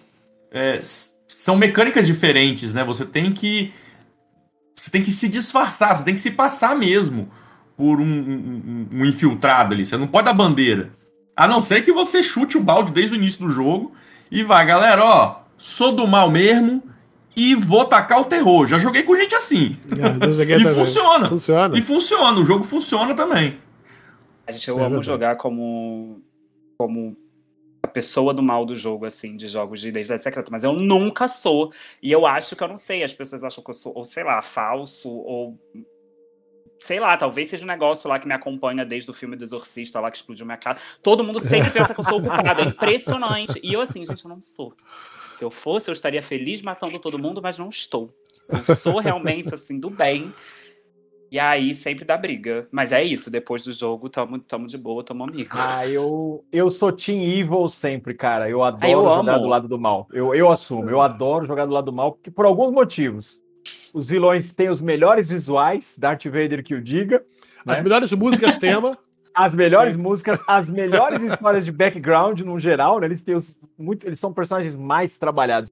é, 0.51 0.79
são 1.27 1.55
mecânicas 1.55 2.05
diferentes, 2.05 2.73
né? 2.73 2.83
Você 2.83 3.05
tem 3.05 3.31
que 3.31 3.73
você 4.75 4.89
tem 4.89 5.01
que 5.01 5.11
se 5.11 5.27
disfarçar, 5.27 5.95
você 5.95 6.03
tem 6.03 6.13
que 6.13 6.21
se 6.21 6.31
passar 6.31 6.75
mesmo 6.75 7.29
por 7.75 7.99
um, 7.99 8.05
um, 8.05 8.87
um, 8.93 9.05
infiltrado 9.05 9.73
ali. 9.73 9.85
Você 9.85 9.97
não 9.97 10.07
pode 10.07 10.25
dar 10.25 10.33
bandeira. 10.33 10.91
A 11.35 11.47
não 11.47 11.61
ser 11.61 11.81
que 11.81 11.91
você 11.91 12.23
chute 12.23 12.57
o 12.57 12.61
balde 12.61 12.91
desde 12.91 13.13
o 13.13 13.17
início 13.17 13.45
do 13.45 13.49
jogo 13.51 13.93
e 14.31 14.43
vá, 14.43 14.63
galera, 14.63 15.03
ó, 15.03 15.41
sou 15.57 15.93
do 15.93 16.07
mal 16.07 16.29
mesmo 16.29 16.83
e 17.35 17.55
vou 17.55 17.85
tacar 17.85 18.19
o 18.19 18.25
terror. 18.25 18.67
Já 18.67 18.77
joguei 18.77 19.03
com 19.03 19.15
gente 19.15 19.35
assim. 19.35 19.75
É, 19.97 20.25
eu 20.25 20.33
joguei 20.33 20.55
e 20.59 20.65
funciona. 20.65 21.29
Funciona. 21.29 21.77
E 21.77 21.81
funciona, 21.81 22.39
o 22.39 22.45
jogo 22.45 22.63
funciona 22.63 23.13
também. 23.13 23.57
A 24.49 24.51
gente, 24.51 24.67
eu 24.67 24.75
É 24.75 24.79
amo 24.79 24.89
verdade. 24.89 25.05
jogar 25.05 25.35
como, 25.35 26.23
como 26.77 27.15
a 27.83 27.87
pessoa 27.87 28.33
do 28.33 28.41
mal 28.41 28.65
do 28.65 28.75
jogo, 28.75 29.05
assim, 29.05 29.37
de 29.37 29.47
jogos 29.47 29.79
de 29.79 29.89
identidade 29.89 30.23
secreta, 30.23 30.49
mas 30.51 30.63
eu 30.63 30.73
nunca 30.73 31.27
sou. 31.27 31.71
E 32.01 32.11
eu 32.11 32.25
acho 32.25 32.55
que 32.55 32.63
eu 32.63 32.67
não 32.67 32.77
sei, 32.77 33.03
as 33.03 33.13
pessoas 33.13 33.43
acham 33.43 33.63
que 33.63 33.69
eu 33.69 33.73
sou, 33.75 33.93
ou 33.95 34.03
sei 34.03 34.23
lá, 34.23 34.41
falso, 34.41 35.07
ou. 35.07 35.55
Sei 36.79 36.99
lá, 36.99 37.15
talvez 37.17 37.49
seja 37.49 37.63
um 37.63 37.67
negócio 37.67 38.09
lá 38.09 38.17
que 38.17 38.25
me 38.27 38.33
acompanha 38.33 38.85
desde 38.85 39.11
o 39.11 39.13
filme 39.13 39.35
do 39.35 39.43
Exorcista 39.43 39.99
lá 39.99 40.09
que 40.09 40.17
explodiu 40.17 40.45
minha 40.45 40.57
casa. 40.57 40.79
Todo 41.03 41.23
mundo 41.23 41.39
sempre 41.39 41.69
pensa 41.71 41.93
que 41.93 41.99
eu 41.99 42.05
sou 42.05 42.19
o 42.19 42.21
culpado. 42.21 42.61
É 42.61 42.65
impressionante. 42.65 43.59
E 43.61 43.73
eu, 43.73 43.81
assim, 43.81 44.05
gente, 44.05 44.23
eu 44.23 44.29
não 44.29 44.41
sou. 44.41 44.73
Se 45.35 45.43
eu 45.43 45.51
fosse, 45.51 45.89
eu 45.89 45.93
estaria 45.93 46.23
feliz 46.23 46.61
matando 46.61 46.97
todo 46.97 47.19
mundo, 47.19 47.41
mas 47.41 47.57
não 47.57 47.67
estou. 47.67 48.13
Eu 48.67 48.75
sou 48.77 48.97
realmente, 48.99 49.53
assim, 49.53 49.77
do 49.77 49.89
bem. 49.89 50.33
E 51.31 51.37
aí 51.39 51.75
sempre 51.75 52.03
dá 52.05 52.17
briga. 52.17 52.67
Mas 52.71 52.91
é 52.91 53.03
isso, 53.03 53.29
depois 53.29 53.63
do 53.63 53.71
jogo, 53.71 54.09
tamo, 54.09 54.39
tamo 54.39 54.65
de 54.67 54.77
boa, 54.77 55.03
tamo 55.03 55.23
amigo. 55.23 55.49
Ah, 55.53 55.87
eu, 55.87 56.43
eu 56.51 56.69
sou 56.69 56.91
Team 56.91 57.21
Evil 57.21 57.67
sempre, 57.67 58.13
cara. 58.13 58.49
Eu 58.49 58.63
adoro 58.63 58.85
Ah, 58.85 58.89
eu 58.89 59.03
jogar 59.03 59.33
amo. 59.35 59.43
do 59.43 59.47
lado 59.47 59.67
do 59.67 59.77
mal. 59.79 60.07
Eu, 60.11 60.33
eu 60.33 60.49
assumo, 60.51 60.89
eu 60.89 61.01
adoro 61.01 61.45
jogar 61.45 61.65
do 61.65 61.73
lado 61.73 61.85
do 61.85 61.93
mal, 61.93 62.13
porque 62.13 62.31
por 62.31 62.45
alguns 62.45 62.71
motivos. 62.73 63.41
Os 63.93 64.07
vilões 64.07 64.53
têm 64.53 64.69
os 64.69 64.81
melhores 64.81 65.29
visuais, 65.29 65.95
Darth 65.99 66.25
Vader 66.25 66.63
que 66.63 66.73
o 66.73 66.81
diga, 66.81 67.23
As 67.65 67.77
né? 67.77 67.83
melhores 67.83 68.11
músicas 68.13 68.57
tema. 68.57 68.97
as 69.35 69.53
melhores 69.53 69.93
Sim. 69.93 70.01
músicas, 70.01 70.43
as 70.47 70.69
melhores 70.69 71.21
histórias 71.21 71.63
de 71.63 71.71
background 71.71 72.39
no 72.41 72.59
geral, 72.59 72.99
né? 72.99 73.05
Eles 73.05 73.21
têm 73.21 73.35
os 73.35 73.59
muito, 73.77 74.05
eles 74.07 74.19
são 74.19 74.33
personagens 74.33 74.75
mais 74.75 75.17
trabalhados. 75.17 75.69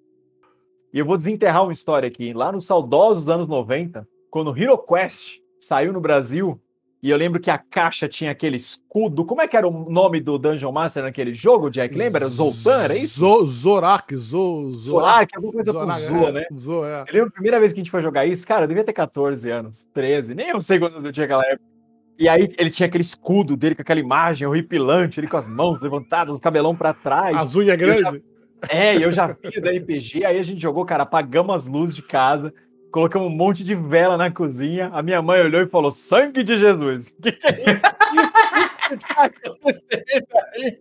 E 0.93 1.00
eu 1.00 1.06
vou 1.06 1.17
desenterrar 1.17 1.63
uma 1.63 1.72
história 1.74 2.08
aqui. 2.08 2.32
Lá 2.34 2.52
nos 2.52 2.65
saudosos 2.65 3.28
anos 3.30 3.48
90, 3.48 4.08
quando 4.30 4.52
o 4.52 4.58
Hero 4.58 4.78
Quest 4.78 5.39
saiu 5.60 5.93
no 5.93 6.02
Brasil, 6.02 6.62
e 7.02 7.12
eu 7.12 7.17
lembro 7.17 7.39
que 7.39 7.52
a 7.52 7.58
caixa 7.58 8.08
tinha 8.08 8.32
aquele 8.32 8.56
escudo. 8.56 9.24
Como 9.24 9.41
é 9.41 9.48
que 9.48 9.56
era 9.56 9.67
o 9.67 9.89
nome 9.89 10.20
do 10.20 10.38
Dungeon 10.38 10.72
Master 10.72 11.04
naquele 11.04 11.36
jogo, 11.36 11.70
Jack? 11.70 11.96
Lembra? 11.96 12.28
Zoltan, 12.28 12.82
era 12.84 12.96
isso? 12.96 13.20
Zo, 13.20 13.46
Zorak, 13.46 14.15
Zo, 14.15 14.72
Zorak, 14.74 15.36
alguma 15.36 15.54
coisa 15.54 15.72
com 15.72 15.80
Zorak, 15.80 16.02
Zoa, 16.02 16.30
é, 16.30 16.32
né? 16.32 16.46
Zo, 16.58 16.84
é. 16.84 17.02
Eu 17.08 17.13
lembro 17.13 17.30
a 17.30 17.32
primeira 17.32 17.60
vez 17.60 17.72
que 17.72 17.80
a 17.80 17.84
gente 17.84 17.91
foi 17.91 18.02
jogar 18.02 18.26
isso, 18.26 18.48
cara, 18.48 18.63
eu 18.63 18.67
devia 18.67 18.84
ter 18.84 18.93
14 18.93 19.50
anos, 19.52 19.88
13, 19.93 20.34
nem 20.34 20.50
eu 20.50 20.60
sei 20.60 20.80
quantos 20.80 20.96
anos 20.96 21.06
eu 21.06 21.13
tinha 21.13 21.28
naquela 21.28 21.46
época. 21.46 21.78
E 22.17 22.28
aí 22.28 22.50
ele 22.58 22.72
tinha 22.72 22.88
aquele 22.88 23.04
escudo 23.04 23.56
dele 23.56 23.76
com 23.76 23.84
aquela 23.84 24.00
imagem 24.00 24.48
horripilante, 24.48 25.20
ele 25.20 25.28
com 25.28 25.38
as 25.38 25.48
mãos 25.48 25.80
levantadas, 25.82 26.34
os 26.34 26.41
cabelão 26.41 26.76
pra 26.76 26.93
trás. 26.93 27.38
As 27.38 27.56
unhas 27.56 27.78
grandes. 27.78 28.22
É, 28.70 28.98
eu 28.98 29.12
já 29.12 29.28
vi 29.28 29.62
do 29.62 29.70
RPG, 29.70 30.26
aí 30.26 30.39
a 30.39 30.43
gente 30.43 30.60
jogou, 30.60 30.84
cara, 30.84 31.04
apagamos 31.04 31.54
as 31.54 31.67
luzes 31.67 31.96
de 31.96 32.02
casa, 32.02 32.52
colocamos 32.97 33.31
um 33.31 33.36
monte 33.36 33.63
de 33.63 33.75
vela 33.75 34.17
na 34.17 34.31
cozinha. 34.31 34.89
A 34.91 35.03
minha 35.03 35.21
mãe 35.21 35.39
olhou 35.39 35.62
e 35.62 35.67
falou: 35.67 35.91
sangue 35.91 36.43
de 36.43 36.57
Jesus. 36.57 37.07
O 37.07 37.21
que, 37.21 37.31
que 37.31 37.45
é 37.45 37.51
isso? 37.51 39.07
Tá 39.07 39.25
acontecendo 39.25 40.27
aí? 40.55 40.79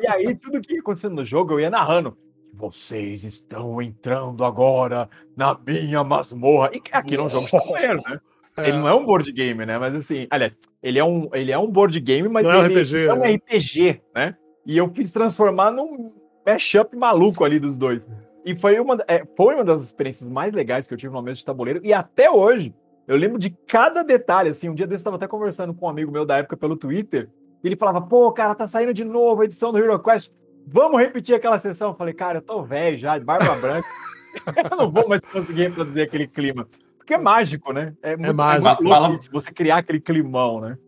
E 0.00 0.06
aí, 0.06 0.36
tudo 0.36 0.60
que 0.60 0.74
ia 0.74 0.80
acontecendo 0.80 1.16
no 1.16 1.24
jogo, 1.24 1.54
eu 1.54 1.60
ia 1.60 1.70
narrando. 1.70 2.16
Vocês 2.54 3.24
estão 3.24 3.82
entrando 3.82 4.44
agora 4.44 5.10
na 5.36 5.58
minha 5.66 6.04
masmorra. 6.04 6.70
E 6.72 6.80
aqui 6.92 7.16
não 7.16 7.24
é 7.24 7.26
um 7.26 7.30
jogo 7.30 7.46
de 7.46 7.50
tabuleiro, 7.50 8.02
né? 8.08 8.20
É. 8.56 8.68
Ele 8.68 8.78
não 8.78 8.88
é 8.88 8.94
um 8.94 9.04
board 9.04 9.32
game, 9.32 9.66
né? 9.66 9.76
Mas 9.76 9.94
assim, 9.96 10.28
aliás, 10.30 10.54
ele 10.80 11.00
é 11.00 11.04
um, 11.04 11.30
ele 11.32 11.50
é 11.50 11.58
um 11.58 11.68
board 11.68 11.98
game, 11.98 12.28
mas 12.28 12.46
Não 12.46 12.54
é 12.54 12.58
um 12.58 12.64
ele 12.66 12.80
RPG, 12.80 13.06
é 13.06 13.12
um 13.12 13.18
né? 13.18 13.32
RPG, 13.32 14.02
né? 14.14 14.36
E 14.64 14.76
eu 14.76 14.88
quis 14.88 15.10
transformar 15.10 15.72
num 15.72 16.12
mashup 16.46 16.94
maluco 16.96 17.44
ali 17.44 17.58
dos 17.58 17.76
dois. 17.76 18.08
E 18.44 18.58
foi 18.58 18.78
uma, 18.80 18.98
é, 19.06 19.24
foi 19.36 19.54
uma 19.54 19.64
das 19.64 19.84
experiências 19.84 20.28
mais 20.28 20.54
legais 20.54 20.86
que 20.86 20.94
eu 20.94 20.98
tive 20.98 21.12
no 21.12 21.18
momento 21.18 21.36
de 21.36 21.44
tabuleiro. 21.44 21.80
E 21.84 21.92
até 21.92 22.30
hoje, 22.30 22.74
eu 23.06 23.16
lembro 23.16 23.38
de 23.38 23.50
cada 23.66 24.02
detalhe. 24.02 24.50
Assim, 24.50 24.68
um 24.68 24.74
dia 24.74 24.86
desse 24.86 25.00
eu 25.00 25.02
estava 25.02 25.16
até 25.16 25.26
conversando 25.26 25.74
com 25.74 25.86
um 25.86 25.88
amigo 25.88 26.10
meu 26.10 26.24
da 26.24 26.38
época 26.38 26.56
pelo 26.56 26.76
Twitter. 26.76 27.28
E 27.62 27.68
ele 27.68 27.76
falava: 27.76 28.00
pô, 28.00 28.30
cara, 28.32 28.54
tá 28.54 28.66
saindo 28.66 28.94
de 28.94 29.04
novo 29.04 29.42
a 29.42 29.44
edição 29.44 29.72
do 29.72 29.78
Hero 29.78 29.98
Quest. 29.98 30.30
Vamos 30.66 31.00
repetir 31.00 31.34
aquela 31.34 31.58
sessão. 31.58 31.90
Eu 31.90 31.96
falei, 31.96 32.14
cara, 32.14 32.38
eu 32.38 32.42
tô 32.42 32.62
velho 32.62 32.98
já, 32.98 33.18
de 33.18 33.24
barba 33.24 33.54
branca. 33.56 33.88
eu 34.70 34.76
não 34.76 34.90
vou 34.90 35.08
mais 35.08 35.20
conseguir 35.22 35.62
reproduzir 35.62 36.04
aquele 36.04 36.26
clima. 36.26 36.68
Porque 36.96 37.14
é 37.14 37.18
mágico, 37.18 37.72
né? 37.72 37.94
É, 38.02 38.16
muito, 38.16 38.34
mágico. 38.34 39.14
isso, 39.14 39.30
você 39.32 39.52
criar 39.52 39.78
aquele 39.78 40.00
climão, 40.00 40.60
né? 40.60 40.78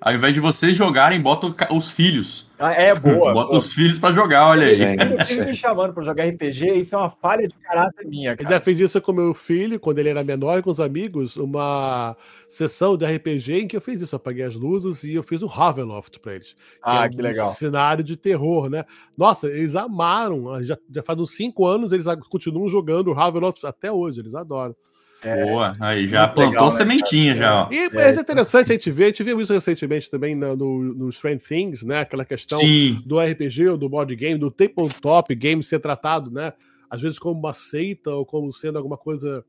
Ao 0.00 0.14
invés 0.14 0.32
de 0.32 0.40
vocês 0.40 0.74
jogarem, 0.74 1.20
bota 1.20 1.54
os 1.74 1.90
filhos. 1.90 2.48
Ah, 2.58 2.72
É 2.72 2.94
boa. 2.98 3.32
bota 3.34 3.48
boa. 3.48 3.58
os 3.58 3.72
filhos 3.72 3.98
pra 3.98 4.12
jogar, 4.12 4.46
olha 4.48 4.66
aí. 4.66 4.80
Ele 4.80 5.24
Gente. 5.24 5.44
me 5.44 5.54
chamando 5.54 5.92
pra 5.92 6.02
jogar 6.02 6.24
RPG, 6.26 6.78
isso 6.78 6.94
é 6.94 6.98
uma 6.98 7.10
falha 7.10 7.46
de 7.46 7.54
caráter 7.56 8.06
minha, 8.06 8.34
cara. 8.34 8.48
já 8.50 8.60
fez 8.60 8.80
isso 8.80 9.00
com 9.02 9.12
meu 9.12 9.34
filho, 9.34 9.78
quando 9.78 9.98
ele 9.98 10.08
era 10.08 10.24
menor, 10.24 10.62
com 10.62 10.70
os 10.70 10.80
amigos, 10.80 11.36
uma 11.36 12.16
sessão 12.48 12.96
de 12.96 13.04
RPG 13.04 13.52
em 13.60 13.68
que 13.68 13.76
eu 13.76 13.80
fiz 13.80 14.00
isso. 14.00 14.14
Eu 14.14 14.18
apaguei 14.18 14.44
as 14.44 14.54
luzes 14.54 15.04
e 15.04 15.14
eu 15.14 15.22
fiz 15.22 15.42
o 15.42 15.46
Ravenloft 15.46 16.18
pra 16.20 16.34
eles. 16.34 16.54
Ah, 16.82 17.04
é 17.04 17.08
que 17.10 17.16
um 17.16 17.22
legal. 17.22 17.50
cenário 17.52 18.02
de 18.02 18.16
terror, 18.16 18.70
né? 18.70 18.84
Nossa, 19.16 19.48
eles 19.48 19.76
amaram. 19.76 20.64
Já, 20.64 20.78
já 20.94 21.02
faz 21.02 21.18
uns 21.18 21.32
cinco 21.36 21.66
anos, 21.66 21.92
eles 21.92 22.06
continuam 22.30 22.68
jogando 22.68 23.08
o 23.08 23.14
Ravenloft 23.14 23.64
até 23.66 23.92
hoje, 23.92 24.20
eles 24.20 24.34
adoram. 24.34 24.74
Boa. 25.22 25.76
Aí 25.78 26.06
já 26.06 26.26
plantou 26.26 26.52
legal, 26.52 26.64
né, 26.64 26.70
sementinha 26.70 27.34
já, 27.34 27.64
ó. 27.64 27.68
E 27.70 27.78
É, 27.78 27.90
mas 27.90 28.16
é 28.16 28.20
interessante 28.20 28.72
a 28.72 28.74
gente 28.74 28.90
ver, 28.90 29.04
a 29.04 29.06
gente 29.08 29.22
viu 29.22 29.40
isso 29.40 29.52
recentemente 29.52 30.10
também 30.10 30.34
no, 30.34 30.56
no, 30.56 30.94
no 30.94 31.08
Strange 31.10 31.44
Things, 31.46 31.82
né? 31.82 32.00
Aquela 32.00 32.24
questão 32.24 32.58
Sim. 32.58 33.02
do 33.04 33.20
RPG 33.20 33.68
ou 33.68 33.76
do 33.76 33.88
board 33.88 34.14
game, 34.16 34.38
do 34.38 34.50
tabletop 34.50 35.34
game 35.34 35.62
ser 35.62 35.78
tratado, 35.78 36.30
né? 36.30 36.52
Às 36.88 37.00
vezes 37.00 37.18
como 37.18 37.38
uma 37.38 37.52
seita 37.52 38.10
ou 38.10 38.24
como 38.24 38.52
sendo 38.52 38.78
alguma 38.78 38.96
coisa 38.96 39.44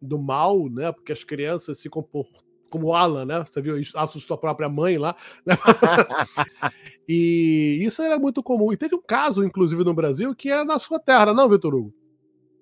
do 0.00 0.18
mal, 0.18 0.68
né? 0.68 0.92
Porque 0.92 1.12
as 1.12 1.24
crianças 1.24 1.78
se 1.78 1.88
comportam 1.88 2.46
como 2.70 2.88
o 2.88 2.94
Alan, 2.94 3.24
né? 3.24 3.44
Você 3.44 3.60
viu, 3.60 3.78
isso 3.78 3.96
assustou 3.98 4.34
a 4.34 4.38
própria 4.38 4.68
mãe 4.68 4.98
lá. 4.98 5.14
né? 5.44 5.56
e 7.08 7.78
isso 7.80 8.02
era 8.02 8.18
muito 8.18 8.42
comum. 8.42 8.72
E 8.72 8.76
teve 8.76 8.94
um 8.94 9.02
caso, 9.02 9.44
inclusive, 9.44 9.82
no 9.84 9.94
Brasil, 9.94 10.34
que 10.34 10.50
é 10.50 10.64
na 10.64 10.78
sua 10.78 10.98
terra, 10.98 11.32
não, 11.32 11.48
Vitor 11.48 11.74
Hugo? 11.74 11.94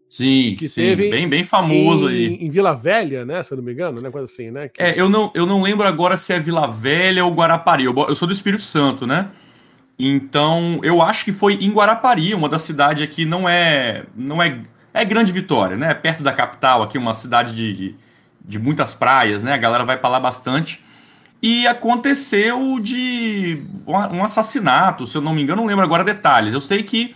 Sim, 0.08 0.54
Que 0.58 0.68
sim. 0.68 0.80
teve 0.80 1.10
Bem, 1.10 1.28
bem 1.28 1.42
famoso 1.44 2.08
em, 2.08 2.12
aí. 2.12 2.26
Em 2.40 2.50
Vila 2.50 2.74
Velha, 2.74 3.24
né? 3.24 3.42
Se 3.42 3.52
eu 3.52 3.56
não 3.56 3.64
me 3.64 3.72
engano, 3.72 4.00
né? 4.00 4.10
Coisa 4.10 4.30
assim, 4.30 4.50
né? 4.50 4.68
Que- 4.68 4.80
É, 4.82 4.98
eu 5.00 5.08
não, 5.08 5.30
eu 5.34 5.44
não 5.46 5.62
lembro 5.62 5.86
agora 5.86 6.16
se 6.16 6.32
é 6.32 6.38
Vila 6.38 6.68
Velha 6.68 7.24
ou 7.24 7.32
Guarapari. 7.34 7.84
Eu, 7.84 7.94
eu 8.08 8.14
sou 8.14 8.28
do 8.28 8.32
Espírito 8.34 8.62
Santo, 8.62 9.06
né? 9.06 9.28
Então, 9.98 10.80
eu 10.82 11.00
acho 11.02 11.24
que 11.24 11.32
foi 11.32 11.54
em 11.54 11.70
Guarapari, 11.70 12.34
uma 12.34 12.48
da 12.48 12.58
cidade 12.58 13.02
aqui 13.02 13.24
não 13.24 13.48
é 13.48 14.04
não 14.16 14.42
é 14.42 14.60
é 14.92 15.04
Grande 15.04 15.32
Vitória, 15.32 15.76
né? 15.76 15.92
Perto 15.94 16.22
da 16.22 16.32
capital 16.32 16.82
aqui, 16.82 16.96
uma 16.96 17.14
cidade 17.14 17.52
de, 17.54 17.72
de, 17.74 17.94
de 18.44 18.58
muitas 18.60 18.94
praias, 18.94 19.42
né? 19.42 19.52
A 19.52 19.56
galera 19.56 19.84
vai 19.84 19.96
pra 19.96 20.08
lá 20.08 20.20
bastante. 20.20 20.80
E 21.42 21.66
aconteceu 21.66 22.78
de 22.80 23.62
um 23.86 23.92
um 24.18 24.24
assassinato, 24.24 25.04
se 25.06 25.16
eu 25.16 25.22
não 25.22 25.34
me 25.34 25.42
engano, 25.42 25.62
não 25.62 25.68
lembro 25.68 25.84
agora 25.84 26.04
detalhes. 26.04 26.54
Eu 26.54 26.60
sei 26.60 26.82
que 26.84 27.14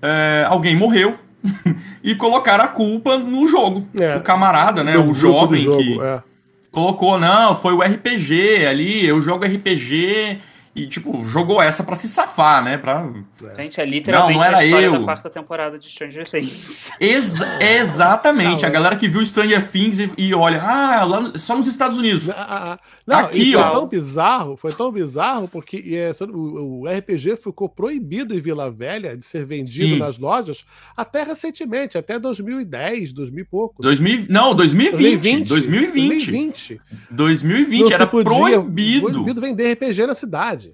é, 0.00 0.44
alguém 0.48 0.76
morreu 0.76 1.18
e 2.02 2.14
colocaram 2.14 2.64
a 2.64 2.68
culpa 2.68 3.18
no 3.18 3.46
jogo. 3.48 3.86
É. 3.96 4.16
O 4.16 4.22
camarada, 4.22 4.82
né? 4.82 4.96
do 4.96 5.10
O 5.10 5.14
jovem 5.14 5.62
jogo, 5.62 5.78
que 5.78 6.00
é. 6.00 6.22
colocou, 6.70 7.18
não, 7.18 7.54
foi 7.54 7.72
o 7.72 7.82
RPG 7.82 8.66
ali, 8.66 9.06
eu 9.06 9.20
jogo 9.22 9.44
RPG 9.44 10.38
e, 10.82 10.86
tipo, 10.86 11.22
jogou 11.22 11.60
essa 11.62 11.82
pra 11.82 11.96
se 11.96 12.08
safar, 12.08 12.62
né? 12.62 12.76
Pra... 12.78 13.10
Gente, 13.56 13.80
é 13.80 13.84
literalmente 13.84 14.32
Não, 14.34 14.40
não 14.40 14.44
era 14.44 14.58
a 14.58 14.64
história 14.64 14.86
eu. 14.86 14.92
da 14.98 15.04
quarta 15.04 15.30
temporada 15.30 15.78
de 15.78 15.88
Stranger 15.90 16.28
Things. 16.28 16.90
Exa- 17.00 17.58
exatamente, 17.60 18.62
Não, 18.62 18.68
a 18.68 18.72
galera 18.72 18.96
que 18.96 19.08
viu 19.08 19.24
Stranger 19.24 19.66
Things 19.70 19.98
e, 19.98 20.10
e 20.16 20.34
olha, 20.34 20.60
ah, 20.62 21.04
lá 21.04 21.20
no- 21.20 21.38
só 21.38 21.56
nos 21.56 21.66
Estados 21.66 21.98
Unidos. 21.98 22.28
Ah, 22.30 22.34
ah, 22.38 22.72
ah. 22.74 22.78
Não, 23.06 23.18
Aqui, 23.20 23.40
e 23.50 23.52
foi 23.52 23.62
ó. 23.62 23.70
tão 23.70 23.86
bizarro, 23.86 24.56
foi 24.56 24.72
tão 24.72 24.92
bizarro, 24.92 25.48
porque 25.48 25.82
é, 25.94 26.12
o, 26.24 26.82
o 26.82 26.86
RPG 26.88 27.36
ficou 27.36 27.68
proibido 27.68 28.34
em 28.34 28.40
Vila 28.40 28.70
Velha 28.70 29.16
de 29.16 29.24
ser 29.24 29.44
vendido 29.44 29.94
Sim. 29.94 29.98
nas 29.98 30.18
lojas 30.18 30.64
até 30.96 31.22
recentemente, 31.22 31.96
até 31.98 32.18
2010, 32.18 33.12
2000 33.12 33.42
e 33.42 33.46
pouco. 33.46 33.82
2000, 33.82 34.26
não, 34.28 34.54
2020, 34.54 35.48
2020. 35.48 35.48
2020. 35.48 36.80
2020, 37.10 37.80
Não 37.80 37.86
se 37.88 37.94
era 37.94 38.06
podia- 38.06 38.24
proibido. 38.24 39.10
proibido 39.12 39.40
vender 39.40 39.72
RPG 39.72 40.06
na 40.06 40.14
cidade. 40.14 40.67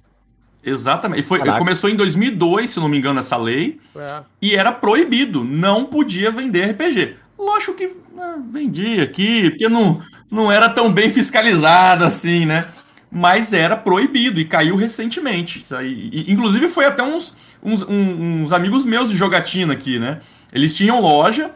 Exatamente. 0.64 1.22
Foi, 1.22 1.38
Caraca. 1.38 1.58
começou 1.58 1.90
em 1.90 1.96
2002, 1.96 2.70
se 2.70 2.80
não 2.80 2.88
me 2.88 2.96
engano, 2.98 3.20
essa 3.20 3.36
lei. 3.36 3.78
É. 3.96 4.22
E 4.40 4.54
era 4.54 4.72
proibido, 4.72 5.44
não 5.44 5.84
podia 5.84 6.30
vender 6.30 6.70
RPG. 6.70 7.16
Lógico 7.38 7.74
que 7.74 7.90
ah, 8.18 8.36
vendia 8.50 9.02
aqui, 9.02 9.50
porque 9.50 9.68
não, 9.68 10.00
não 10.30 10.50
era 10.50 10.68
tão 10.68 10.90
bem 10.92 11.10
fiscalizado 11.10 12.04
assim, 12.04 12.46
né? 12.46 12.66
Mas 13.10 13.52
era 13.52 13.76
proibido 13.76 14.40
e 14.40 14.44
caiu 14.44 14.76
recentemente. 14.76 15.62
Isso 15.62 15.74
aí- 15.76 16.08
e- 16.12 16.32
inclusive 16.32 16.68
foi 16.68 16.86
até 16.86 17.02
uns, 17.02 17.34
uns, 17.62 17.82
um- 17.82 18.42
uns 18.44 18.52
amigos 18.52 18.86
meus 18.86 19.10
de 19.10 19.16
jogatina 19.16 19.72
aqui, 19.74 19.98
né? 19.98 20.20
Eles 20.52 20.72
tinham 20.74 21.00
loja 21.00 21.50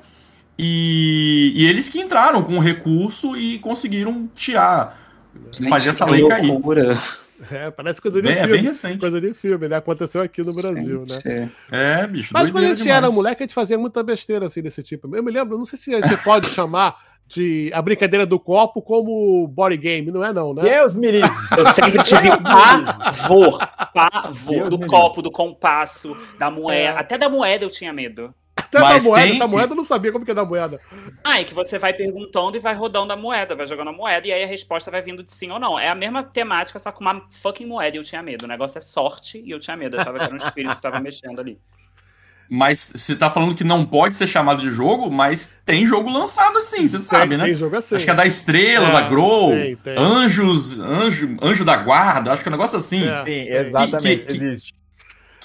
e, 0.59 1.53
e 1.55 1.67
eles 1.67 1.89
que 1.89 2.01
entraram 2.01 2.43
com 2.43 2.57
o 2.59 2.61
recurso 2.61 3.37
e 3.37 3.59
conseguiram 3.59 4.29
tirar, 4.35 4.99
fazer 5.69 5.91
essa 5.91 6.05
lei 6.05 6.27
cair. 6.27 6.49
loucura. 6.49 7.01
É, 7.51 7.71
parece 7.71 8.01
coisa 8.01 8.21
de 8.21 8.27
Bem- 8.29 8.37
é 8.37 8.41
filme. 8.41 8.53
bem 8.55 8.63
recente. 8.65 8.99
Coisa 8.99 9.21
de 9.21 9.33
filme, 9.33 9.69
né? 9.69 9.77
Aconteceu 9.77 10.21
aqui 10.21 10.43
no 10.43 10.53
Brasil, 10.53 11.05
né? 11.09 11.19
Gente, 11.25 11.53
É, 11.71 12.07
bicho. 12.07 12.31
Mas 12.33 12.51
quando 12.51 12.65
a 12.65 12.69
gente 12.69 12.83
era 12.89 12.97
demais. 13.03 13.15
moleque, 13.15 13.43
a 13.43 13.47
gente 13.47 13.55
fazia 13.55 13.79
muita 13.79 14.03
besteira 14.03 14.47
assim 14.47 14.61
desse 14.61 14.83
tipo. 14.83 15.15
Eu 15.15 15.23
me 15.23 15.31
lembro, 15.31 15.57
não 15.57 15.65
sei 15.65 15.79
se 15.79 15.95
a 15.95 16.01
gente 16.07 16.23
pode 16.25 16.49
chamar 16.49 16.97
de 17.29 17.71
a 17.75 17.83
brincadeira 17.83 18.25
do 18.25 18.41
copo 18.41 18.81
como 18.83 19.47
body 19.49 19.77
game, 19.77 20.11
não 20.11 20.25
é 20.25 20.33
não, 20.33 20.53
né? 20.55 20.63
Deus 20.63 20.95
me 20.95 21.11
livre. 21.13 21.31
Eu 21.57 21.67
sempre 21.75 22.03
tive 22.03 22.29
pavor, 22.43 23.59
pavor 23.95 24.55
Deus 24.55 24.71
do 24.71 24.79
copo, 24.87 25.23
do 25.23 25.31
compasso, 25.31 26.17
da 26.39 26.51
moeda. 26.51 26.79
É. 26.81 26.99
Até 26.99 27.19
da 27.19 27.29
moeda 27.29 27.65
eu 27.65 27.71
tinha 27.71 27.93
medo. 27.93 28.35
Até 28.69 28.81
Mas 28.81 29.03
da 29.05 29.11
moeda, 29.11 29.27
tem- 29.31 29.39
da 29.39 29.49
moeda 29.49 29.73
eu 29.73 29.77
não 29.77 29.85
sabia 29.85 30.13
como 30.13 30.25
que 30.25 30.31
é 30.31 30.35
da 30.35 30.45
moeda. 30.45 30.79
Ah, 31.25 31.41
é 31.41 31.45
que 31.45 31.55
você 31.55 31.79
vai 31.79 31.93
perguntando 31.95 32.57
e 32.57 32.61
vai 32.61 32.75
rodando 32.75 33.13
a 33.13 33.17
moeda, 33.17 33.55
vai 33.55 33.67
jogando 33.67 33.89
a 33.89 33.93
moeda 33.93 34.27
e 34.29 34.33
aí 34.33 34.45
a 34.45 34.47
resposta 34.47 34.91
vai 34.91 35.01
vindo 35.03 35.23
de 35.23 35.33
sim 35.33 35.51
ou 35.51 35.59
não. 35.59 35.79
É 35.79 35.89
a 35.89 35.95
mesma 35.95 36.23
temática, 36.23 36.79
só 36.79 36.93
com 36.93 37.01
uma 37.01 37.23
fucking 37.43 37.67
moeda 37.67 37.97
e 37.97 38.01
eu 38.01 38.05
tinha 38.05 38.23
medo. 38.23 38.45
O 38.45 38.49
negócio 38.49 38.79
é 38.79 38.81
sorte 38.83 39.43
e 39.45 39.51
eu 39.51 39.59
tinha 39.59 39.77
medo. 39.77 39.97
Eu 39.97 40.01
achava 40.01 40.19
que 40.19 40.25
era 40.25 40.35
um 40.35 40.37
espírito 40.37 40.77
que 40.77 40.83
tava 40.83 41.01
mexendo 41.01 41.41
ali. 41.41 41.59
Mas 42.51 42.91
você 42.95 43.15
tá 43.15 43.31
falando 43.31 43.55
que 43.55 43.63
não 43.63 43.85
pode 43.85 44.17
ser 44.17 44.27
chamado 44.27 44.63
de 44.63 44.71
jogo, 44.71 45.11
mas 45.11 45.59
tem 45.67 45.85
jogo 45.85 46.09
lançado 46.11 46.57
assim, 46.57 46.89
você 46.89 46.97
sabe, 46.99 47.37
né? 47.37 47.45
Tem 47.45 47.55
jogo 47.55 47.77
assim. 47.77 47.97
Acho 47.97 48.07
que 48.07 48.11
é 48.11 48.15
da 48.15 48.25
Estrela, 48.27 48.89
É, 48.89 48.93
da 48.93 49.03
Grow, 49.03 49.51
tem, 49.51 49.77
tem. 49.77 49.99
Anjos, 49.99 50.79
anjo, 50.79 51.37
anjo 51.43 51.63
da 51.63 51.77
Guarda, 51.77 52.33
acho 52.33 52.43
que 52.43 52.49
é 52.49 52.51
um 52.51 52.57
negócio 52.57 52.79
assim. 52.79 53.07
É. 53.07 53.25
Sim, 53.25 53.49
exatamente. 53.51 54.01
que- 54.21 54.25
que- 54.39 54.45
existe. 54.45 54.75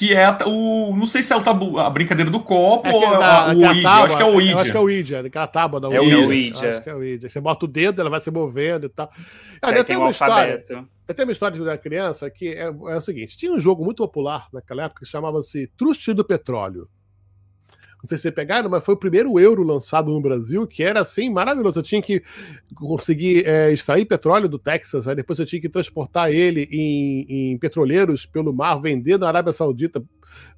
Que 0.07 0.13
é 0.13 0.25
a- 0.25 0.37
o. 0.47 0.95
Não 0.95 1.05
sei 1.05 1.23
se 1.23 1.31
é 1.31 1.35
o 1.35 1.41
tabu, 1.41 1.79
a 1.79 1.89
brincadeira 1.89 2.29
do 2.29 2.39
copo 2.39 2.87
É 2.87 2.91
ou 2.93 2.99
aquele 3.03 3.15
a- 3.15 3.19
da- 3.19 3.47
o 3.47 3.49
aquela 3.51 3.69
Ouija. 3.69 3.81
tábua, 3.83 3.99
Eu 3.99 4.05
acho 4.05 4.17
que 4.17 4.21
é 4.21 4.25
o 4.25 4.29
Eu 4.29 4.33
Ouija. 4.35 4.57
acho 4.59 4.71
que 4.71 4.77
é 4.77 4.79
o 4.79 4.83
Ouija, 4.83 5.19
aquela 5.19 5.47
tábua 5.47 5.79
da 5.79 5.87
É 5.87 5.99
o 5.99 6.03
Ouija. 6.03 6.17
Ouija. 6.17 6.69
Acho 6.69 6.83
que 6.83 6.89
é 6.89 6.93
o 6.93 6.97
Ouija. 6.97 7.29
Você 7.29 7.41
bota 7.41 7.65
o 7.65 7.67
dedo, 7.67 8.01
ela 8.01 8.09
vai 8.09 8.19
se 8.19 8.31
movendo 8.31 8.85
e 8.85 8.89
tal. 8.89 9.09
Aí 9.15 9.23
Olha, 9.63 9.75
tem 9.77 9.85
tem 9.85 9.95
o 9.97 9.99
uma 10.01 10.11
história. 10.11 10.63
Eu 11.07 11.13
tenho 11.15 11.27
uma 11.27 11.31
história 11.31 11.55
de 11.55 11.61
eu 11.61 11.67
era 11.67 11.77
criança 11.77 12.29
que 12.29 12.47
é, 12.49 12.63
é 12.65 12.69
o 12.97 13.01
seguinte: 13.01 13.37
tinha 13.37 13.51
um 13.53 13.59
jogo 13.59 13.83
muito 13.83 13.97
popular 13.97 14.47
naquela 14.53 14.83
época 14.85 15.01
que 15.05 15.09
chamava-se 15.09 15.67
Truste 15.77 16.13
do 16.13 16.23
Petróleo. 16.23 16.87
Não 18.03 18.09
sei 18.09 18.17
se 18.17 18.29
pegaram, 18.33 18.69
mas 18.69 18.83
foi 18.83 18.95
o 18.95 18.97
primeiro 18.97 19.39
euro 19.39 19.63
lançado 19.63 20.11
no 20.11 20.19
Brasil, 20.19 20.67
que 20.67 20.83
era 20.83 20.99
assim, 20.99 21.29
maravilhoso. 21.29 21.75
Você 21.75 21.83
tinha 21.83 22.01
que 22.01 22.21
conseguir 22.75 23.47
é, 23.47 23.71
extrair 23.71 24.03
petróleo 24.03 24.49
do 24.49 24.59
Texas, 24.59 25.07
aí 25.07 25.15
depois 25.15 25.37
você 25.37 25.45
tinha 25.45 25.61
que 25.61 25.69
transportar 25.69 26.29
ele 26.29 26.67
em, 26.69 27.53
em 27.53 27.57
petroleiros 27.57 28.25
pelo 28.25 28.53
mar, 28.53 28.75
vender 28.75 29.17
na 29.17 29.29
Arábia 29.29 29.53
Saudita, 29.53 30.03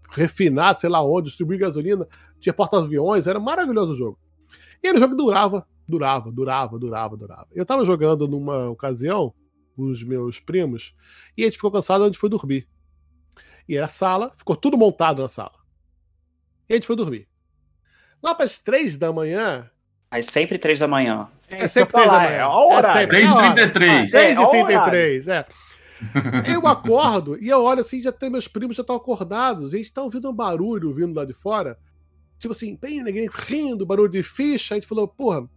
refinar, 0.10 0.76
sei 0.76 0.90
lá 0.90 1.04
onde, 1.04 1.28
distribuir 1.28 1.60
gasolina. 1.60 2.08
Tinha 2.40 2.52
porta-aviões, 2.52 3.28
era 3.28 3.40
maravilhoso 3.40 3.94
o 3.94 3.96
jogo. 3.96 4.20
E 4.84 4.88
era 4.88 4.98
um 4.98 5.02
jogo 5.02 5.16
que 5.16 5.24
durava, 5.24 5.68
durava, 5.88 6.32
durava, 6.32 6.80
durava, 6.80 7.16
durava. 7.16 7.48
Eu 7.54 7.64
tava 7.64 7.86
jogando 7.86 8.28
numa 8.28 8.70
ocasião 8.72 9.32
com 9.76 9.84
os 9.84 10.02
meus 10.02 10.40
primos 10.40 10.96
e 11.38 11.44
a 11.44 11.46
gente 11.46 11.58
ficou 11.58 11.72
cansado 11.72 12.04
a 12.04 12.08
gente 12.08 12.18
foi 12.18 12.30
dormir. 12.30 12.68
E 13.70 13.78
era 13.78 13.88
sala, 13.88 14.32
ficou 14.36 14.56
tudo 14.56 14.76
montado 14.76 15.22
na 15.22 15.28
sala. 15.28 15.64
E 16.68 16.74
a 16.74 16.76
gente 16.78 16.88
foi 16.88 16.96
dormir. 16.96 17.28
Lá 18.22 18.34
para 18.34 18.46
as 18.46 18.58
três 18.60 18.98
da 18.98 19.12
manhã, 19.12 19.70
Aí 20.16 20.24
sempre 20.24 20.58
três 20.58 20.80
da 20.80 20.88
manhã. 20.88 21.28
é 21.50 21.68
sempre 21.68 21.94
três 21.94 22.10
da 22.10 22.20
manhã. 22.20 22.30
É 22.30 22.46
hora. 22.46 22.88
É 22.88 22.94
sempre. 22.94 23.26
3h33. 23.26 24.14
É, 24.14 24.34
3h33, 24.34 25.28
é. 25.28 25.46
Eu 26.54 26.68
acordo 26.68 27.38
e 27.42 27.50
eu 27.50 27.64
olho 27.64 27.82
assim, 27.82 28.02
já 28.02 28.12
tem 28.12 28.30
meus 28.30 28.48
primos 28.48 28.76
já 28.76 28.82
estão 28.82 28.96
acordados, 28.96 29.74
e 29.74 29.76
a 29.76 29.80
gente 29.80 29.94
tá 29.94 30.02
ouvindo 30.02 30.30
um 30.30 30.34
barulho 30.34 30.94
vindo 30.94 31.16
lá 31.16 31.26
de 31.26 31.34
fora. 31.34 31.78
Tipo 32.38 32.54
assim, 32.54 32.78
bem 32.80 33.04
ninguém 33.04 33.30
rindo, 33.30 33.86
barulho 33.86 34.10
de 34.10 34.24
ficha. 34.24 34.76
A 34.76 34.78
gente 34.78 34.88
falou, 34.88 35.08
porra, 35.08 35.48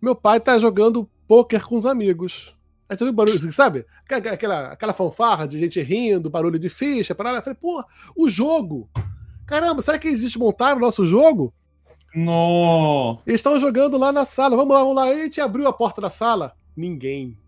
meu 0.00 0.14
pai 0.14 0.40
tá 0.40 0.58
jogando 0.58 1.08
pôquer 1.26 1.62
com 1.62 1.76
os 1.76 1.86
amigos. 1.86 2.54
Aí 2.88 2.96
ouviu 3.00 3.12
barulho, 3.12 3.36
assim, 3.36 3.50
sabe? 3.50 3.86
Aquela, 4.04 4.34
aquela, 4.34 4.66
aquela 4.72 4.92
fanfarra 4.92 5.48
de 5.48 5.58
gente 5.58 5.80
rindo, 5.80 6.28
barulho 6.28 6.58
de 6.58 6.68
ficha, 6.68 7.14
parada. 7.14 7.38
Eu 7.38 7.42
falei, 7.42 7.58
porra, 7.60 7.84
o 8.14 8.28
jogo! 8.28 8.90
Caramba, 9.46 9.82
será 9.82 9.98
que 9.98 10.08
eles 10.08 10.20
desmontaram 10.20 10.76
o 10.76 10.80
nosso 10.80 11.06
jogo? 11.06 11.54
No. 12.14 13.20
Eles 13.26 13.40
estão 13.40 13.58
jogando 13.58 13.96
lá 13.98 14.12
na 14.12 14.24
sala. 14.24 14.56
Vamos 14.56 14.74
lá, 14.74 14.80
vamos 14.80 14.96
lá. 14.96 15.04
A 15.04 15.14
gente 15.14 15.40
abriu 15.40 15.66
a 15.66 15.72
porta 15.72 16.00
da 16.00 16.10
sala. 16.10 16.54
Ninguém. 16.76 17.38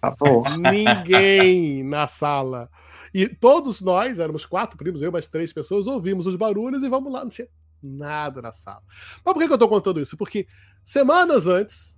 Pavor. 0.00 0.44
Ninguém 0.56 1.84
na 1.84 2.06
sala. 2.06 2.70
E 3.12 3.28
todos 3.28 3.80
nós, 3.80 4.18
éramos 4.18 4.46
quatro 4.46 4.78
primos, 4.78 5.02
eu 5.02 5.10
mais 5.10 5.28
três 5.28 5.52
pessoas, 5.52 5.86
ouvimos 5.86 6.26
os 6.26 6.36
barulhos 6.36 6.82
e 6.82 6.88
vamos 6.88 7.12
lá, 7.12 7.22
não 7.22 7.28
tinha 7.28 7.48
nada 7.82 8.40
na 8.40 8.52
sala. 8.52 8.82
Mas 9.24 9.34
por 9.34 9.44
que, 9.44 9.52
eu 9.52 9.58
tô 9.58 9.68
contando 9.68 10.00
isso? 10.00 10.16
Porque 10.16 10.46
semanas 10.84 11.46
antes, 11.46 11.96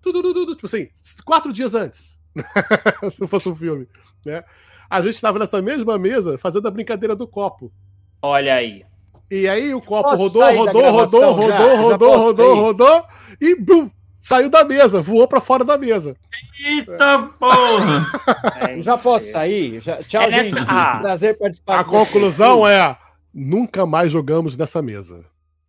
tudo, 0.00 0.22
tudo, 0.22 0.34
tudo, 0.34 0.54
tipo 0.54 0.66
assim, 0.66 0.88
quatro 1.24 1.52
dias 1.52 1.74
antes, 1.74 2.18
se 3.12 3.20
não 3.20 3.28
fosse 3.28 3.48
um 3.48 3.56
filme, 3.56 3.88
né? 4.26 4.44
A 4.90 5.00
gente 5.00 5.14
estava 5.14 5.38
nessa 5.38 5.62
mesma 5.62 5.98
mesa 5.98 6.36
fazendo 6.36 6.68
a 6.68 6.70
brincadeira 6.70 7.16
do 7.16 7.26
copo. 7.26 7.72
Olha 8.20 8.54
aí. 8.54 8.84
E 9.34 9.48
aí 9.48 9.72
o 9.74 9.80
copo 9.80 10.10
Posso 10.10 10.24
rodou, 10.24 10.54
rodou, 10.56 10.82
gravação 10.82 11.32
rodou, 11.32 11.48
já? 11.48 11.56
rodou, 11.58 11.68
Já 11.76 11.82
rodou, 11.82 12.16
rodou, 12.18 12.54
rodou, 12.56 13.04
e 13.40 13.56
bum, 13.58 13.88
saiu 14.20 14.50
da 14.50 14.62
mesa, 14.62 15.00
voou 15.00 15.26
pra 15.26 15.40
fora 15.40 15.64
da 15.64 15.78
mesa. 15.78 16.14
Eita 16.66 17.30
porra! 17.40 18.04
Gente. 18.68 18.82
Já 18.82 18.98
posso 18.98 19.30
sair? 19.30 19.80
Já- 19.80 20.02
Tchau, 20.02 20.22
É 20.24 20.26
nessa- 20.28 20.44
gente. 20.44 20.64
Ah. 20.68 20.98
Prazer 21.00 21.38
participar 21.38 21.80
A 21.80 21.82
vocês. 21.82 21.90
conclusão 22.08 22.68
é: 22.68 22.94
nunca 23.34 23.86
mais 23.86 24.12
jogamos 24.12 24.54
nessa 24.54 24.82
mesa. 24.82 25.24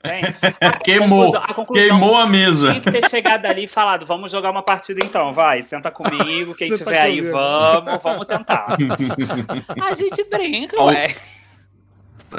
Gente, 0.06 0.36
Queimou. 0.84 1.34
a 1.34 1.66
Queimou 1.72 2.18
a 2.18 2.28
mesa. 2.28 2.72
Tinha 2.72 2.82
que 2.82 2.92
ter 2.92 3.10
chegado 3.10 3.46
ali 3.46 3.64
e 3.64 3.68
falado, 3.68 4.06
vamos 4.06 4.30
jogar 4.30 4.52
uma 4.52 4.62
partida 4.62 5.00
então, 5.02 5.32
vai, 5.32 5.62
senta 5.62 5.90
comigo, 5.90 6.54
quem 6.54 6.76
tiver 6.76 7.00
aí, 7.00 7.22
vamos, 7.22 8.04
vamos 8.04 8.26
tentar. 8.26 8.76
A 9.82 9.94
gente 9.94 10.22
brinca, 10.30 10.84
ué. 10.84 11.16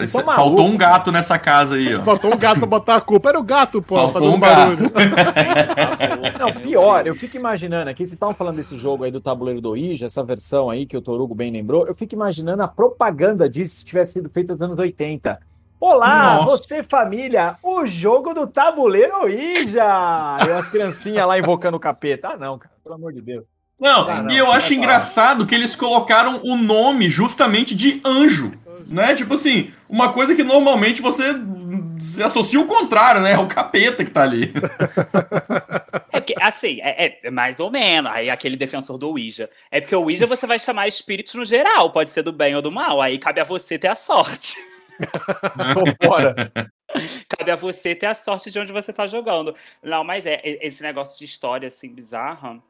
Faltou 0.07 0.25
maluco, 0.25 0.63
um 0.63 0.77
gato 0.77 1.13
nessa 1.13 1.39
casa 1.39 1.77
aí, 1.77 1.95
ó. 1.95 2.03
Faltou 2.03 2.35
um 2.35 2.37
gato 2.39 2.59
pra 2.59 2.67
botar 2.67 2.97
a 2.97 3.01
culpa. 3.01 3.29
Era 3.29 3.39
o 3.39 3.43
gato, 3.43 3.81
pô, 3.83 3.97
Faltou 3.97 4.13
fazendo 4.13 4.35
um 4.35 4.39
barulho. 4.39 4.91
Não, 6.39 6.53
pior, 6.63 7.07
eu 7.07 7.15
fico 7.15 7.37
imaginando 7.37 7.91
aqui, 7.91 8.05
vocês 8.05 8.13
estavam 8.13 8.35
falando 8.35 8.57
desse 8.57 8.79
jogo 8.79 9.05
aí 9.05 9.11
do 9.11 9.21
tabuleiro 9.21 9.61
do 9.61 9.71
Ouija, 9.71 10.07
essa 10.07 10.23
versão 10.23 10.71
aí 10.71 10.87
que 10.87 10.97
o 10.97 11.03
Torugo 11.03 11.35
bem 11.35 11.51
lembrou, 11.51 11.87
eu 11.87 11.95
fico 11.95 12.15
imaginando 12.15 12.63
a 12.63 12.69
propaganda 12.69 13.49
disso 13.49 13.77
se 13.77 13.85
tivesse 13.85 14.15
sido 14.15 14.29
feita 14.29 14.53
nos 14.53 14.63
anos 14.63 14.79
80. 14.79 15.39
Olá, 15.81 16.37
Nossa. 16.37 16.57
você 16.57 16.83
família, 16.83 17.57
o 17.63 17.87
jogo 17.87 18.33
do 18.33 18.47
tabuleiro 18.47 19.23
Ouija! 19.23 19.85
E 20.47 20.51
as 20.51 20.67
criancinhas 20.69 21.27
lá 21.27 21.39
invocando 21.39 21.77
o 21.77 21.81
capeta. 21.81 22.29
Ah 22.29 22.37
não, 22.37 22.59
cara, 22.59 22.75
pelo 22.83 22.95
amor 22.95 23.13
de 23.13 23.21
Deus. 23.21 23.45
Não, 23.79 24.09
Ah, 24.09 24.23
não, 24.23 24.31
e 24.31 24.39
eu 24.39 24.51
acho 24.51 24.73
engraçado 24.73 25.45
que 25.45 25.55
eles 25.55 25.77
colocaram 25.77 26.41
o 26.45 26.57
nome 26.57 27.09
justamente 27.09 27.75
de 27.75 28.01
anjo. 28.05 28.53
Né? 28.87 29.15
Tipo 29.15 29.35
assim, 29.35 29.73
uma 29.89 30.13
coisa 30.13 30.35
que 30.35 30.45
normalmente 30.45 31.01
você 31.03 31.35
se 31.99 32.23
associa 32.23 32.61
o 32.61 32.67
contrário, 32.67 33.21
né? 33.21 33.33
É 33.33 33.39
o 33.39 33.47
capeta 33.47 34.05
que 34.05 34.11
tá 34.11 34.23
ali. 34.23 34.53
É 36.13 36.21
porque, 36.21 36.35
assim, 36.41 36.79
é, 36.81 37.19
é 37.25 37.31
mais 37.31 37.59
ou 37.59 37.73
menos. 37.73 38.11
Aí 38.13 38.31
aquele 38.31 38.57
defensor 38.57 38.97
do 38.97 39.09
Ouija. 39.11 39.51
É 39.69 39.81
porque 39.81 39.97
o 39.97 40.03
Ouija 40.03 40.27
você 40.27 40.47
vai 40.47 40.61
chamar 40.61 40.87
espíritos 40.87 41.35
no 41.35 41.45
geral, 41.45 41.91
pode 41.91 42.13
ser 42.13 42.23
do 42.23 42.31
bem 42.31 42.55
ou 42.55 42.63
do 42.63 42.71
mal. 42.71 43.03
Aí 43.03 43.19
cabe 43.19 43.41
a 43.41 43.45
você 43.45 43.77
ter 43.77 43.89
a 43.89 43.97
sorte. 43.97 44.57
Fora. 46.05 46.53
Cabe 47.29 47.51
a 47.51 47.57
você 47.57 47.97
ter 47.97 48.07
a 48.07 48.15
sorte 48.15 48.51
de 48.51 48.61
onde 48.61 48.71
você 48.73 48.93
tá 48.93 49.09
jogando. 49.09 49.57
Não, 49.83 50.05
mas 50.05 50.25
é, 50.25 50.35
é- 50.45 50.65
esse 50.67 50.83
negócio 50.83 51.19
de 51.19 51.25
história 51.25 51.67
assim 51.67 51.93
bizarra. 51.93 52.63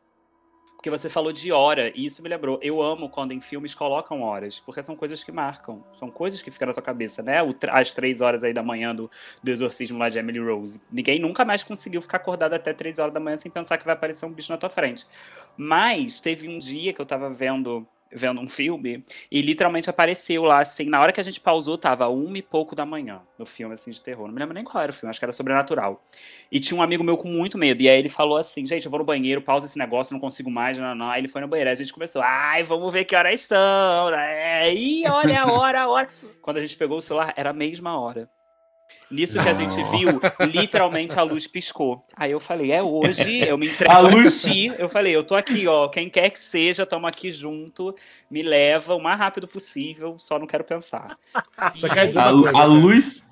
Porque 0.84 0.98
você 0.98 1.08
falou 1.08 1.32
de 1.32 1.50
hora, 1.50 1.90
e 1.98 2.04
isso 2.04 2.22
me 2.22 2.28
lembrou. 2.28 2.58
Eu 2.60 2.82
amo 2.82 3.08
quando 3.08 3.32
em 3.32 3.40
filmes 3.40 3.74
colocam 3.74 4.20
horas, 4.20 4.60
porque 4.60 4.82
são 4.82 4.94
coisas 4.94 5.24
que 5.24 5.32
marcam. 5.32 5.82
São 5.94 6.10
coisas 6.10 6.42
que 6.42 6.50
ficam 6.50 6.66
na 6.66 6.74
sua 6.74 6.82
cabeça, 6.82 7.22
né? 7.22 7.42
O, 7.42 7.56
as 7.70 7.94
três 7.94 8.20
horas 8.20 8.44
aí 8.44 8.52
da 8.52 8.62
manhã 8.62 8.94
do, 8.94 9.10
do 9.42 9.50
exorcismo 9.50 9.98
lá 9.98 10.10
de 10.10 10.18
Emily 10.18 10.40
Rose. 10.40 10.78
Ninguém 10.92 11.18
nunca 11.18 11.42
mais 11.42 11.64
conseguiu 11.64 12.02
ficar 12.02 12.18
acordado 12.18 12.52
até 12.52 12.74
três 12.74 12.98
horas 12.98 13.14
da 13.14 13.18
manhã 13.18 13.38
sem 13.38 13.50
pensar 13.50 13.78
que 13.78 13.84
vai 13.86 13.94
aparecer 13.94 14.26
um 14.26 14.30
bicho 14.30 14.52
na 14.52 14.58
tua 14.58 14.68
frente. 14.68 15.06
Mas 15.56 16.20
teve 16.20 16.46
um 16.50 16.58
dia 16.58 16.92
que 16.92 17.00
eu 17.00 17.06
tava 17.06 17.30
vendo 17.30 17.86
vendo 18.14 18.40
um 18.40 18.48
filme 18.48 19.04
e 19.30 19.42
literalmente 19.42 19.90
apareceu 19.90 20.44
lá, 20.44 20.60
assim, 20.60 20.86
na 20.86 21.00
hora 21.00 21.12
que 21.12 21.20
a 21.20 21.24
gente 21.24 21.40
pausou, 21.40 21.76
tava 21.76 22.08
uma 22.08 22.38
e 22.38 22.42
pouco 22.42 22.74
da 22.74 22.86
manhã 22.86 23.20
no 23.38 23.44
filme, 23.44 23.74
assim, 23.74 23.90
de 23.90 24.00
terror. 24.00 24.26
Não 24.26 24.34
me 24.34 24.40
lembro 24.40 24.54
nem 24.54 24.64
qual 24.64 24.82
era 24.82 24.92
o 24.92 24.94
filme, 24.94 25.10
acho 25.10 25.18
que 25.18 25.24
era 25.24 25.32
sobrenatural. 25.32 26.02
E 26.50 26.60
tinha 26.60 26.78
um 26.78 26.82
amigo 26.82 27.02
meu 27.02 27.16
com 27.16 27.28
muito 27.28 27.58
medo. 27.58 27.82
E 27.82 27.88
aí 27.88 27.98
ele 27.98 28.08
falou 28.08 28.38
assim: 28.38 28.64
gente, 28.66 28.84
eu 28.84 28.90
vou 28.90 28.98
no 29.00 29.04
banheiro, 29.04 29.42
pausa 29.42 29.66
esse 29.66 29.78
negócio, 29.78 30.12
não 30.12 30.20
consigo 30.20 30.50
mais, 30.50 30.78
não, 30.78 30.94
não. 30.94 31.10
Aí 31.10 31.20
ele 31.20 31.28
foi 31.28 31.40
no 31.40 31.48
banheiro, 31.48 31.68
aí 31.68 31.72
a 31.72 31.76
gente 31.76 31.92
começou, 31.92 32.22
ai, 32.22 32.62
vamos 32.62 32.92
ver 32.92 33.04
que 33.04 33.16
horas 33.16 33.40
são. 33.40 34.10
né? 34.10 34.68
Olha 35.08 35.42
a 35.42 35.52
hora, 35.52 35.82
a 35.82 35.88
hora. 35.88 36.08
Quando 36.40 36.58
a 36.58 36.60
gente 36.60 36.76
pegou 36.76 36.98
o 36.98 37.02
celular, 37.02 37.32
era 37.36 37.50
a 37.50 37.54
mesma 37.54 37.98
hora. 37.98 38.28
Nisso 39.10 39.40
que 39.40 39.48
a 39.48 39.52
gente 39.52 39.82
viu, 39.96 40.20
literalmente 40.40 41.18
a 41.18 41.22
luz 41.22 41.46
piscou. 41.46 42.04
Aí 42.16 42.32
eu 42.32 42.40
falei, 42.40 42.72
é 42.72 42.82
hoje, 42.82 43.44
eu 43.44 43.56
me 43.56 43.66
entrego 43.70 43.94
A 43.94 43.98
luz- 43.98 44.42
ti. 44.42 44.72
Eu 44.78 44.88
falei, 44.88 45.14
eu 45.14 45.22
tô 45.22 45.34
aqui, 45.36 45.66
ó, 45.68 45.88
quem 45.88 46.08
quer 46.10 46.30
que 46.30 46.40
seja, 46.40 46.84
tamo 46.86 47.06
aqui 47.06 47.30
junto, 47.30 47.94
me 48.30 48.42
leva 48.42 48.94
o 48.94 49.00
mais 49.00 49.18
rápido 49.18 49.46
possível, 49.46 50.16
só 50.18 50.38
não 50.38 50.46
quero 50.46 50.64
pensar. 50.64 51.16
Só 51.76 51.88
quer 51.88 52.08
dizer 52.08 52.18
A, 52.20 52.28
a 52.28 52.42
né? 52.42 52.64
luz. 52.64 53.28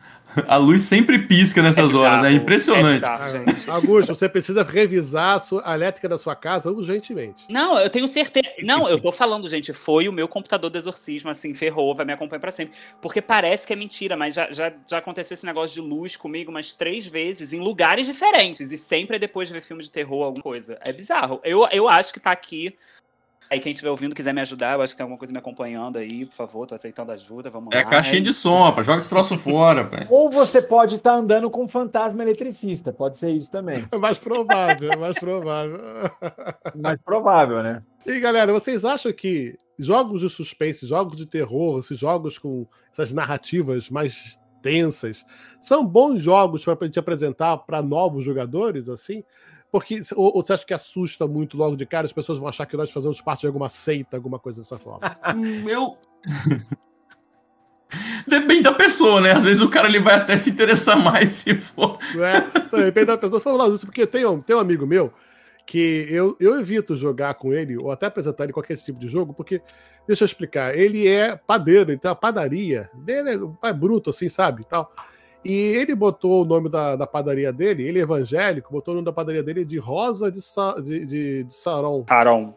A 0.46 0.56
luz 0.56 0.82
sempre 0.82 1.18
pisca 1.20 1.62
nessas 1.62 1.94
É 1.94 1.96
horas, 1.96 2.22
né? 2.22 2.32
Impressionante. 2.32 3.04
é 3.04 3.10
bizarro, 3.10 3.30
gente. 3.30 3.70
Augusto, 3.70 4.14
você 4.14 4.28
precisa 4.28 4.62
revisar 4.62 5.36
a, 5.36 5.38
sua, 5.38 5.62
a 5.64 5.74
elétrica 5.74 6.08
da 6.08 6.18
sua 6.18 6.34
casa 6.34 6.70
urgentemente. 6.70 7.44
Não, 7.48 7.78
eu 7.78 7.90
tenho 7.90 8.08
certeza. 8.08 8.48
Não, 8.62 8.88
eu 8.88 9.00
tô 9.00 9.12
falando, 9.12 9.48
gente, 9.48 9.72
foi 9.72 10.08
o 10.08 10.12
meu 10.12 10.28
computador 10.28 10.70
do 10.70 10.78
exorcismo, 10.78 11.30
assim, 11.30 11.54
ferrou, 11.54 11.94
vai 11.94 12.04
me 12.04 12.12
acompanhar 12.12 12.40
pra 12.40 12.50
sempre. 12.50 12.74
Porque 13.00 13.20
parece 13.20 13.66
que 13.66 13.72
é 13.72 13.76
mentira, 13.76 14.16
mas 14.16 14.34
já, 14.34 14.50
já, 14.52 14.72
já 14.88 14.98
aconteceu 14.98 15.34
esse 15.34 15.46
negócio 15.46 15.74
de 15.74 15.80
luz 15.80 16.16
comigo 16.16 16.50
umas 16.50 16.72
três 16.72 17.06
vezes, 17.06 17.52
em 17.52 17.60
lugares 17.60 18.06
diferentes, 18.06 18.72
e 18.72 18.78
sempre 18.78 19.16
é 19.16 19.18
depois 19.18 19.48
de 19.48 19.54
ver 19.54 19.62
filme 19.62 19.82
de 19.82 19.90
terror, 19.90 20.24
alguma 20.24 20.42
coisa. 20.42 20.78
É 20.82 20.92
bizarro. 20.92 21.40
Eu, 21.44 21.66
eu 21.70 21.88
acho 21.88 22.12
que 22.12 22.20
tá 22.20 22.30
aqui. 22.30 22.74
Aí 23.52 23.60
quem 23.60 23.72
estiver 23.72 23.90
ouvindo 23.90 24.14
quiser 24.14 24.32
me 24.32 24.40
ajudar, 24.40 24.76
eu 24.76 24.80
acho 24.80 24.94
que 24.94 24.96
tem 24.96 25.04
alguma 25.04 25.18
coisa 25.18 25.30
me 25.30 25.38
acompanhando 25.38 25.98
aí, 25.98 26.24
por 26.24 26.34
favor, 26.34 26.66
tô 26.66 26.74
aceitando 26.74 27.12
ajuda, 27.12 27.50
vamos 27.50 27.68
É 27.70 27.76
lá. 27.76 27.82
a 27.82 27.84
caixinha 27.84 28.22
de 28.22 28.32
som, 28.32 28.62
rapaz. 28.62 28.86
Joga 28.86 29.00
esse 29.00 29.10
troço 29.10 29.36
fora, 29.36 29.84
pai. 29.84 30.06
Ou 30.08 30.30
você 30.30 30.62
pode 30.62 30.96
estar 30.96 31.12
andando 31.12 31.50
com 31.50 31.64
um 31.64 31.68
fantasma 31.68 32.22
eletricista, 32.22 32.94
pode 32.94 33.18
ser 33.18 33.30
isso 33.32 33.50
também. 33.50 33.84
É 33.92 33.96
mais 33.98 34.16
provável, 34.16 34.90
é 34.90 34.96
mais 34.96 35.18
provável. 35.18 35.76
Mais 36.74 36.98
provável, 37.02 37.62
né? 37.62 37.82
E 38.06 38.18
galera, 38.20 38.50
vocês 38.54 38.86
acham 38.86 39.12
que 39.12 39.54
jogos 39.78 40.22
de 40.22 40.30
suspense, 40.30 40.86
jogos 40.86 41.14
de 41.14 41.26
terror, 41.26 41.78
esses 41.80 41.98
jogos 41.98 42.38
com 42.38 42.66
essas 42.90 43.12
narrativas 43.12 43.90
mais 43.90 44.38
tensas, 44.62 45.26
são 45.60 45.84
bons 45.84 46.22
jogos 46.22 46.64
para 46.64 46.74
a 46.80 46.84
gente 46.86 46.98
apresentar 46.98 47.58
para 47.58 47.82
novos 47.82 48.24
jogadores, 48.24 48.88
assim? 48.88 49.22
Porque, 49.72 50.02
ou, 50.14 50.36
ou 50.36 50.42
você 50.42 50.52
acha 50.52 50.66
que 50.66 50.74
assusta 50.74 51.26
muito 51.26 51.56
logo 51.56 51.74
de 51.76 51.86
cara? 51.86 52.06
As 52.06 52.12
pessoas 52.12 52.38
vão 52.38 52.46
achar 52.46 52.66
que 52.66 52.76
nós 52.76 52.90
fazemos 52.90 53.22
parte 53.22 53.40
de 53.40 53.46
alguma 53.46 53.70
seita, 53.70 54.18
alguma 54.18 54.38
coisa 54.38 54.60
dessa 54.60 54.78
forma. 54.78 55.16
Hum, 55.34 55.66
Eu. 55.66 55.96
Depende 58.26 58.62
da 58.62 58.72
pessoa, 58.72 59.20
né? 59.20 59.32
Às 59.32 59.44
vezes 59.44 59.62
o 59.62 59.68
cara 59.68 59.88
ele 59.88 59.98
vai 59.98 60.14
até 60.14 60.36
se 60.36 60.50
interessar 60.50 60.96
mais 61.02 61.32
se 61.32 61.58
for. 61.58 61.98
né? 62.14 62.50
De 62.72 62.84
repente 62.84 63.10
a 63.10 63.18
pessoa 63.18 63.40
fala 63.40 63.68
isso, 63.68 63.86
porque 63.86 64.06
tem 64.06 64.24
um, 64.26 64.40
tem 64.40 64.54
um 64.54 64.60
amigo 64.60 64.86
meu 64.86 65.12
que 65.66 66.06
eu, 66.10 66.36
eu 66.40 66.58
evito 66.60 66.96
jogar 66.96 67.34
com 67.34 67.52
ele, 67.52 67.76
ou 67.78 67.90
até 67.90 68.06
apresentar 68.06 68.44
ele 68.44 68.52
qualquer 68.52 68.76
tipo 68.76 68.98
de 68.98 69.08
jogo, 69.08 69.32
porque, 69.32 69.62
deixa 70.06 70.24
eu 70.24 70.26
explicar, 70.26 70.76
ele 70.76 71.06
é 71.06 71.36
padeiro, 71.36 71.92
então 71.92 72.10
a 72.10 72.16
padaria 72.16 72.90
dele 72.94 73.30
é, 73.62 73.68
é 73.68 73.72
bruto, 73.72 74.10
assim, 74.10 74.28
sabe? 74.28 74.66
Tal. 74.68 74.92
E 75.44 75.52
ele 75.52 75.94
botou 75.94 76.42
o 76.42 76.44
nome 76.44 76.68
da, 76.68 76.94
da 76.94 77.06
padaria 77.06 77.52
dele, 77.52 77.86
ele 77.86 77.98
é 77.98 78.02
evangélico, 78.02 78.72
botou 78.72 78.92
o 78.92 78.94
nome 78.96 79.06
da 79.06 79.12
padaria 79.12 79.42
dele 79.42 79.64
de 79.64 79.76
Rosa 79.76 80.30
de, 80.30 80.40
Sa, 80.40 80.76
de, 80.80 81.04
de, 81.04 81.44
de 81.44 81.54
Saron, 81.54 82.04
Taron. 82.04 82.54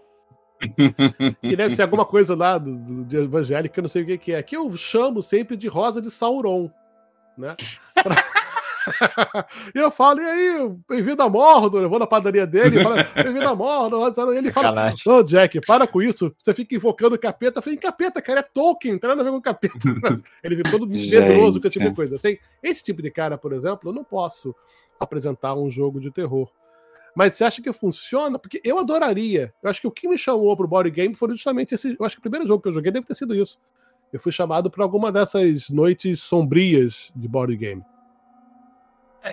que 1.41 1.55
deve 1.55 1.75
ser 1.75 1.81
alguma 1.81 2.05
coisa 2.05 2.35
lá 2.35 2.57
do, 2.57 2.77
do, 2.77 3.05
de 3.05 3.17
evangélico, 3.17 3.73
que 3.73 3.79
eu 3.79 3.83
não 3.83 3.89
sei 3.89 4.03
o 4.03 4.05
que, 4.05 4.17
que 4.17 4.33
é, 4.33 4.43
que 4.43 4.55
eu 4.55 4.71
chamo 4.77 5.23
sempre 5.23 5.57
de 5.57 5.67
Rosa 5.67 6.01
de 6.01 6.11
Sauron, 6.11 6.69
né? 7.37 7.55
Pra- 7.95 8.15
e 9.73 9.79
eu 9.79 9.91
falo, 9.91 10.21
e 10.21 10.25
aí, 10.25 10.75
bem-vindo 10.87 11.21
a 11.21 11.29
Mordor, 11.29 11.81
eu 11.81 11.89
vou 11.89 11.99
na 11.99 12.07
padaria 12.07 12.45
dele, 12.45 12.77
bem-vindo 13.15 13.47
a 13.47 13.55
Mordor, 13.55 14.13
e 14.33 14.37
ele 14.37 14.51
fala. 14.51 14.93
Ô, 15.05 15.23
Jack, 15.23 15.61
para 15.61 15.87
com 15.87 16.01
isso. 16.01 16.33
Você 16.37 16.53
fica 16.53 16.75
invocando 16.75 17.15
o 17.15 17.19
capeta. 17.19 17.59
Eu 17.59 17.63
falei, 17.63 17.77
capeta, 17.77 18.21
cara, 18.21 18.39
é 18.39 18.43
Tolkien, 18.43 18.93
não 18.93 18.99
tem 18.99 19.09
nada 19.09 19.21
a 19.21 19.23
ver 19.23 19.31
com 19.31 19.41
capeta. 19.41 19.75
Ele 20.43 20.55
fica 20.55 20.71
todo 20.71 20.87
medroso 20.87 21.59
com 21.59 21.67
esse 21.67 21.79
tipo 21.79 21.89
de 21.89 21.95
coisa. 21.95 22.15
Assim, 22.15 22.37
esse 22.61 22.83
tipo 22.83 23.01
de 23.01 23.11
cara, 23.11 23.37
por 23.37 23.53
exemplo, 23.53 23.89
eu 23.89 23.93
não 23.93 24.03
posso 24.03 24.55
apresentar 24.99 25.55
um 25.55 25.69
jogo 25.69 25.99
de 25.99 26.11
terror. 26.11 26.49
Mas 27.15 27.33
você 27.33 27.45
acha 27.45 27.61
que 27.61 27.71
funciona? 27.71 28.37
Porque 28.37 28.59
eu 28.63 28.77
adoraria. 28.77 29.53
Eu 29.63 29.69
acho 29.69 29.81
que 29.81 29.87
o 29.87 29.91
que 29.91 30.07
me 30.07 30.17
chamou 30.17 30.55
pro 30.57 30.67
body 30.67 30.91
game 30.91 31.15
foi 31.15 31.29
justamente 31.29 31.73
esse. 31.73 31.95
Eu 31.97 32.05
acho 32.05 32.15
que 32.15 32.19
o 32.19 32.21
primeiro 32.21 32.45
jogo 32.45 32.61
que 32.61 32.69
eu 32.69 32.73
joguei 32.73 32.91
deve 32.91 33.05
ter 33.05 33.15
sido 33.15 33.33
isso. 33.33 33.57
Eu 34.11 34.19
fui 34.19 34.31
chamado 34.31 34.69
para 34.69 34.83
alguma 34.83 35.11
dessas 35.11 35.69
noites 35.69 36.21
sombrias 36.21 37.11
de 37.15 37.27
body 37.27 37.55
game. 37.55 37.83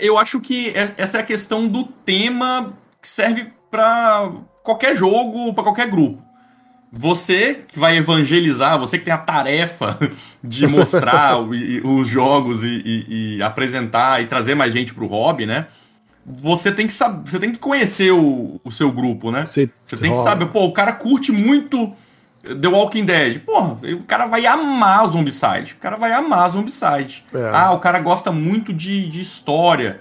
Eu 0.01 0.18
acho 0.18 0.40
que 0.40 0.68
é- 0.70 0.93
essa 0.97 1.18
é 1.18 1.20
a 1.20 1.24
questão 1.24 1.66
do 1.68 1.84
tema 1.84 2.72
que 3.01 3.09
serve 3.09 3.53
pra 3.70 4.30
qualquer 4.62 4.95
jogo, 4.97 5.53
pra 5.55 5.62
qualquer 5.64 5.88
grupo. 5.90 6.22
Você 6.95 7.64
que 7.68 7.78
vai 7.78 7.97
evangelizar, 7.97 8.78
você 8.78 8.99
que 8.99 9.05
tem 9.05 9.14
a 9.14 9.18
tarefa 9.18 9.99
de 10.45 10.66
mostrar 10.66 11.38
o- 11.40 11.55
e- 11.55 11.80
os 11.80 12.07
jogos 12.07 12.64
e, 12.64 12.82
e- 12.84 13.36
e 13.38 13.43
apresentar 13.43 14.20
e 14.22 14.26
trazer 14.26 14.55
mais 14.55 14.72
gente 14.74 14.93
pro 14.93 15.07
hobby, 15.07 15.47
né? 15.47 15.66
Você 16.24 16.70
tem 16.70 16.86
que 16.86 16.93
saber, 16.93 17.28
você 17.28 17.38
tem 17.38 17.51
que 17.51 17.59
conhecer 17.59 18.12
o, 18.12 18.61
o 18.62 18.70
seu 18.70 18.93
grupo, 18.93 19.30
né? 19.30 19.47
Você, 19.47 19.70
Você 19.84 19.97
tem 19.97 20.12
que 20.12 20.18
saber, 20.18 20.47
pô, 20.47 20.64
o 20.66 20.72
cara 20.72 20.93
curte 20.93 21.32
muito 21.32 21.93
The 22.43 22.68
Walking 22.68 23.05
Dead. 23.05 23.40
Porra, 23.40 23.78
o 23.95 24.03
cara 24.03 24.26
vai 24.26 24.45
amar 24.47 25.07
Zombicide. 25.07 25.74
O 25.74 25.76
cara 25.76 25.97
vai 25.97 26.12
amar 26.12 26.49
Zombicide. 26.51 27.24
É. 27.32 27.51
Ah, 27.53 27.72
o 27.72 27.78
cara 27.78 28.01
gosta 28.01 28.32
muito 28.32 28.72
de, 28.72 29.09
de 29.09 29.20
história. 29.20 30.01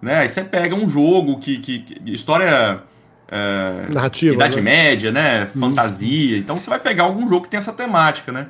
Né? 0.00 0.20
Aí 0.20 0.28
você 0.28 0.42
pega 0.42 0.74
um 0.74 0.88
jogo 0.88 1.38
que. 1.38 1.58
que, 1.58 1.78
que- 1.80 2.10
história. 2.10 2.82
é, 3.30 3.86
narrativa. 3.92 4.34
Idade 4.34 4.56
né? 4.56 4.62
Média, 4.62 5.12
né? 5.12 5.46
Fantasia. 5.46 6.38
Então 6.38 6.58
você 6.58 6.70
vai 6.70 6.80
pegar 6.80 7.04
algum 7.04 7.28
jogo 7.28 7.42
que 7.42 7.50
tem 7.50 7.58
essa 7.58 7.72
temática, 7.72 8.32
né? 8.32 8.46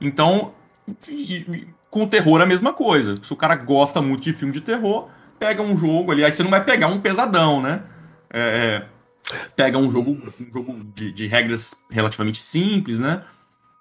Então, 0.00 0.52
com 1.90 2.04
o 2.04 2.06
terror 2.06 2.40
é 2.40 2.44
a 2.44 2.46
mesma 2.46 2.72
coisa. 2.72 3.14
Se 3.22 3.32
o 3.32 3.36
cara 3.36 3.56
gosta 3.56 4.00
muito 4.00 4.22
de 4.22 4.32
filme 4.32 4.52
de 4.52 4.60
terror, 4.60 5.08
pega 5.38 5.62
um 5.62 5.76
jogo 5.76 6.12
ali. 6.12 6.24
Aí 6.24 6.30
você 6.32 6.42
não 6.42 6.50
vai 6.50 6.62
pegar 6.64 6.86
um 6.86 7.00
pesadão, 7.00 7.60
né? 7.60 7.80
É, 8.32 8.40
é, 8.40 8.86
pega 9.54 9.78
um 9.78 9.90
jogo, 9.90 10.10
um 10.40 10.52
jogo 10.52 10.84
de, 10.94 11.12
de 11.12 11.26
regras 11.26 11.74
relativamente 11.90 12.42
simples, 12.42 12.98
né? 12.98 13.24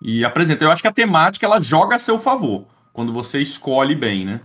E 0.01 0.23
apresenta. 0.25 0.63
Eu 0.63 0.71
acho 0.71 0.81
que 0.81 0.87
a 0.87 0.93
temática 0.93 1.45
ela 1.45 1.59
joga 1.59 1.95
a 1.95 1.99
seu 1.99 2.19
favor. 2.19 2.65
Quando 2.93 3.11
você 3.11 3.39
escolhe 3.39 3.95
bem, 3.95 4.25
né? 4.25 4.41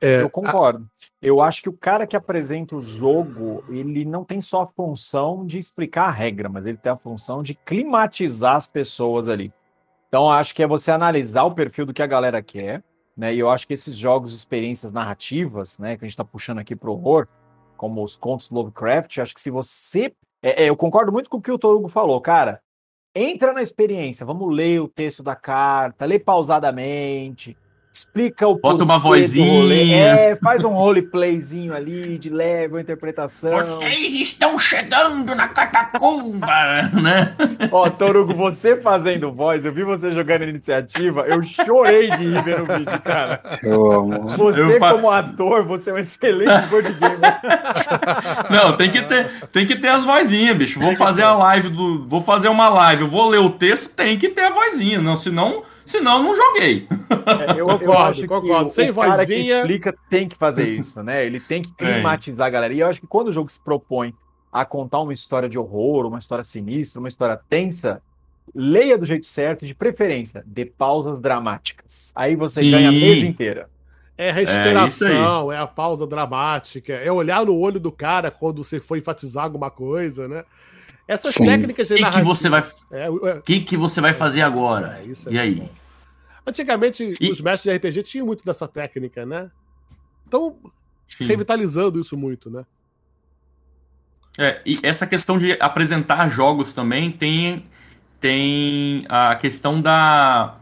É, 0.00 0.22
Eu 0.22 0.30
concordo. 0.30 0.86
Eu 1.20 1.40
acho 1.40 1.62
que 1.62 1.68
o 1.68 1.72
cara 1.72 2.06
que 2.06 2.14
apresenta 2.14 2.76
o 2.76 2.80
jogo, 2.80 3.64
ele 3.68 4.04
não 4.04 4.22
tem 4.22 4.40
só 4.40 4.62
a 4.62 4.66
função 4.66 5.46
de 5.46 5.58
explicar 5.58 6.08
a 6.08 6.10
regra, 6.10 6.48
mas 6.48 6.66
ele 6.66 6.76
tem 6.76 6.92
a 6.92 6.96
função 6.96 7.42
de 7.42 7.54
climatizar 7.54 8.56
as 8.56 8.66
pessoas 8.66 9.26
ali. 9.26 9.52
Então, 10.08 10.24
eu 10.24 10.30
acho 10.30 10.54
que 10.54 10.62
é 10.62 10.66
você 10.66 10.90
analisar 10.90 11.44
o 11.44 11.54
perfil 11.54 11.86
do 11.86 11.94
que 11.94 12.02
a 12.02 12.06
galera 12.06 12.42
quer, 12.42 12.82
né? 13.16 13.34
E 13.34 13.38
eu 13.38 13.50
acho 13.50 13.66
que 13.66 13.72
esses 13.72 13.96
jogos, 13.96 14.34
experiências 14.34 14.92
narrativas, 14.92 15.78
né, 15.78 15.96
que 15.96 16.04
a 16.04 16.06
gente 16.06 16.12
está 16.12 16.24
puxando 16.24 16.58
aqui 16.58 16.76
pro 16.76 16.92
horror, 16.92 17.26
como 17.76 18.02
os 18.02 18.16
contos 18.16 18.50
Lovecraft, 18.50 19.18
acho 19.18 19.34
que 19.34 19.40
se 19.40 19.50
você. 19.50 20.12
É, 20.46 20.62
é, 20.62 20.68
eu 20.68 20.76
concordo 20.76 21.10
muito 21.10 21.28
com 21.28 21.38
o 21.38 21.42
que 21.42 21.50
o 21.50 21.58
Torugo 21.58 21.88
falou, 21.88 22.20
cara. 22.20 22.62
Entra 23.12 23.52
na 23.52 23.62
experiência, 23.62 24.24
vamos 24.24 24.54
ler 24.54 24.80
o 24.80 24.86
texto 24.86 25.20
da 25.20 25.34
carta, 25.34 26.04
lê 26.04 26.20
pausadamente, 26.20 27.56
explica 28.16 28.48
o 28.48 28.58
Bota 28.58 28.82
uma 28.84 28.98
vozinha. 28.98 29.96
É, 29.96 30.36
faz 30.36 30.64
um 30.64 30.70
roleplayzinho 30.70 31.74
ali 31.74 32.16
de 32.18 32.30
leve 32.30 32.74
uma 32.74 32.80
interpretação. 32.80 33.58
estão 33.82 34.58
chegando 34.58 35.34
na 35.34 35.48
catacumba, 35.48 36.46
né? 37.02 37.34
Ó, 37.70 37.88
Torugo, 37.90 38.34
você 38.34 38.76
fazendo 38.76 39.30
voz, 39.32 39.64
eu 39.64 39.72
vi 39.72 39.84
você 39.84 40.10
jogando 40.12 40.44
iniciativa, 40.44 41.26
eu 41.28 41.42
chorei 41.42 42.08
de 42.10 42.24
rir 42.24 42.42
vendo 42.42 42.62
o 42.62 42.78
vídeo, 42.78 43.00
cara. 43.02 43.42
Eu 43.62 43.92
amo. 43.92 44.28
Você, 44.28 44.60
Eu 44.60 44.78
fa- 44.78 44.92
como 44.92 45.10
ator, 45.10 45.64
você 45.64 45.90
é 45.90 45.94
um 45.94 45.98
excelente 45.98 46.66
board 46.68 46.92
gamer. 46.94 47.18
Não, 48.50 48.76
tem 48.76 48.90
que 48.90 49.02
ter, 49.02 49.28
tem 49.52 49.66
que 49.66 49.76
ter 49.76 49.88
as 49.88 50.04
vozinhas, 50.04 50.56
bicho. 50.56 50.80
Vou 50.80 50.96
fazer 50.96 51.22
a 51.22 51.34
live 51.34 51.68
do, 51.68 52.06
vou 52.08 52.20
fazer 52.20 52.48
uma 52.48 52.68
live, 52.68 53.02
eu 53.02 53.08
vou 53.08 53.28
ler 53.28 53.38
o 53.40 53.50
texto, 53.50 53.90
tem 53.90 54.18
que 54.18 54.28
ter 54.28 54.42
a 54.44 54.50
vozinha, 54.50 55.00
não, 55.00 55.16
senão, 55.16 55.62
senão 55.86 56.18
eu 56.18 56.22
não 56.24 56.36
joguei. 56.36 56.86
É, 57.46 57.52
eu, 57.52 57.56
eu 57.70 57.78
Concordo, 57.78 58.02
acho 58.02 58.26
concordo. 58.26 58.68
que 58.70 58.74
Sem 58.74 58.90
o, 58.90 58.92
o 58.92 58.94
cara 58.96 59.24
que 59.26 59.36
vozinha- 59.36 59.58
explica 59.60 59.94
tem 60.10 60.28
que 60.28 60.36
fazer 60.36 60.68
isso, 60.76 61.02
né? 61.02 61.24
Ele 61.24 61.40
tem 61.40 61.62
que 61.62 61.72
climatizar 61.72 62.46
a 62.46 62.50
galera. 62.50 62.74
E 62.74 62.80
eu 62.80 62.86
acho 62.88 63.00
que 63.00 63.06
quando 63.06 63.28
o 63.28 63.32
jogo 63.32 63.50
se 63.50 63.60
propõe 63.60 64.12
a 64.52 64.64
contar 64.64 65.00
uma 65.00 65.12
história 65.12 65.48
de 65.48 65.58
horror, 65.58 66.06
uma 66.06 66.18
história 66.18 66.44
sinistra, 66.44 66.98
uma 66.98 67.08
história 67.08 67.38
tensa, 67.48 68.02
leia 68.54 68.96
do 68.96 69.04
jeito 69.04 69.26
certo 69.26 69.64
e 69.64 69.68
de 69.68 69.74
preferência, 69.74 70.42
dê 70.46 70.64
pausas 70.64 71.20
dramáticas. 71.20 72.12
Aí 72.14 72.36
você 72.36 72.60
Sim. 72.60 72.70
ganha 72.70 72.88
a 72.88 72.92
mesa 72.92 73.26
inteira. 73.26 73.68
É 74.18 74.30
isso 74.30 74.38
respiração, 74.50 75.52
é, 75.52 75.58
a 75.58 75.66
pausa 75.66 76.06
dramática, 76.06 76.94
é 76.94 77.12
olhar 77.12 77.44
no 77.44 77.54
olho 77.54 77.78
do 77.78 77.92
cara 77.92 78.30
quando 78.30 78.64
você 78.64 78.80
for 78.80 78.96
enfatizar 78.96 79.44
alguma 79.44 79.70
coisa, 79.70 80.26
né? 80.26 80.42
Essas 81.08 81.34
Sim. 81.34 81.46
técnicas 81.46 81.86
de 81.88 81.94
O 81.94 81.96
que, 81.96 82.02
que 82.02 82.08
narrativa- 82.10 82.34
você 82.34 82.48
vai, 82.48 82.64
É, 82.90 83.04
é, 83.06 83.10
o 83.10 83.42
que, 83.42 83.60
que 83.60 83.76
você 83.76 84.00
vai 84.00 84.12
fazer 84.12 84.42
agora? 84.42 84.98
é, 85.00 85.04
isso 85.04 85.28
é 85.28 85.32
E 85.32 85.38
aí? 85.38 85.70
Antigamente, 86.46 87.16
E- 87.20 87.30
os 87.30 87.40
mestres 87.40 87.72
de 87.72 87.76
RPG 87.78 88.02
tinham 88.02 88.26
muito 88.26 88.44
dessa 88.44 88.66
técnica, 88.68 89.24
né? 89.26 89.50
Então, 90.26 90.56
Sim. 91.06 91.26
revitalizando 91.26 92.00
isso 92.00 92.16
muito, 92.16 92.50
né? 92.50 92.64
É, 94.38 94.60
e 94.66 94.78
essa 94.82 95.06
questão 95.06 95.38
de 95.38 95.56
apresentar 95.60 96.28
jogos 96.28 96.72
também 96.72 97.10
tem, 97.10 97.66
tem 98.20 99.06
a 99.08 99.34
questão 99.36 99.80
da 99.80 100.56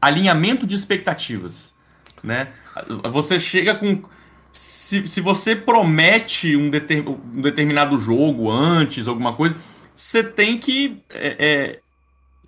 alinhamento 0.00 0.66
de 0.66 0.74
expectativas, 0.74 1.72
né? 2.22 2.52
Você 3.12 3.38
chega 3.38 3.74
com 3.74 4.02
se, 4.52 5.06
se 5.06 5.20
você 5.20 5.54
promete 5.56 6.56
um, 6.56 6.68
deter- 6.70 7.08
um 7.08 7.40
determinado 7.40 7.98
jogo 7.98 8.50
antes, 8.50 9.06
alguma 9.08 9.32
coisa, 9.32 9.56
você 9.94 10.22
tem 10.22 10.58
que 10.58 11.02
é, 11.10 11.36
é, 11.38 11.80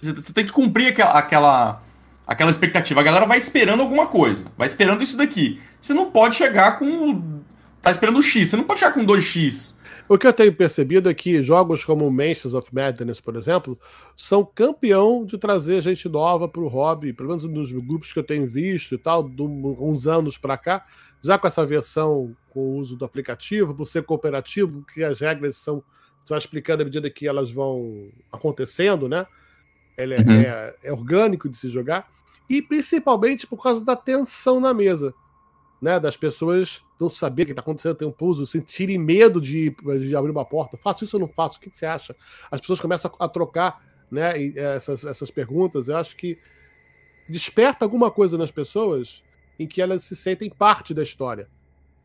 você 0.01 0.33
tem 0.33 0.45
que 0.45 0.53
cumprir 0.53 0.89
aquela, 0.89 1.13
aquela 1.13 1.83
aquela 2.27 2.51
expectativa. 2.51 3.01
A 3.01 3.05
galera 3.05 3.25
vai 3.25 3.39
esperando 3.39 3.81
alguma 3.81 4.07
coisa, 4.07 4.45
vai 4.59 4.67
esperando 4.67 5.03
isso 5.03 5.17
daqui. 5.17 5.61
Você 5.81 5.95
não 5.95 6.11
pode 6.11 6.35
chegar 6.35 6.79
com. 6.79 7.41
Tá 7.81 7.91
esperando 7.91 8.19
o 8.19 8.23
X, 8.23 8.49
você 8.49 8.57
não 8.57 8.65
pode 8.65 8.81
chegar 8.81 8.93
com 8.93 9.07
2X. 9.07 9.77
O 10.09 10.17
que 10.17 10.27
eu 10.27 10.33
tenho 10.33 10.53
percebido 10.55 11.11
é 11.11 11.15
que 11.15 11.43
jogos 11.43 11.85
como 11.85 12.09
Mansions 12.11 12.55
of 12.55 12.73
Madness, 12.73 13.21
por 13.21 13.35
exemplo, 13.35 13.79
são 14.15 14.45
campeão 14.45 15.25
de 15.25 15.37
trazer 15.37 15.81
gente 15.81 16.09
nova 16.09 16.49
para 16.49 16.61
o 16.61 16.69
hobby, 16.69 17.13
pelo 17.13 17.29
menos 17.29 17.45
nos 17.45 17.73
grupos 17.73 18.13
que 18.13 18.19
eu 18.19 18.25
tenho 18.25 18.47
visto 18.47 18.95
e 18.95 18.99
tal, 18.99 19.29
de 19.29 19.43
uns 19.43 20.07
anos 20.07 20.39
para 20.39 20.57
cá, 20.57 20.85
já 21.23 21.37
com 21.37 21.49
essa 21.49 21.67
versão 21.67 22.37
com 22.51 22.61
o 22.61 22.75
uso 22.77 22.97
do 22.97 23.05
aplicativo, 23.05 23.75
por 23.75 23.87
ser 23.87 24.05
cooperativo, 24.05 24.85
que 24.95 25.03
as 25.03 25.21
regras 25.21 25.57
são 25.57 25.83
você 26.27 26.35
vai 26.35 26.39
explicando 26.39 26.83
à 26.83 26.85
medida 26.85 27.09
que 27.09 27.27
elas 27.27 27.51
vão 27.51 28.09
acontecendo, 28.33 29.09
né? 29.09 29.27
Ele 29.97 30.15
é, 30.15 30.19
uhum. 30.19 30.33
é, 30.33 30.75
é 30.85 30.93
orgânico 30.93 31.49
de 31.49 31.57
se 31.57 31.69
jogar 31.69 32.11
e 32.49 32.61
principalmente 32.61 33.47
por 33.47 33.63
causa 33.63 33.85
da 33.85 33.97
tensão 33.97 34.61
na 34.61 34.75
mesa 34.75 35.15
né, 35.81 36.01
das 36.01 36.17
pessoas 36.17 36.83
não 36.99 37.11
saber 37.11 37.43
o 37.43 37.47
que 37.47 37.53
está 37.53 37.61
acontecendo, 37.61 37.95
ter 37.95 38.05
um 38.05 38.13
pouso, 38.13 38.47
sentirem 38.47 38.99
medo 38.99 39.41
de, 39.41 39.71
de, 40.01 40.17
abrir 40.17 40.31
uma 40.31 40.45
porta. 40.45 40.77
Faço 40.77 41.05
isso 41.05 41.17
ou 41.17 41.21
não 41.21 41.29
faço? 41.29 41.59
O 41.59 41.61
que, 41.61 41.71
que 41.71 41.77
você 41.77 41.87
acha? 41.87 42.17
As 42.51 42.61
pessoas 42.61 42.81
começam 42.81 43.11
a, 43.19 43.29
trocar 43.29 43.85
né, 44.11 44.33
essas, 44.57 45.05
essas 45.05 45.31
perguntas. 45.31 45.89
Eu 45.89 45.97
acho 45.97 46.17
que 46.17 46.39
desperta 47.29 47.85
alguma 47.85 48.11
coisa 48.11 48.39
nas 48.39 48.51
pessoas 48.51 49.23
em 49.59 49.67
que 49.67 49.83
elas 49.83 50.05
se 50.05 50.17
sentem 50.17 50.49
parte 50.49 50.95
da 50.95 51.03
história. 51.03 51.49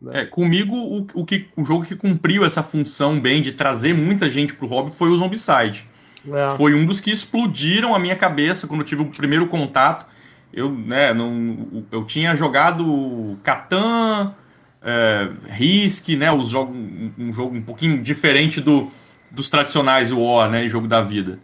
Né? 0.01 0.21
É, 0.21 0.25
comigo, 0.25 0.75
o, 0.75 1.07
o, 1.13 1.25
que, 1.25 1.47
o 1.55 1.63
jogo 1.63 1.85
que 1.85 1.95
cumpriu 1.95 2.43
essa 2.43 2.63
função 2.63 3.19
bem 3.19 3.41
de 3.41 3.51
trazer 3.51 3.93
muita 3.93 4.29
gente 4.29 4.53
pro 4.53 4.67
hobby 4.67 4.91
foi 4.91 5.09
o 5.09 5.17
Zombicide. 5.17 5.85
É. 6.31 6.55
Foi 6.55 6.73
um 6.73 6.85
dos 6.85 6.99
que 6.99 7.11
explodiram 7.11 7.95
a 7.95 7.99
minha 7.99 8.15
cabeça 8.15 8.67
quando 8.67 8.81
eu 8.81 8.85
tive 8.85 9.01
o 9.01 9.05
primeiro 9.05 9.47
contato 9.47 10.05
eu, 10.53 10.69
né, 10.69 11.13
não, 11.13 11.85
eu 11.91 12.03
tinha 12.03 12.35
jogado 12.35 13.39
Catan, 13.43 14.33
é, 14.81 15.29
Risk, 15.47 16.09
né, 16.09 16.31
os 16.31 16.49
jogos, 16.49 16.75
um 17.17 17.31
jogo 17.31 17.55
um 17.55 17.61
pouquinho 17.61 18.01
diferente 18.01 18.59
do, 18.59 18.91
dos 19.29 19.49
tradicionais 19.49 20.11
War, 20.11 20.49
né, 20.49 20.67
jogo 20.67 20.87
da 20.87 21.01
vida. 21.01 21.39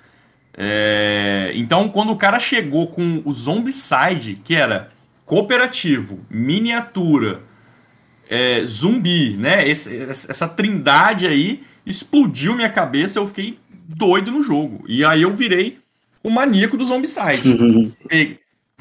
É, 0.54 1.52
então, 1.56 1.88
quando 1.88 2.12
o 2.12 2.16
cara 2.16 2.40
chegou 2.40 2.88
com 2.88 3.22
o 3.24 3.32
Zombicide, 3.32 4.42
que 4.44 4.56
era 4.56 4.90
cooperativo, 5.26 6.20
miniatura, 6.30 7.42
é, 8.30 8.66
zumbi, 8.66 9.36
né, 9.38 9.68
esse, 9.68 9.96
essa 10.02 10.48
trindade 10.48 11.28
aí 11.28 11.64
explodiu 11.86 12.56
minha 12.56 12.70
cabeça, 12.70 13.20
eu 13.20 13.28
fiquei 13.28 13.60
doido 13.70 14.32
no 14.32 14.42
jogo. 14.42 14.84
E 14.88 15.06
aí 15.06 15.22
eu 15.22 15.34
virei 15.34 15.80
o 16.24 16.30
maníaco 16.30 16.76
do 16.76 16.84
Zombicide. 16.84 17.50
Uhum 17.50 17.92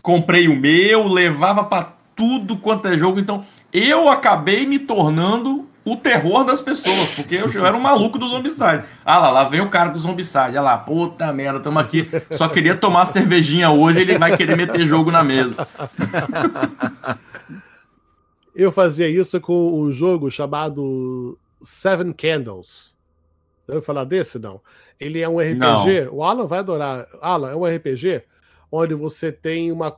comprei 0.07 0.47
o 0.47 0.55
meu, 0.55 1.09
levava 1.09 1.65
para 1.65 1.89
tudo 2.15 2.57
quanto 2.57 2.87
é 2.87 2.97
jogo. 2.97 3.19
Então, 3.19 3.45
eu 3.73 4.09
acabei 4.09 4.65
me 4.65 4.79
tornando 4.79 5.69
o 5.85 5.97
terror 5.97 6.45
das 6.45 6.63
pessoas, 6.63 7.11
porque 7.11 7.35
eu, 7.35 7.51
eu 7.53 7.67
era 7.67 7.77
um 7.77 7.81
maluco 7.81 8.17
do 8.17 8.29
Zombicide. 8.29 8.85
Ah 9.05 9.19
lá, 9.19 9.31
lá 9.31 9.43
vem 9.43 9.61
o 9.61 9.69
cara 9.69 9.91
do 9.91 9.99
Zombicide. 9.99 10.57
Ah 10.57 10.63
lá, 10.63 10.79
puta 10.79 11.33
merda, 11.33 11.59
tamo 11.59 11.81
aqui. 11.81 12.09
Só 12.31 12.47
queria 12.47 12.77
tomar 12.77 13.07
cervejinha 13.07 13.71
hoje, 13.71 14.03
ele 14.03 14.17
vai 14.17 14.37
querer 14.37 14.57
meter 14.57 14.87
jogo 14.87 15.11
na 15.11 15.25
mesa. 15.25 15.67
Eu 18.57 18.73
fazia 18.73 19.07
isso 19.07 19.39
com 19.39 19.79
um 19.79 19.93
jogo 19.93 20.31
chamado 20.31 21.39
Seven 21.63 22.11
Candles. 22.15 22.97
Eu 23.69 23.83
falar 23.83 24.05
desse? 24.05 24.39
Não. 24.39 24.63
Ele 24.99 25.21
é 25.21 25.29
um 25.29 25.39
RPG. 25.39 25.57
Não. 25.57 26.15
O 26.15 26.23
Alan 26.23 26.47
vai 26.47 26.61
adorar. 26.61 27.07
Alan, 27.21 27.51
é 27.51 27.55
um 27.55 27.67
RPG 27.67 28.23
onde 28.73 28.95
você 28.95 29.31
tem 29.31 29.71
uma, 29.71 29.95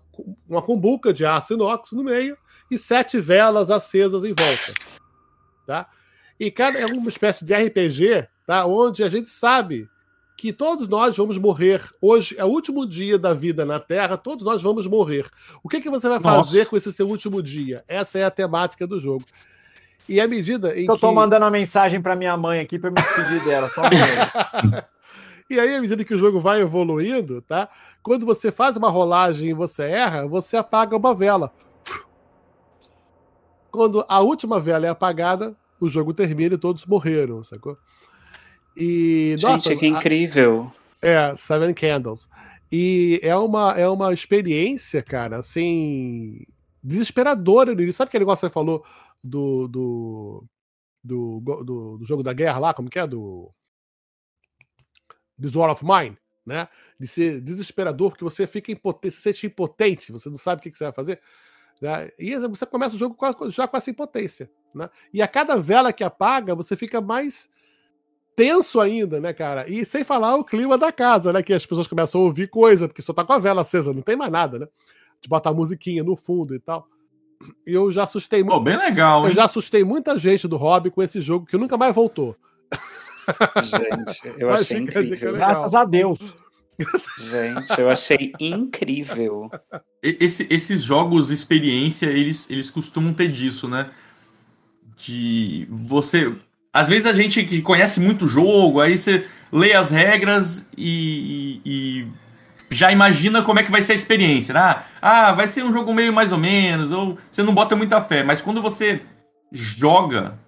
uma 0.48 0.61
cumbuca 0.61 1.12
de 1.12 1.24
aço 1.24 1.54
inox 1.54 1.92
no 1.92 2.02
meio 2.02 2.36
e 2.68 2.76
sete 2.76 3.20
velas 3.20 3.70
acesas 3.70 4.24
em 4.24 4.34
volta. 4.34 4.74
Tá? 5.64 5.88
E 6.38 6.50
cada 6.50 6.80
é 6.80 6.86
uma 6.86 7.09
espécie 7.09 7.44
de 7.44 7.54
RPG, 7.54 8.26
tá? 8.44 8.66
onde 8.66 9.04
a 9.04 9.09
gente 9.09 9.28
sabe 9.28 9.88
que 10.39 10.53
todos 10.53 10.86
nós 10.86 11.16
vamos 11.16 11.36
morrer. 11.36 11.82
Hoje 12.01 12.36
é 12.39 12.45
o 12.45 12.49
último 12.49 12.86
dia 12.86 13.18
da 13.18 13.34
vida 13.34 13.66
na 13.66 13.80
Terra, 13.80 14.16
todos 14.16 14.45
nós 14.45 14.62
vamos 14.62 14.86
morrer. 14.86 15.26
O 15.64 15.68
que, 15.68 15.80
que 15.80 15.91
você 15.91 16.09
vai 16.09 16.20
fazer 16.20 16.59
Nossa. 16.59 16.70
com 16.70 16.76
esse 16.76 16.93
seu 16.93 17.09
último 17.09 17.43
dia? 17.43 17.82
Essa 17.89 18.20
é 18.20 18.24
a 18.24 18.30
temática 18.30 18.86
do 18.86 19.01
jogo. 19.01 19.24
E 20.09 20.20
à 20.20 20.28
medida 20.28 20.78
em 20.78 20.86
Eu 20.86 20.97
tô 20.97 21.09
que... 21.09 21.14
mandando 21.14 21.45
uma 21.45 21.51
mensagem 21.51 22.01
para 22.01 22.14
minha 22.14 22.36
mãe 22.36 22.61
aqui 22.61 22.78
para 22.78 22.89
me 22.89 22.97
despedir 22.97 23.45
dela, 23.45 23.68
só 23.68 23.82
um 23.82 23.89
E 25.51 25.59
aí, 25.59 25.74
à 25.74 25.80
medida 25.80 26.05
que 26.05 26.14
o 26.14 26.18
jogo 26.18 26.41
vai 26.41 26.61
evoluindo, 26.61 27.43
tá? 27.43 27.68
Quando 28.01 28.24
você 28.24 28.53
faz 28.53 28.76
uma 28.76 28.91
rolagem 28.91 29.49
e 29.49 29.55
você 29.55 29.82
erra, 29.84 30.28
você 30.28 30.57
apaga 30.57 30.97
uma 30.97 31.14
vela. 31.14 31.51
Quando 33.72 34.05
a 34.09 34.20
última 34.20 34.61
vela 34.61 34.86
é 34.86 34.89
apagada, 34.89 35.57
o 35.80 35.89
jogo 35.89 36.14
termina 36.14 36.55
e 36.55 36.59
todos 36.59 36.86
morreram, 36.86 37.43
sacou? 37.43 37.76
E, 38.79 39.35
Gente, 39.37 39.43
nossa, 39.43 39.76
que 39.76 39.87
incrível. 39.87 40.70
A... 41.03 41.07
É, 41.07 41.37
Seven 41.37 41.74
Candles. 41.74 42.29
E 42.70 43.18
é 43.22 43.35
uma, 43.35 43.72
é 43.72 43.89
uma 43.89 44.12
experiência, 44.12 45.03
cara, 45.03 45.39
assim, 45.39 46.45
desesperadora. 46.83 47.72
Sabe 47.93 48.09
aquele 48.09 48.22
negócio 48.22 48.47
que 48.47 48.47
você 48.47 48.55
falou 48.55 48.85
do, 49.22 49.66
do, 49.66 50.45
do, 51.03 51.41
do, 51.41 51.99
do 51.99 52.05
jogo 52.05 52.22
da 52.22 52.33
guerra 52.33 52.59
lá? 52.59 52.74
Como 52.74 52.89
que 52.89 53.01
é? 53.01 53.07
Do 53.07 53.53
This 55.41 55.57
War 55.57 55.70
of 55.70 55.85
Mine, 55.85 56.16
né? 56.47 56.68
De 57.01 57.09
ser 57.09 57.41
desesperador, 57.41 58.11
porque 58.11 58.24
você 58.24 58.47
fica 58.47 58.70
impotente, 58.70 59.14
se 59.16 59.22
sente 59.22 59.47
impotente, 59.47 60.12
você 60.12 60.29
não 60.29 60.39
sabe 60.39 60.61
o 60.61 60.62
que, 60.62 60.76
você 60.76 60.85
vai 60.85 60.93
fazer. 60.93 61.20
Né? 61.81 62.11
E 62.16 62.37
você 62.37 62.64
começa 62.64 62.95
o 62.95 62.99
jogo 62.99 63.16
já 63.51 63.66
com 63.66 63.76
essa 63.76 63.91
impotência. 63.91 64.49
Né? 64.72 64.89
E 65.12 65.20
a 65.20 65.26
cada 65.26 65.57
vela 65.57 65.93
que 65.93 66.05
apaga, 66.05 66.55
você 66.55 66.76
fica 66.76 67.01
mais 67.01 67.49
tenso 68.39 68.78
ainda, 68.78 69.20
né, 69.20 69.32
cara? 69.32 69.68
E 69.68 69.84
sem 69.84 70.05
falar 70.05 70.36
o 70.36 70.45
clima 70.45 70.78
da 70.78 70.93
casa, 70.93 71.32
né? 71.32 71.43
Que 71.43 71.53
as 71.53 71.66
pessoas 71.66 71.89
começam 71.89 72.20
a 72.20 72.24
ouvir 72.24 72.47
coisa, 72.47 72.86
porque 72.86 73.03
só 73.03 73.12
tá 73.12 73.24
com 73.24 73.32
a 73.32 73.39
vela 73.39 73.62
acesa, 73.62 73.93
não 73.93 74.01
tem 74.01 74.14
mais 74.14 74.30
nada, 74.30 74.61
né? 74.61 74.68
De 75.20 75.28
botar 75.28 75.53
musiquinha 75.53 76.05
no 76.05 76.14
fundo 76.14 76.55
e 76.55 76.61
tal. 76.61 76.86
E 77.66 77.72
eu 77.72 77.91
já 77.91 78.05
assustei 78.05 78.45
muito. 78.45 78.61
bem 78.61 78.76
legal, 78.76 79.22
hein? 79.22 79.30
Eu 79.30 79.34
já 79.34 79.45
assustei 79.45 79.82
muita 79.82 80.16
gente 80.16 80.47
do 80.47 80.57
hobby 80.57 80.89
com 80.89 81.03
esse 81.03 81.20
jogo 81.20 81.47
que 81.47 81.59
nunca 81.59 81.76
mais 81.76 81.93
voltou. 81.93 82.36
Gente, 83.64 84.34
eu 84.39 84.49
Mas 84.49 84.62
achei 84.62 84.78
incrível. 84.78 85.34
Graças 85.34 85.74
a 85.74 85.84
Deus. 85.84 86.20
Gente, 87.18 87.80
eu 87.80 87.91
achei 87.91 88.32
incrível. 88.39 89.51
Esse, 90.01 90.47
esses 90.49 90.84
jogos 90.84 91.30
experiência, 91.30 92.07
eles, 92.07 92.49
eles 92.49 92.70
costumam 92.70 93.12
ter 93.12 93.28
disso, 93.28 93.68
né? 93.68 93.91
De 94.97 95.66
você. 95.70 96.32
Às 96.73 96.89
vezes 96.89 97.07
a 97.07 97.12
gente 97.12 97.43
que 97.45 97.62
conhece 97.62 98.01
muito 98.01 98.25
o 98.25 98.29
jogo, 98.29 98.81
aí 98.81 98.97
você 98.97 99.25
lê 99.53 99.73
as 99.73 99.91
regras 99.91 100.69
e, 100.77 101.61
e, 101.64 102.07
já 102.71 102.93
imagina 102.93 103.43
como 103.43 103.59
é 103.59 103.62
que 103.62 103.71
vai 103.71 103.83
ser 103.83 103.93
a 103.93 103.97
experiência. 103.97 104.53
Né? 104.53 104.61
Ah, 104.61 104.85
ah, 105.01 105.33
vai 105.33 105.49
ser 105.49 105.64
um 105.64 105.73
jogo 105.73 105.95
meio 105.95 106.12
mais 106.12 106.33
ou 106.33 106.39
menos, 106.39 106.93
ou 106.93 107.19
você 107.31 107.43
não 107.43 107.55
bota 107.55 107.75
muita 107.75 108.01
fé. 108.01 108.23
Mas 108.23 108.41
quando 108.41 108.61
você 108.61 109.01
joga 109.51 110.39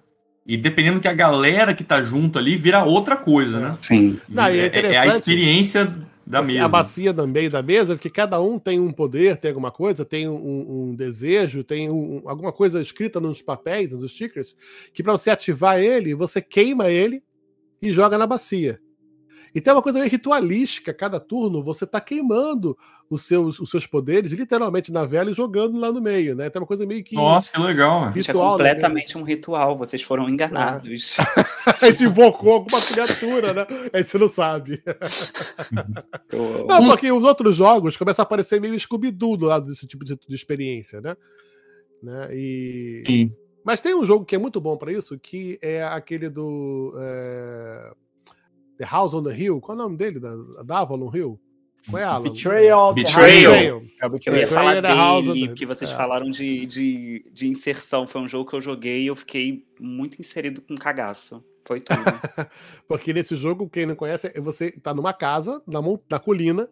e 0.45 0.57
dependendo 0.57 0.99
que 0.99 1.07
a 1.07 1.13
galera 1.13 1.73
que 1.73 1.83
tá 1.83 2.01
junto 2.01 2.37
ali 2.37 2.55
vira 2.55 2.83
outra 2.83 3.15
coisa, 3.15 3.59
né? 3.59 3.77
Sim. 3.81 4.19
Não, 4.27 4.45
é, 4.45 4.67
é, 4.67 4.97
a 4.97 5.07
experiência 5.07 5.91
da 6.25 6.41
mesa. 6.41 6.65
A 6.65 6.67
bacia 6.69 7.13
no 7.13 7.27
meio 7.27 7.49
da 7.49 7.61
mesa, 7.61 7.95
porque 7.95 8.09
cada 8.09 8.39
um 8.41 8.59
tem 8.59 8.79
um 8.79 8.91
poder, 8.91 9.37
tem 9.37 9.49
alguma 9.49 9.71
coisa, 9.71 10.05
tem 10.05 10.27
um, 10.27 10.89
um 10.89 10.95
desejo, 10.95 11.63
tem 11.63 11.89
um, 11.89 12.21
alguma 12.25 12.51
coisa 12.51 12.81
escrita 12.81 13.19
nos 13.19 13.41
papéis, 13.41 13.91
nos 13.91 14.11
stickers, 14.11 14.55
que 14.93 15.03
para 15.03 15.13
você 15.13 15.29
ativar 15.29 15.79
ele, 15.79 16.13
você 16.13 16.41
queima 16.41 16.89
ele 16.89 17.23
e 17.81 17.91
joga 17.91 18.17
na 18.17 18.27
bacia. 18.27 18.79
E 19.53 19.59
tem 19.59 19.73
uma 19.73 19.81
coisa 19.81 19.99
meio 19.99 20.09
ritualística, 20.09 20.93
cada 20.93 21.19
turno 21.19 21.61
você 21.61 21.85
tá 21.85 21.99
queimando 21.99 22.77
os 23.09 23.23
seus, 23.23 23.59
os 23.59 23.69
seus 23.69 23.85
poderes, 23.85 24.31
literalmente 24.31 24.91
na 24.91 25.05
vela 25.05 25.29
e 25.29 25.33
jogando 25.33 25.77
lá 25.77 25.91
no 25.91 26.01
meio, 26.01 26.35
né? 26.35 26.49
Tem 26.49 26.61
uma 26.61 26.67
coisa 26.67 26.85
meio 26.85 27.03
que. 27.03 27.15
Nossa, 27.15 27.51
que 27.51 27.59
legal. 27.59 28.11
Ritual, 28.11 28.17
Isso 28.17 28.31
é 28.31 28.33
completamente 28.33 29.15
né? 29.15 29.21
um 29.21 29.25
ritual, 29.25 29.77
vocês 29.77 30.01
foram 30.01 30.29
enganados. 30.29 31.17
a 31.81 31.87
gente 31.87 32.05
invocou 32.05 32.53
alguma 32.53 32.81
criatura, 32.81 33.53
né? 33.53 33.67
A 33.91 34.01
gente 34.01 34.17
não 34.17 34.29
sabe. 34.29 34.81
não, 36.67 36.85
porque 36.87 37.11
os 37.11 37.23
outros 37.23 37.57
jogos 37.57 37.97
começam 37.97 38.23
a 38.23 38.25
aparecer 38.25 38.61
meio 38.61 38.79
scooby 38.79 39.11
do 39.11 39.35
lado 39.35 39.67
desse 39.67 39.85
tipo 39.85 40.05
de, 40.05 40.15
de 40.15 40.35
experiência, 40.35 41.01
né? 41.01 41.15
né? 42.01 42.29
E. 42.31 43.03
Sim. 43.05 43.35
Mas 43.63 43.81
tem 43.81 43.93
um 43.93 44.05
jogo 44.05 44.25
que 44.25 44.35
é 44.35 44.39
muito 44.39 44.59
bom 44.59 44.75
para 44.75 44.91
isso, 44.91 45.19
que 45.19 45.59
é 45.61 45.83
aquele 45.83 46.29
do. 46.29 46.93
É... 46.97 47.91
The 48.81 48.87
House 48.89 49.13
on 49.13 49.21
the 49.21 49.37
Hill. 49.37 49.61
Qual 49.61 49.77
é 49.77 49.81
o 49.81 49.83
nome 49.83 49.95
dele? 49.95 50.19
Da, 50.19 50.35
da 50.63 50.79
Avalon 50.79 51.11
Hill? 51.13 51.39
Qual 51.87 52.01
é, 52.01 52.03
Alan? 52.03 52.23
Betrayal. 52.23 52.93
Betrayal. 52.95 53.53
Betrayal. 53.53 53.83
É 54.01 54.09
betrayal. 54.09 54.35
Eu 54.35 54.41
ia 54.41 54.47
falar 54.47 55.21
dele, 55.21 55.47
porque 55.49 55.65
vocês 55.67 55.91
é. 55.91 55.95
falaram 55.95 56.29
de, 56.31 56.65
de, 56.65 57.25
de 57.31 57.47
inserção. 57.47 58.07
Foi 58.07 58.21
um 58.21 58.27
jogo 58.27 58.49
que 58.49 58.55
eu 58.55 58.61
joguei 58.61 59.03
e 59.03 59.07
eu 59.07 59.15
fiquei 59.15 59.63
muito 59.79 60.19
inserido 60.19 60.61
com 60.61 60.75
cagaço. 60.75 61.43
Foi 61.63 61.79
tudo. 61.79 62.01
porque 62.87 63.13
nesse 63.13 63.35
jogo, 63.35 63.69
quem 63.69 63.85
não 63.85 63.95
conhece, 63.95 64.31
é 64.33 64.41
você 64.41 64.71
tá 64.71 64.95
numa 64.95 65.13
casa, 65.13 65.61
na, 65.67 65.79
na 66.09 66.17
colina, 66.19 66.67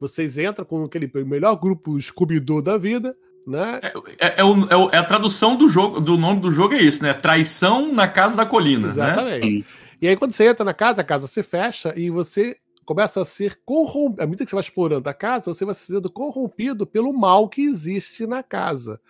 Vocês 0.00 0.38
entram 0.38 0.64
com 0.64 0.84
aquele 0.84 1.08
melhor 1.24 1.54
grupo 1.54 2.00
Scooby-Doo 2.00 2.60
da 2.60 2.76
vida, 2.76 3.16
né? 3.46 3.80
É, 3.82 4.26
é, 4.26 4.34
é, 4.38 4.44
o, 4.44 4.68
é, 4.68 4.76
o, 4.76 4.90
é, 4.90 4.98
a 4.98 5.04
tradução 5.04 5.54
do 5.54 5.68
jogo, 5.68 6.00
do 6.00 6.16
nome 6.16 6.40
do 6.40 6.50
jogo 6.50 6.74
é 6.74 6.82
isso, 6.82 7.00
né? 7.02 7.14
Traição 7.14 7.92
na 7.92 8.08
casa 8.08 8.36
da 8.36 8.44
colina. 8.44 8.88
Né? 8.88 8.92
Exatamente. 8.92 9.58
Né? 9.58 9.64
E 10.00 10.06
aí, 10.06 10.16
quando 10.16 10.32
você 10.32 10.46
entra 10.46 10.64
na 10.64 10.74
casa, 10.74 11.00
a 11.00 11.04
casa 11.04 11.26
se 11.26 11.42
fecha 11.42 11.92
e 11.96 12.08
você 12.08 12.56
começa 12.84 13.20
a 13.20 13.24
ser 13.24 13.60
corrompido. 13.64 14.22
À 14.22 14.26
medida 14.26 14.44
que 14.44 14.50
você 14.50 14.56
vai 14.56 14.62
explorando 14.62 15.08
a 15.08 15.14
casa, 15.14 15.52
você 15.52 15.64
vai 15.64 15.74
sendo 15.74 16.10
corrompido 16.10 16.86
pelo 16.86 17.12
mal 17.12 17.48
que 17.48 17.62
existe 17.62 18.26
na 18.26 18.42
casa. 18.42 19.00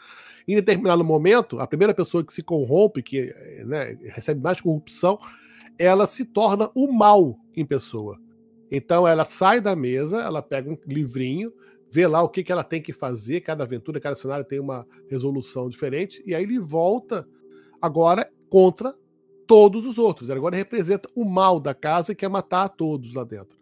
Em 0.49 0.55
determinado 0.55 1.05
momento, 1.05 1.61
a 1.61 1.67
primeira 1.67 1.95
pessoa 1.95 2.25
que 2.25 2.33
se 2.33 2.43
corrompe, 2.43 3.03
que 3.03 3.33
né, 3.67 3.99
recebe 4.07 4.41
mais 4.41 4.61
corrupção, 4.61 5.19
ela 5.79 6.07
se 6.07 6.25
torna 6.25 6.71
o 6.75 6.91
mal 6.91 7.39
em 7.55 7.65
pessoa. 7.65 8.19
Então 8.71 9.07
ela 9.07 9.25
sai 9.25 9.61
da 9.61 9.77
mesa, 9.77 10.23
ela 10.23 10.43
pega 10.43 10.71
um 10.71 10.79
livrinho, 10.87 11.53
vê 11.91 12.07
lá 12.07 12.23
o 12.23 12.29
que, 12.29 12.43
que 12.43 12.51
ela 12.51 12.65
tem 12.65 12.83
que 12.83 12.93
fazer, 12.93 13.43
cada 13.43 13.65
aventura, 13.65 14.01
cada 14.01 14.17
cenário 14.17 14.45
tem 14.45 14.59
uma 14.59 14.87
resolução 15.09 15.69
diferente, 15.69 16.23
e 16.27 16.35
aí 16.35 16.43
ele 16.43 16.59
volta 16.59 17.29
agora 17.81 18.31
contra 18.51 18.93
todos 19.49 19.87
os 19.87 19.99
outros. 19.99 20.29
Ele 20.29 20.39
agora 20.39 20.55
representa 20.55 21.09
o 21.17 21.25
mal 21.25 21.59
da 21.59 21.75
casa 21.75 22.13
e 22.13 22.15
quer 22.15 22.29
matar 22.29 22.65
a 22.65 22.69
todos 22.69 23.15
lá 23.15 23.25
dentro. 23.25 23.57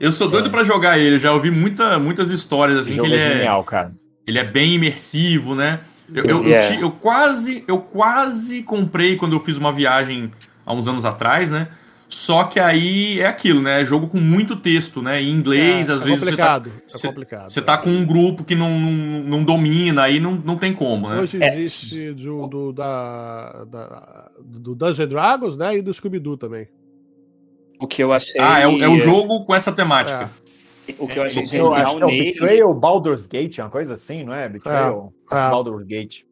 Eu 0.00 0.10
sou 0.10 0.28
doido 0.28 0.48
é. 0.48 0.50
para 0.50 0.64
jogar 0.64 0.98
ele, 0.98 1.18
já 1.18 1.32
ouvi 1.32 1.50
muita, 1.50 1.98
muitas 1.98 2.30
histórias 2.30 2.78
assim 2.78 2.94
que 2.94 3.06
ele 3.06 3.16
é, 3.16 3.34
genial, 3.34 3.62
cara. 3.64 3.92
Ele 4.26 4.38
é 4.38 4.44
bem 4.44 4.74
imersivo, 4.74 5.54
né? 5.54 5.80
Eu, 6.12 6.24
eu, 6.24 6.44
yeah. 6.44 6.74
eu, 6.76 6.82
eu, 6.82 6.90
quase, 6.92 7.64
eu 7.66 7.78
quase 7.78 8.62
comprei 8.62 9.16
quando 9.16 9.34
eu 9.34 9.40
fiz 9.40 9.56
uma 9.56 9.72
viagem 9.72 10.30
há 10.64 10.72
uns 10.72 10.88
anos 10.88 11.04
atrás, 11.04 11.50
né? 11.50 11.68
Só 12.12 12.44
que 12.44 12.60
aí 12.60 13.20
é 13.20 13.26
aquilo, 13.26 13.62
né? 13.62 13.80
É 13.80 13.84
jogo 13.86 14.06
com 14.06 14.18
muito 14.18 14.54
texto, 14.54 15.00
né? 15.00 15.22
Em 15.22 15.30
inglês, 15.30 15.88
é, 15.88 15.94
às 15.94 16.02
é 16.02 16.04
vezes 16.04 16.20
complicado, 16.20 16.70
você 16.86 17.00
tá, 17.00 17.08
é 17.08 17.10
complicado. 17.10 17.50
Você 17.50 17.62
tá 17.62 17.78
com 17.78 17.88
um 17.88 18.04
grupo 18.04 18.44
que 18.44 18.54
não, 18.54 18.78
não, 18.78 19.22
não 19.22 19.44
domina, 19.44 20.02
aí 20.02 20.20
não, 20.20 20.32
não 20.34 20.58
tem 20.58 20.74
como, 20.74 21.08
né? 21.08 21.22
Hoje 21.22 21.42
existe 21.42 22.08
é. 22.08 22.12
do, 22.12 22.46
do, 22.46 22.72
da, 22.74 23.64
da, 23.64 24.30
do 24.44 24.74
Dungeon 24.74 25.06
Dragons, 25.06 25.56
né? 25.56 25.78
E 25.78 25.80
do 25.80 25.90
Scooby-Doo 25.90 26.36
também. 26.36 26.68
O 27.80 27.86
que 27.86 28.02
eu 28.02 28.12
achei. 28.12 28.38
Ah, 28.38 28.60
é 28.60 28.68
o, 28.68 28.82
é 28.82 28.88
o 28.88 28.98
jogo 28.98 29.42
com 29.44 29.54
essa 29.54 29.72
temática. 29.72 30.30
É. 30.88 30.94
O 30.98 31.08
que 31.08 31.18
eu 31.18 31.22
achei 31.22 31.46
genial 31.46 31.68
eu 31.68 31.74
acho 31.74 31.96
que 31.96 32.02
é 32.02 32.06
o 32.06 32.08
Betrayal 32.08 32.74
Baldur's 32.74 33.26
Gate, 33.26 33.58
uma 33.58 33.70
coisa 33.70 33.94
assim, 33.94 34.22
não 34.22 34.34
é? 34.34 34.50
Betrayal 34.50 35.14
é, 35.30 35.34
é. 35.34 35.50
Baldur's 35.50 35.86
Gate. 35.86 36.24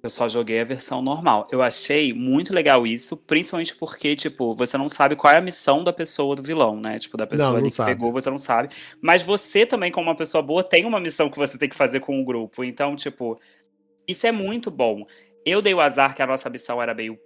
Eu 0.00 0.10
só 0.10 0.28
joguei 0.28 0.60
a 0.60 0.64
versão 0.64 1.02
normal. 1.02 1.48
Eu 1.50 1.60
achei 1.60 2.12
muito 2.12 2.54
legal 2.54 2.86
isso, 2.86 3.16
principalmente 3.16 3.74
porque, 3.74 4.14
tipo, 4.14 4.54
você 4.54 4.78
não 4.78 4.88
sabe 4.88 5.16
qual 5.16 5.34
é 5.34 5.38
a 5.38 5.40
missão 5.40 5.82
da 5.82 5.92
pessoa 5.92 6.36
do 6.36 6.42
vilão, 6.42 6.78
né? 6.80 7.00
Tipo, 7.00 7.16
da 7.16 7.26
pessoa 7.26 7.48
não, 7.48 7.56
ali 7.56 7.64
não 7.64 7.70
que 7.70 7.76
sabe. 7.76 7.90
pegou, 7.90 8.12
você 8.12 8.30
não 8.30 8.38
sabe. 8.38 8.68
Mas 9.00 9.22
você 9.22 9.66
também, 9.66 9.90
como 9.90 10.08
uma 10.08 10.16
pessoa 10.16 10.40
boa, 10.40 10.62
tem 10.62 10.86
uma 10.86 11.00
missão 11.00 11.28
que 11.28 11.36
você 11.36 11.58
tem 11.58 11.68
que 11.68 11.76
fazer 11.76 11.98
com 11.98 12.20
o 12.20 12.24
grupo. 12.24 12.62
Então, 12.62 12.94
tipo, 12.94 13.40
isso 14.06 14.24
é 14.24 14.30
muito 14.30 14.70
bom. 14.70 15.04
Eu 15.44 15.60
dei 15.60 15.74
o 15.74 15.80
azar 15.80 16.14
que 16.14 16.22
a 16.22 16.26
nossa 16.26 16.48
missão 16.48 16.80
era 16.80 16.94
meio 16.94 17.18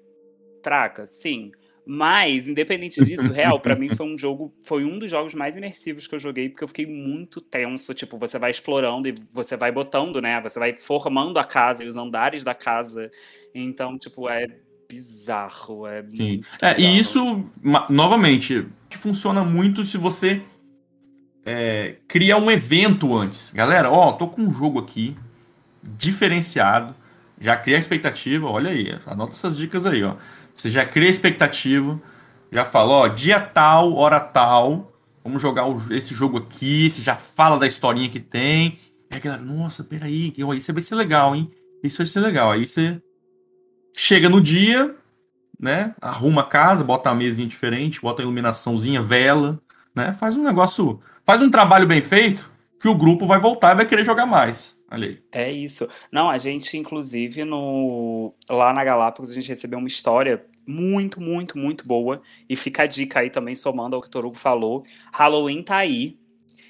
fraca, 0.62 1.07
sim. 1.07 1.53
Mas, 1.85 2.47
independente 2.47 3.05
disso, 3.05 3.30
real, 3.33 3.61
para 3.61 3.74
mim 3.74 3.95
foi 3.95 4.07
um 4.07 4.16
jogo, 4.16 4.55
foi 4.64 4.85
um 4.85 4.99
dos 4.99 5.11
jogos 5.11 5.35
mais 5.35 5.57
imersivos 5.57 6.07
que 6.07 6.14
eu 6.14 6.18
joguei, 6.18 6.49
porque 6.49 6.64
eu 6.64 6.68
fiquei 6.68 6.87
muito 6.87 7.41
tenso. 7.41 7.93
Tipo, 7.93 8.16
você 8.18 8.39
vai 8.39 8.51
explorando 8.51 9.09
e 9.09 9.14
você 9.33 9.57
vai 9.57 9.72
botando, 9.72 10.20
né? 10.20 10.41
Você 10.43 10.59
vai 10.59 10.74
formando 10.78 11.39
a 11.39 11.45
casa 11.45 11.83
e 11.83 11.89
os 11.89 11.97
andares 11.97 12.45
da 12.45 12.55
casa. 12.55 13.11
Então, 13.55 13.99
tipo, 13.99 14.28
é 14.28 14.47
bizarro. 14.89 15.87
É 15.87 16.05
Sim. 16.09 16.41
É, 16.61 16.80
e 16.80 16.99
isso, 16.99 17.45
novamente, 17.89 18.66
que 18.89 18.99
funciona 18.99 19.43
muito 19.43 19.83
se 19.85 19.97
você 19.97 20.43
é, 21.45 21.97
cria 22.07 22.37
um 22.37 22.51
evento 22.51 23.16
antes. 23.16 23.51
Galera, 23.53 23.91
ó, 23.91 24.12
tô 24.12 24.28
com 24.28 24.43
um 24.43 24.53
jogo 24.53 24.78
aqui 24.78 25.16
diferenciado. 25.83 26.95
Já 27.41 27.57
cria 27.57 27.76
a 27.76 27.80
expectativa, 27.80 28.49
olha 28.49 28.70
aí, 28.70 28.97
anota 29.07 29.33
essas 29.33 29.57
dicas 29.57 29.85
aí, 29.85 30.05
ó. 30.05 30.14
Você 30.55 30.71
já 30.71 30.85
cria 30.85 31.09
expectativa, 31.09 32.01
já 32.51 32.65
fala, 32.65 32.93
ó, 32.93 33.09
dia 33.09 33.41
tal, 33.41 33.95
hora 33.95 34.21
tal, 34.21 34.93
vamos 35.25 35.41
jogar 35.41 35.65
esse 35.91 36.15
jogo 36.15 36.39
aqui, 36.39 36.91
você 36.91 37.03
já 37.03 37.17
fala 37.17 37.59
da 37.59 37.67
historinha 37.67 38.09
que 38.09 38.21
tem. 38.21 38.79
E 39.11 39.17
a 39.17 39.19
galera, 39.19 39.43
nossa, 39.43 39.83
peraí, 39.85 40.33
isso 40.57 40.73
vai 40.73 40.83
ser 40.83 40.95
legal, 40.95 41.35
hein? 41.35 41.51
Isso 41.83 41.99
vai 41.99 42.07
ser 42.07 42.21
legal. 42.21 42.53
Aí 42.53 42.67
você 42.67 43.01
chega 43.95 44.29
no 44.29 44.41
dia, 44.41 44.95
né? 45.59 45.95
Arruma 46.01 46.43
a 46.43 46.47
casa, 46.47 46.85
bota 46.85 47.11
a 47.11 47.15
mesinha 47.15 47.47
diferente, 47.47 48.01
bota 48.01 48.23
a 48.23 48.25
iluminaçãozinha, 48.25 49.01
vela, 49.01 49.61
né? 49.95 50.13
Faz 50.13 50.37
um 50.37 50.43
negócio, 50.43 51.01
faz 51.25 51.41
um 51.41 51.51
trabalho 51.51 51.87
bem 51.87 52.03
feito 52.03 52.51
que 52.81 52.89
o 52.89 52.95
grupo 52.95 53.27
vai 53.27 53.39
voltar 53.39 53.73
e 53.73 53.77
vai 53.77 53.87
querer 53.87 54.05
jogar 54.05 54.27
mais. 54.27 54.77
É 55.32 55.51
isso. 55.51 55.88
Não, 56.11 56.28
a 56.28 56.38
gente, 56.38 56.76
inclusive, 56.76 57.45
no 57.45 58.34
lá 58.49 58.72
na 58.72 58.84
Galápagos, 58.84 59.30
a 59.30 59.34
gente 59.34 59.49
recebeu 59.49 59.78
uma 59.78 59.88
história 59.88 60.45
muito, 60.66 61.20
muito, 61.20 61.59
muito 61.59 61.86
boa. 61.86 62.22
E 62.49 62.57
fica 62.57 62.84
a 62.84 62.86
dica 62.86 63.20
aí 63.20 63.30
também, 63.30 63.55
somando 63.55 63.97
ao 63.97 64.03
que 64.03 64.09
o 64.09 64.11
Torugo 64.11 64.36
falou. 64.36 64.84
Halloween 65.12 65.62
tá 65.62 65.76
aí. 65.76 66.16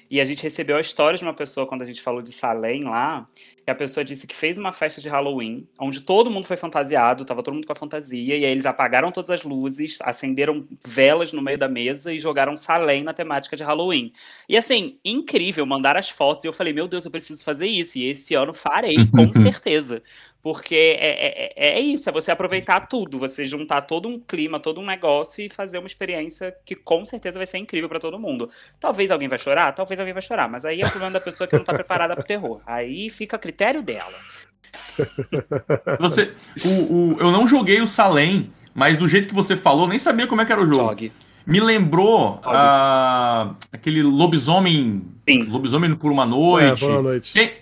E 0.09 0.21
a 0.21 0.25
gente 0.25 0.43
recebeu 0.43 0.77
a 0.77 0.81
história 0.81 1.17
de 1.17 1.23
uma 1.23 1.33
pessoa 1.33 1.65
quando 1.65 1.81
a 1.81 1.85
gente 1.85 2.01
falou 2.01 2.21
de 2.21 2.31
Salem 2.31 2.83
lá, 2.83 3.27
que 3.65 3.71
a 3.71 3.75
pessoa 3.75 4.03
disse 4.03 4.27
que 4.27 4.35
fez 4.35 4.57
uma 4.57 4.73
festa 4.73 4.99
de 4.99 5.07
Halloween, 5.07 5.65
onde 5.79 6.01
todo 6.01 6.29
mundo 6.29 6.45
foi 6.45 6.57
fantasiado, 6.57 7.23
tava 7.23 7.41
todo 7.41 7.53
mundo 7.53 7.65
com 7.65 7.71
a 7.71 7.75
fantasia, 7.75 8.35
e 8.35 8.43
aí 8.43 8.51
eles 8.51 8.65
apagaram 8.65 9.11
todas 9.11 9.29
as 9.31 9.43
luzes, 9.43 9.99
acenderam 10.01 10.67
velas 10.85 11.31
no 11.31 11.41
meio 11.41 11.57
da 11.57 11.69
mesa 11.69 12.11
e 12.11 12.19
jogaram 12.19 12.57
Salem 12.57 13.03
na 13.03 13.13
temática 13.13 13.55
de 13.55 13.63
Halloween. 13.63 14.11
E 14.49 14.57
assim, 14.57 14.97
incrível, 15.03 15.65
mandaram 15.65 15.99
as 15.99 16.09
fotos, 16.09 16.43
e 16.43 16.47
eu 16.47 16.53
falei, 16.53 16.73
meu 16.73 16.87
Deus, 16.87 17.05
eu 17.05 17.11
preciso 17.11 17.43
fazer 17.43 17.67
isso, 17.67 17.97
e 17.97 18.09
esse 18.09 18.35
ano 18.35 18.53
farei, 18.53 18.97
com 19.07 19.31
certeza. 19.39 20.03
Porque 20.43 20.75
é, 20.75 21.53
é, 21.55 21.77
é 21.77 21.79
isso, 21.79 22.09
é 22.09 22.11
você 22.11 22.29
aproveitar 22.29 22.81
tudo, 22.81 23.17
você 23.17 23.47
juntar 23.47 23.83
todo 23.83 24.09
um 24.09 24.19
clima, 24.19 24.59
todo 24.59 24.81
um 24.81 24.85
negócio 24.85 25.41
e 25.41 25.47
fazer 25.49 25.77
uma 25.77 25.87
experiência 25.87 26.53
que 26.65 26.75
com 26.75 27.05
certeza 27.05 27.39
vai 27.39 27.47
ser 27.47 27.59
incrível 27.59 27.87
para 27.87 27.97
todo 27.97 28.19
mundo. 28.19 28.49
Talvez 28.77 29.09
alguém 29.09 29.29
vai 29.29 29.39
chorar, 29.39 29.71
talvez 29.71 30.01
alguém 30.01 30.13
vai 30.13 30.21
chorar, 30.21 30.49
mas 30.49 30.65
aí 30.65 30.81
é 30.81 30.85
o 30.85 30.89
problema 30.89 31.13
da 31.13 31.21
pessoa 31.21 31.47
que 31.47 31.55
não 31.55 31.63
tá 31.63 31.73
preparada 31.73 32.13
pro 32.13 32.25
terror. 32.25 32.59
Aí 32.67 33.09
fica 33.09 33.37
a 33.37 33.39
critério 33.39 33.81
dela. 33.81 34.13
Você, 36.01 36.33
o, 36.65 36.93
o, 36.93 37.17
eu 37.21 37.31
não 37.31 37.47
joguei 37.47 37.81
o 37.81 37.87
Salem, 37.87 38.51
mas 38.75 38.97
do 38.97 39.07
jeito 39.07 39.29
que 39.29 39.33
você 39.33 39.55
falou, 39.55 39.87
nem 39.87 39.97
sabia 39.97 40.27
como 40.27 40.41
é 40.41 40.45
que 40.45 40.51
era 40.51 40.61
o 40.61 40.65
jogo. 40.65 40.89
Jogue. 40.89 41.13
Me 41.47 41.61
lembrou 41.61 42.41
uh, 42.45 43.55
aquele 43.71 44.03
lobisomem. 44.03 45.03
Sim. 45.27 45.43
Lobisomem 45.43 45.95
por 45.95 46.11
uma 46.11 46.25
noite. 46.25 46.83
É, 46.83 46.87
por 46.87 46.91
uma 46.91 47.01
noite. 47.01 47.33
Tem, 47.33 47.53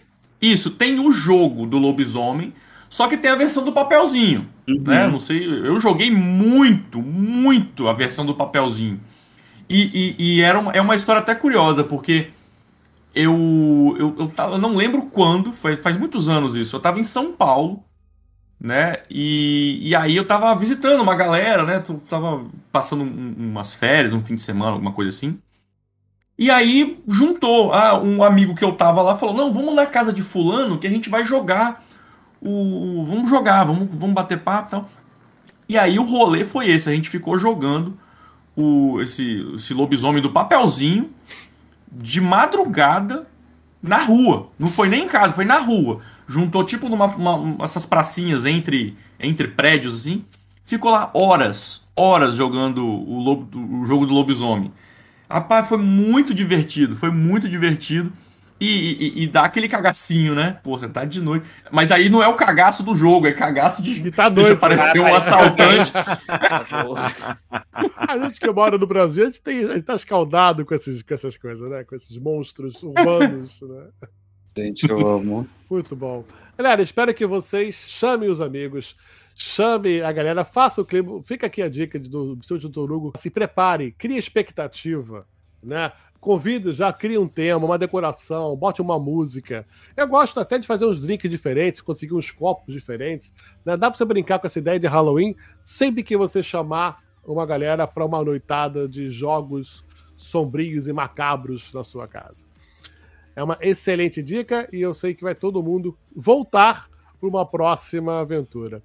isso, 0.42 0.72
tem 0.72 1.00
o 1.00 1.12
jogo 1.12 1.68
do 1.68 1.78
lobisomem 1.78 2.52
só 2.92 3.08
que 3.08 3.16
tem 3.16 3.32
a 3.32 3.38
versão 3.38 3.64
do 3.64 3.72
papelzinho. 3.72 4.50
Uhum. 4.68 4.84
Né? 4.86 5.08
Não 5.08 5.18
sei, 5.18 5.48
eu 5.48 5.80
joguei 5.80 6.12
muito, 6.12 7.02
muito 7.02 7.88
a 7.88 7.94
versão 7.94 8.26
do 8.26 8.36
papelzinho. 8.36 9.00
E, 9.70 10.16
e, 10.20 10.36
e 10.36 10.42
era 10.42 10.60
uma, 10.60 10.74
é 10.74 10.82
uma 10.82 10.94
história 10.94 11.22
até 11.22 11.34
curiosa, 11.34 11.86
porque 11.86 12.32
eu, 13.16 13.96
eu, 13.98 14.16
eu, 14.20 14.28
tava, 14.28 14.56
eu 14.56 14.58
não 14.58 14.76
lembro 14.76 15.04
quando, 15.04 15.54
foi, 15.54 15.78
faz 15.78 15.96
muitos 15.96 16.28
anos 16.28 16.58
isso. 16.58 16.76
Eu 16.76 16.80
estava 16.80 17.00
em 17.00 17.04
São 17.04 17.32
Paulo, 17.32 17.82
né? 18.60 18.98
E, 19.10 19.80
e 19.88 19.96
aí 19.96 20.14
eu 20.14 20.24
estava 20.24 20.54
visitando 20.54 21.00
uma 21.00 21.16
galera, 21.16 21.64
né? 21.64 21.82
Tava 22.10 22.46
passando 22.74 23.06
um, 23.06 23.36
umas 23.38 23.74
férias, 23.74 24.14
um 24.14 24.20
fim 24.20 24.36
de 24.36 24.42
semana, 24.42 24.74
alguma 24.74 24.92
coisa 24.92 25.08
assim. 25.08 25.40
E 26.38 26.52
aí 26.52 27.02
juntou, 27.08 27.72
ah, 27.72 27.98
um 27.98 28.22
amigo 28.22 28.54
que 28.54 28.66
eu 28.66 28.74
tava 28.74 29.02
lá 29.02 29.18
falou: 29.18 29.34
Não, 29.34 29.54
vamos 29.54 29.74
na 29.74 29.86
casa 29.86 30.12
de 30.12 30.22
Fulano 30.22 30.78
que 30.78 30.88
a 30.88 30.90
gente 30.90 31.10
vai 31.10 31.24
jogar 31.24 31.82
o, 32.42 33.06
vamos 33.06 33.30
jogar, 33.30 33.64
vamos, 33.64 33.88
vamos 33.92 34.16
bater 34.16 34.40
papo 34.40 34.68
e 34.68 34.72
tal. 34.72 34.90
E 35.70 35.78
aí 35.78 36.00
o 36.00 36.04
rolê 36.04 36.44
foi 36.44 36.70
esse, 36.70 36.90
a 36.90 36.92
gente 36.92 37.10
ficou 37.10 37.38
jogando 37.38 37.98
o, 38.56 39.00
esse, 39.02 39.46
esse 39.56 39.74
lobisomem 39.74 40.22
do 40.22 40.32
papelzinho 40.32 41.10
de 41.92 42.20
madrugada 42.20 43.28
na 43.82 43.98
rua. 43.98 44.50
Não 44.58 44.68
foi 44.68 44.90
nem 44.90 45.04
em 45.06 45.08
casa, 45.08 45.34
foi 45.34 45.46
na 45.46 45.60
rua. 45.60 46.00
Juntou 46.28 46.64
tipo 46.64 46.90
numa 46.90 47.06
uma, 47.06 47.64
essas 47.64 47.86
pracinhas 47.86 48.46
entre, 48.46 48.98
entre 49.20 49.48
prédios 49.48 49.94
assim. 49.94 50.26
Ficou 50.64 50.92
lá 50.92 51.12
horas, 51.14 51.86
horas 51.96 52.36
jogando 52.36 52.86
o, 52.86 53.20
lobo, 53.20 53.82
o 53.82 53.86
jogo 53.86 54.06
do 54.06 54.14
lobisomem. 54.14 54.72
Rapaz, 55.30 55.68
foi 55.68 55.78
muito 55.78 56.34
divertido, 56.34 56.96
foi 56.96 57.12
muito 57.12 57.48
divertido. 57.48 58.12
E, 58.62 58.68
e, 58.68 59.24
e, 59.24 59.28
dá 59.28 59.46
aquele 59.46 59.68
cagacinho, 59.68 60.36
né? 60.36 60.60
Pô, 60.62 60.78
você 60.78 60.88
tá 60.88 61.04
de 61.04 61.20
noite. 61.20 61.50
Mas 61.72 61.92
aí 61.92 62.10
não 62.10 62.22
é 62.22 62.28
o 62.28 62.36
cagaço 62.36 62.84
do 62.84 62.96
jogo, 62.96 63.26
é 63.26 63.32
cagaço 63.32 63.82
de. 63.82 64.00
que 64.00 64.12
tá 64.12 64.30
doido. 64.30 64.54
Aparecer 64.54 65.00
um 65.00 65.16
assaltante. 65.16 65.92
a 67.98 68.18
gente 68.20 68.40
que 68.40 68.52
mora 68.52 68.78
no 68.78 68.86
Brasil, 68.86 69.24
a 69.24 69.26
gente, 69.26 69.42
tem, 69.42 69.66
a 69.66 69.74
gente 69.74 69.82
tá 69.82 69.96
escaldado 69.96 70.64
com, 70.64 70.76
esses, 70.76 71.02
com 71.02 71.12
essas 71.12 71.36
coisas, 71.36 71.68
né? 71.72 71.84
Com 71.84 71.96
esses 71.96 72.16
monstros 72.20 72.84
urbanos, 72.84 73.60
né? 73.64 73.88
Gente, 74.56 74.88
eu 74.88 75.08
amo. 75.08 75.50
Muito 75.68 75.96
bom. 75.96 76.24
Galera, 76.56 76.84
espero 76.84 77.16
que 77.16 77.26
vocês 77.26 77.74
chamem 77.88 78.30
os 78.30 78.40
amigos, 78.40 78.96
chame 79.36 80.04
a 80.04 80.12
galera, 80.12 80.46
faça 80.46 80.80
o 80.82 80.86
clima. 80.86 81.20
Fica 81.24 81.48
aqui 81.48 81.64
a 81.64 81.68
dica 81.68 81.98
do, 81.98 82.36
do 82.36 82.46
seu 82.46 82.60
Torugo. 82.70 83.12
Se 83.18 83.32
prepare, 83.32 83.92
crie 83.94 84.20
expectativa, 84.20 85.26
né? 85.64 85.92
Convide, 86.22 86.72
já 86.72 86.94
cria 86.94 87.20
um 87.20 87.28
tema, 87.28 87.66
uma 87.66 87.80
decoração, 87.80 88.56
bote 88.56 88.80
uma 88.80 89.00
música. 89.00 89.66
Eu 89.98 90.08
gosto 90.08 90.40
até 90.40 90.60
de 90.60 90.68
fazer 90.68 90.86
uns 90.86 91.00
drinks 91.00 91.30
diferentes, 91.30 91.82
conseguir 91.82 92.14
uns 92.14 92.30
copos 92.30 92.74
diferentes. 92.74 93.34
Né? 93.66 93.76
Dá 93.76 93.90
para 93.90 93.98
você 93.98 94.06
brincar 94.06 94.38
com 94.38 94.46
essa 94.46 94.60
ideia 94.60 94.80
de 94.80 94.86
Halloween 94.86 95.36
sempre 95.64 96.04
que 96.04 96.16
você 96.16 96.44
chamar 96.44 97.04
uma 97.26 97.46
galera 97.46 97.88
para 97.88 98.06
uma 98.06 98.24
noitada 98.24 98.88
de 98.88 99.10
jogos 99.10 99.84
sombrios 100.16 100.88
e 100.88 100.94
macabros 100.94 101.74
na 101.74 101.84
sua 101.84 102.08
casa. 102.08 102.46
É 103.36 103.44
uma 103.44 103.58
excelente 103.60 104.22
dica 104.22 104.70
e 104.72 104.80
eu 104.80 104.94
sei 104.94 105.16
que 105.16 105.24
vai 105.24 105.34
todo 105.34 105.64
mundo 105.64 105.98
voltar 106.16 106.88
para 107.20 107.30
uma 107.30 107.46
próxima 107.46 108.20
aventura. 108.20 108.84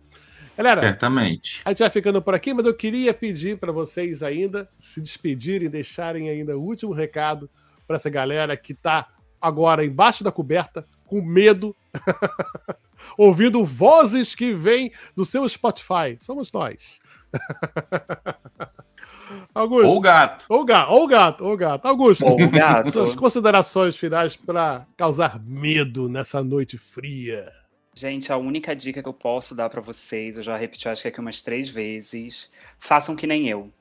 Galera, 0.56 0.80
Certamente. 0.80 1.60
a 1.64 1.70
gente 1.70 1.80
vai 1.80 1.90
ficando 1.90 2.22
por 2.22 2.34
aqui, 2.34 2.54
mas 2.54 2.64
eu 2.64 2.74
queria 2.74 3.12
pedir 3.12 3.58
para 3.58 3.72
vocês 3.72 4.22
ainda 4.22 4.68
se 4.78 5.00
despedirem, 5.00 5.68
deixarem 5.68 6.30
ainda 6.30 6.56
o 6.56 6.62
último 6.62 6.92
recado 6.92 7.50
para 7.86 7.96
essa 7.96 8.08
galera 8.08 8.56
que 8.56 8.72
está 8.72 9.06
agora 9.40 9.84
embaixo 9.84 10.24
da 10.24 10.32
coberta, 10.32 10.86
com 11.06 11.20
medo, 11.20 11.76
ouvindo 13.18 13.64
vozes 13.64 14.34
que 14.34 14.54
vêm 14.54 14.92
do 15.14 15.26
seu 15.26 15.46
Spotify. 15.48 16.16
Somos 16.18 16.50
nós. 16.50 17.00
Augusto. 19.54 19.88
Ou 19.88 20.00
gato. 20.00 20.46
Ou 20.48 20.64
gato, 20.64 20.92
ou 20.92 21.06
gato, 21.06 21.44
ou 21.44 21.56
gato. 21.56 21.86
Augusto, 21.86 22.24
Ou 22.24 22.36
gato. 22.48 22.92
suas 22.92 23.14
considerações 23.14 23.96
finais 23.96 24.36
para 24.36 24.86
causar 24.96 25.40
medo 25.42 26.08
nessa 26.08 26.42
noite 26.42 26.78
fria. 26.78 27.52
Gente, 27.98 28.30
a 28.30 28.36
única 28.36 28.76
dica 28.76 29.02
que 29.02 29.08
eu 29.08 29.12
posso 29.14 29.54
dar 29.54 29.70
pra 29.70 29.80
vocês, 29.80 30.36
eu 30.36 30.42
já 30.42 30.54
repeti 30.54 30.86
acho 30.86 31.00
que 31.00 31.08
aqui 31.08 31.18
umas 31.18 31.42
três 31.42 31.66
vezes, 31.66 32.52
façam 32.78 33.16
que 33.16 33.26
nem 33.26 33.48
eu. 33.48 33.72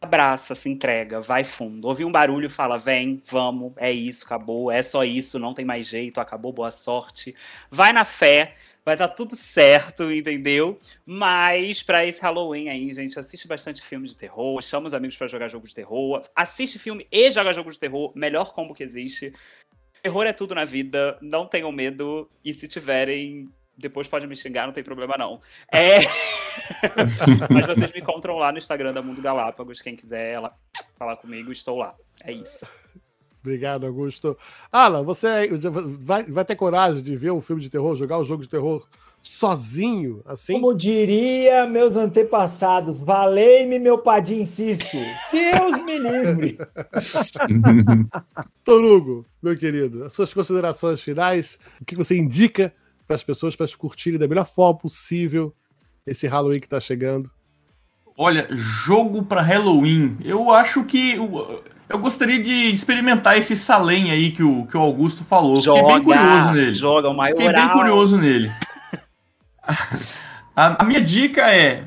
Abraça, 0.00 0.54
se 0.54 0.68
entrega, 0.68 1.20
vai 1.20 1.42
fundo. 1.42 1.88
Ouvi 1.88 2.04
um 2.04 2.12
barulho, 2.12 2.48
fala, 2.48 2.78
vem, 2.78 3.20
vamos, 3.26 3.72
é 3.76 3.90
isso, 3.90 4.24
acabou, 4.24 4.70
é 4.70 4.80
só 4.84 5.02
isso, 5.02 5.36
não 5.36 5.52
tem 5.52 5.64
mais 5.64 5.88
jeito, 5.88 6.20
acabou, 6.20 6.52
boa 6.52 6.70
sorte. 6.70 7.34
Vai 7.68 7.92
na 7.92 8.04
fé, 8.04 8.54
vai 8.84 8.96
dar 8.96 9.08
tudo 9.08 9.34
certo, 9.34 10.12
entendeu? 10.12 10.78
Mas 11.04 11.82
pra 11.82 12.06
esse 12.06 12.20
Halloween 12.20 12.68
aí, 12.68 12.92
gente, 12.92 13.18
assiste 13.18 13.48
bastante 13.48 13.82
filme 13.82 14.06
de 14.06 14.16
terror, 14.16 14.62
chama 14.62 14.86
os 14.86 14.94
amigos 14.94 15.16
pra 15.16 15.26
jogar 15.26 15.48
jogo 15.48 15.66
de 15.66 15.74
terror, 15.74 16.22
assiste 16.36 16.78
filme 16.78 17.04
e 17.10 17.28
joga 17.32 17.52
jogo 17.52 17.72
de 17.72 17.80
terror, 17.80 18.12
melhor 18.14 18.54
combo 18.54 18.74
que 18.74 18.84
existe. 18.84 19.34
Terror 20.02 20.26
é 20.26 20.32
tudo 20.32 20.54
na 20.54 20.64
vida, 20.64 21.18
não 21.20 21.46
tenham 21.46 21.70
medo, 21.70 22.30
e 22.44 22.54
se 22.54 22.66
tiverem, 22.66 23.48
depois 23.76 24.06
pode 24.06 24.26
me 24.26 24.36
xingar, 24.36 24.66
não 24.66 24.72
tem 24.72 24.84
problema 24.84 25.16
não. 25.18 25.40
É... 25.72 26.00
Mas 27.52 27.66
vocês 27.66 27.92
me 27.92 28.00
encontram 28.00 28.36
lá 28.36 28.50
no 28.52 28.58
Instagram 28.58 28.92
da 28.92 29.02
Mundo 29.02 29.20
Galápagos, 29.22 29.80
quem 29.80 29.96
quiser 29.96 30.40
lá, 30.40 30.54
falar 30.98 31.16
comigo, 31.16 31.52
estou 31.52 31.78
lá. 31.78 31.94
É 32.24 32.32
isso. 32.32 32.66
Obrigado, 33.40 33.86
Augusto. 33.86 34.36
Alan, 34.70 35.02
você 35.02 35.48
vai, 36.00 36.24
vai 36.24 36.44
ter 36.44 36.56
coragem 36.56 37.02
de 37.02 37.16
ver 37.16 37.30
um 37.30 37.40
filme 37.40 37.62
de 37.62 37.70
terror, 37.70 37.96
jogar 37.96 38.18
um 38.18 38.24
jogo 38.24 38.42
de 38.42 38.48
terror 38.48 38.86
sozinho, 39.22 40.22
assim? 40.26 40.54
Como 40.54 40.74
diria 40.74 41.66
meus 41.66 41.96
antepassados, 41.96 43.00
valei-me 43.00 43.78
meu 43.78 43.98
padim 43.98 44.40
insisto. 44.40 44.96
Deus 45.32 45.82
me 45.84 45.98
livre. 45.98 46.58
Torugo, 48.64 49.26
meu 49.42 49.56
querido, 49.56 50.04
as 50.04 50.12
suas 50.12 50.32
considerações 50.32 51.02
finais, 51.02 51.58
o 51.80 51.84
que 51.84 51.96
você 51.96 52.16
indica 52.16 52.72
para 53.06 53.16
as 53.16 53.22
pessoas 53.22 53.56
para 53.56 53.66
curtirem 53.76 54.18
da 54.18 54.28
melhor 54.28 54.46
forma 54.46 54.78
possível 54.78 55.54
esse 56.06 56.26
Halloween 56.26 56.60
que 56.60 56.66
está 56.66 56.80
chegando? 56.80 57.30
Olha, 58.16 58.46
jogo 58.50 59.22
pra 59.22 59.40
Halloween. 59.40 60.18
Eu 60.22 60.50
acho 60.50 60.84
que. 60.84 61.14
Eu, 61.88 61.98
gostaria 61.98 62.38
de 62.38 62.70
experimentar 62.70 63.38
esse 63.38 63.56
Salem 63.56 64.10
aí 64.10 64.30
que 64.30 64.42
o, 64.42 64.66
que 64.66 64.76
o 64.76 64.80
Augusto 64.80 65.24
falou. 65.24 65.56
Fiquei 65.56 65.82
bem 65.82 66.02
curioso 66.02 66.50
nele. 66.52 66.74
Joga 66.74 67.08
o 67.08 67.16
maioral. 67.16 67.40
Fiquei 67.40 67.54
bem 67.54 67.72
curioso 67.72 68.18
nele. 68.18 68.52
A, 70.54 70.84
minha 70.84 71.00
dica 71.00 71.54
é. 71.54 71.84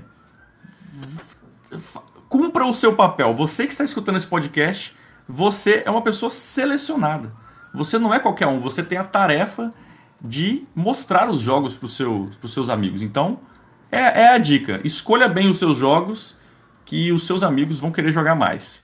Cumpra 2.29 2.65
o 2.65 2.73
seu 2.73 2.95
papel. 2.95 3.33
Você 3.33 3.65
que 3.65 3.71
está 3.71 3.83
escutando 3.83 4.17
esse 4.17 4.27
podcast, 4.27 4.95
você 5.27 5.83
é 5.85 5.91
uma 5.91 6.01
pessoa 6.01 6.29
selecionada. 6.29 7.31
Você 7.73 7.97
não 7.99 8.13
é 8.13 8.19
qualquer 8.19 8.47
um. 8.47 8.59
Você 8.59 8.83
tem 8.83 8.97
a 8.97 9.03
tarefa 9.03 9.73
de 10.21 10.65
mostrar 10.73 11.29
os 11.29 11.41
jogos 11.41 11.75
para 11.75 11.85
os 11.85 11.95
seu, 11.95 12.29
seus 12.45 12.69
amigos. 12.69 13.01
Então, 13.01 13.39
é, 13.91 14.21
é 14.21 14.27
a 14.29 14.37
dica. 14.37 14.79
Escolha 14.83 15.27
bem 15.27 15.49
os 15.49 15.59
seus 15.59 15.77
jogos 15.77 16.39
que 16.85 17.11
os 17.11 17.25
seus 17.25 17.43
amigos 17.43 17.79
vão 17.79 17.91
querer 17.91 18.11
jogar 18.11 18.35
mais. 18.35 18.83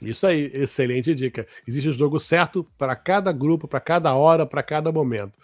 Isso 0.00 0.26
aí, 0.26 0.50
excelente 0.52 1.14
dica. 1.14 1.46
Existe 1.66 1.88
o 1.88 1.92
jogo 1.92 2.18
certo 2.18 2.66
para 2.76 2.96
cada 2.96 3.32
grupo, 3.32 3.68
para 3.68 3.80
cada 3.80 4.14
hora, 4.14 4.44
para 4.44 4.62
cada 4.62 4.90
momento. 4.90 5.38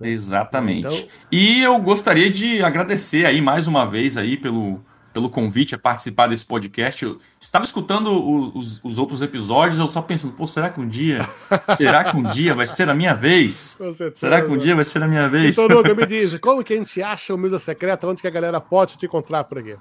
Exatamente. 0.00 0.86
Então- 0.86 1.08
E 1.30 1.62
eu 1.62 1.78
gostaria 1.78 2.30
de 2.30 2.62
agradecer 2.62 3.26
aí 3.26 3.40
mais 3.40 3.66
uma 3.66 3.86
vez 3.86 4.16
aí 4.16 4.36
pelo, 4.36 4.80
pelo 5.12 5.28
convite 5.28 5.74
a 5.74 5.78
participar 5.78 6.28
desse 6.28 6.46
podcast. 6.46 7.04
Eu 7.04 7.18
estava 7.40 7.64
escutando 7.64 8.10
os, 8.56 8.80
os 8.84 8.98
outros 8.98 9.22
episódios, 9.22 9.78
eu 9.78 9.88
só 9.88 10.00
pensando, 10.00 10.32
pô, 10.34 10.46
será 10.46 10.70
que 10.70 10.80
um 10.80 10.86
dia, 10.88 11.28
será 11.76 12.04
que 12.04 12.16
um 12.16 12.22
dia 12.22 12.54
vai 12.54 12.66
ser 12.66 12.88
a 12.88 12.94
minha 12.94 13.14
vez? 13.14 13.78
Será 14.14 14.40
que 14.42 14.48
um 14.50 14.56
dia 14.56 14.76
vai 14.76 14.84
ser 14.84 15.02
a 15.02 15.08
minha 15.08 15.28
vez? 15.28 15.58
Então, 15.58 15.76
Luca, 15.76 15.94
me 15.94 16.06
diz, 16.06 16.36
como 16.38 16.62
que 16.62 16.74
a 16.74 16.76
gente 16.76 17.02
acha 17.02 17.34
o 17.34 17.38
Mesa 17.38 17.58
Secreta? 17.58 18.06
Onde 18.06 18.20
que 18.22 18.28
a 18.28 18.30
galera 18.30 18.60
pode 18.60 18.96
te 18.96 19.06
encontrar 19.06 19.44
por 19.44 19.58
aqui? 19.58 19.74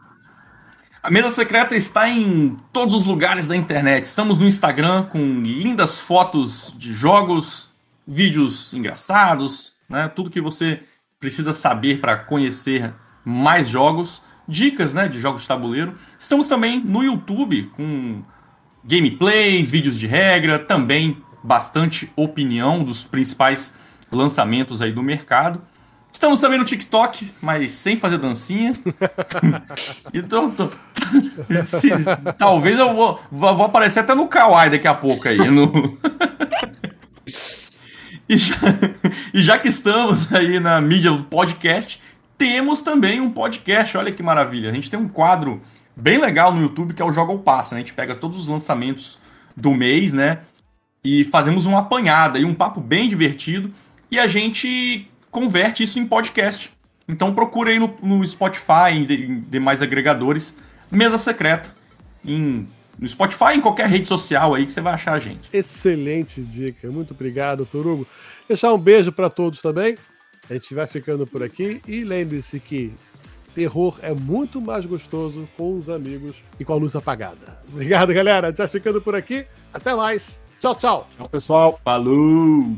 A 1.04 1.12
mesa 1.12 1.30
secreta 1.30 1.74
está 1.74 2.10
em 2.10 2.58
todos 2.74 2.94
os 2.94 3.06
lugares 3.06 3.46
da 3.46 3.56
internet. 3.56 4.04
Estamos 4.04 4.38
no 4.38 4.46
Instagram 4.46 5.04
com 5.04 5.20
lindas 5.42 6.02
fotos 6.02 6.74
de 6.78 6.92
jogos, 6.94 7.70
vídeos 8.06 8.74
engraçados, 8.74 9.77
né? 9.90 10.08
Tudo 10.08 10.30
que 10.30 10.42
você 10.42 10.82
precisa 11.20 11.52
saber 11.54 12.00
para 12.00 12.16
conhecer 12.18 12.94
mais 13.26 13.68
jogos, 13.68 14.22
dicas, 14.48 14.94
né, 14.94 15.08
de 15.08 15.20
jogos 15.20 15.42
de 15.42 15.48
tabuleiro. 15.48 15.96
Estamos 16.18 16.48
também 16.48 16.80
no 16.80 17.04
YouTube 17.04 17.64
com 17.76 18.22
gameplays, 18.84 19.70
vídeos 19.70 19.98
de 19.98 20.08
regra, 20.08 20.58
também 20.60 21.18
bastante 21.44 22.12
opinião 22.16 22.84
dos 22.84 23.04
principais 23.06 23.74
lançamentos 24.12 24.82
aí 24.82 24.92
do 24.92 25.04
mercado. 25.04 25.62
Estamos 26.12 26.40
também 26.40 26.58
no 26.58 26.66
TikTok, 26.66 27.32
mas 27.42 27.74
sem 27.74 27.98
fazer 27.98 28.18
dancinha. 28.18 28.74
então, 30.14 30.50
tô- 30.50 30.70
talvez 32.38 32.80
eu 32.80 32.94
vou, 32.96 33.22
vou, 33.32 33.56
vou 33.56 33.66
aparecer 33.66 34.00
até 34.00 34.16
no 34.16 34.28
Kawaii 34.28 34.70
daqui 34.72 34.88
a 34.88 34.94
pouco 34.96 35.28
aí. 35.28 35.38
no- 35.50 35.72
e, 38.28 38.38
já, 38.38 38.56
e 39.34 39.44
já 39.44 39.58
que 39.58 39.68
estamos 39.68 40.32
aí 40.34 40.60
na 40.60 40.80
mídia 40.82 41.12
do 41.12 41.24
podcast, 41.24 42.02
temos 42.38 42.82
também 42.82 43.20
um 43.20 43.32
podcast. 43.32 43.98
Olha 43.98 44.12
que 44.12 44.22
maravilha. 44.22 44.70
A 44.70 44.74
gente 44.74 44.90
tem 44.90 45.00
um 45.00 45.08
quadro 45.08 45.62
bem 45.96 46.20
legal 46.20 46.54
no 46.54 46.62
YouTube 46.62 46.94
que 46.94 47.02
é 47.02 47.06
o 47.06 47.12
Joga 47.12 47.32
ou 47.32 47.40
Passa. 47.40 47.76
né? 47.76 47.82
A 47.82 47.84
gente 47.84 47.94
pega 47.94 48.14
todos 48.14 48.38
os 48.38 48.48
lançamentos 48.48 49.20
do 49.56 49.74
mês, 49.74 50.14
né? 50.14 50.40
E 51.04 51.24
fazemos 51.24 51.66
uma 51.66 51.80
apanhada 51.80 52.38
e 52.38 52.46
um 52.46 52.54
papo 52.54 52.80
bem 52.80 53.08
divertido. 53.08 53.72
E 54.12 54.20
a 54.20 54.28
gente 54.28 55.10
converte 55.32 55.84
isso 55.84 56.00
em 56.00 56.06
podcast. 56.06 56.72
Então 57.08 57.34
procura 57.34 57.72
aí 57.72 57.80
no, 57.80 57.94
no 58.02 58.26
Spotify, 58.26 58.92
em 58.92 59.42
demais 59.42 59.82
agregadores, 59.82 60.56
Mesa 60.92 61.18
Secreta. 61.18 61.74
Em, 62.26 62.68
no 63.00 63.08
Spotify, 63.08 63.54
em 63.56 63.62
qualquer 63.62 63.88
rede 63.88 64.08
social 64.08 64.54
aí 64.54 64.66
que 64.66 64.72
você 64.72 64.82
vai 64.82 64.94
achar 64.94 65.14
a 65.14 65.20
gente. 65.20 65.50
Excelente 65.54 66.42
dica. 66.42 66.90
Muito 66.90 67.14
obrigado, 67.14 67.66
Torugo. 67.66 68.08
Deixar 68.48 68.74
um 68.74 68.78
beijo 68.78 69.12
para 69.12 69.30
todos 69.30 69.62
também. 69.62 69.98
A 70.50 70.54
gente 70.54 70.74
vai 70.74 70.88
ficando 70.88 71.28
por 71.28 71.44
aqui. 71.44 71.82
E 71.88 72.04
lembre-se 72.04 72.60
que 72.60 72.94
terror 73.54 74.00
é 74.02 74.14
muito 74.14 74.62
mais 74.62 74.86
gostoso 74.86 75.48
com 75.58 75.78
os 75.78 75.90
amigos 75.90 76.36
e 76.60 76.66
com 76.66 76.74
a 76.74 76.78
luz 76.78 76.96
apagada. 76.96 77.60
Obrigado, 77.72 78.14
galera. 78.14 78.48
A 78.48 78.50
gente 78.50 78.58
vai 78.58 78.68
ficando 78.68 79.02
por 79.02 79.16
aqui. 79.16 79.46
Até 79.74 79.96
mais. 79.96 80.40
Tchau, 80.60 80.76
tchau. 80.76 81.08
Tchau, 81.18 81.30
pessoal. 81.30 81.80
Falou! 81.84 82.78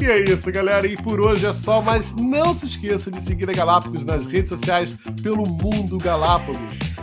E 0.00 0.06
é 0.06 0.18
isso, 0.18 0.50
galera. 0.50 0.86
E 0.86 0.96
por 0.96 1.20
hoje 1.20 1.46
é 1.46 1.52
só, 1.52 1.82
mas 1.82 2.12
não 2.16 2.54
se 2.54 2.66
esqueça 2.66 3.10
de 3.10 3.20
seguir 3.20 3.50
a 3.50 3.52
Galápagos 3.52 4.04
nas 4.04 4.26
redes 4.26 4.48
sociais 4.48 4.96
pelo 5.22 5.46
Mundo 5.46 5.98
Galápagos. 5.98 6.56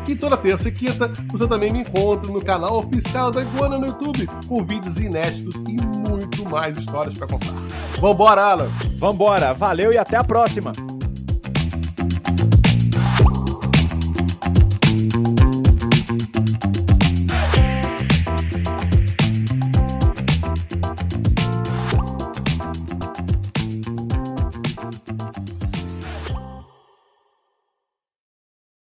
E 0.08 0.16
toda 0.16 0.36
terça 0.38 0.70
e 0.70 0.72
quinta 0.72 1.12
você 1.28 1.48
também 1.48 1.72
me 1.72 1.82
encontra 1.82 2.32
no 2.32 2.44
canal 2.44 2.78
oficial 2.78 3.30
da 3.30 3.42
Iguana 3.42 3.78
no 3.78 3.88
YouTube, 3.88 4.28
com 4.48 4.64
vídeos 4.64 4.98
inéditos 4.98 5.62
e 5.68 6.10
muito 6.10 6.50
mais 6.50 6.78
histórias 6.78 7.14
para 7.14 7.28
contar. 7.28 7.54
Vambora, 8.00 8.42
Alan! 8.42 8.70
Vambora. 8.98 9.54
Valeu 9.54 9.92
e 9.92 9.98
até 9.98 10.18
a 10.18 10.24
próxima. 10.24 10.72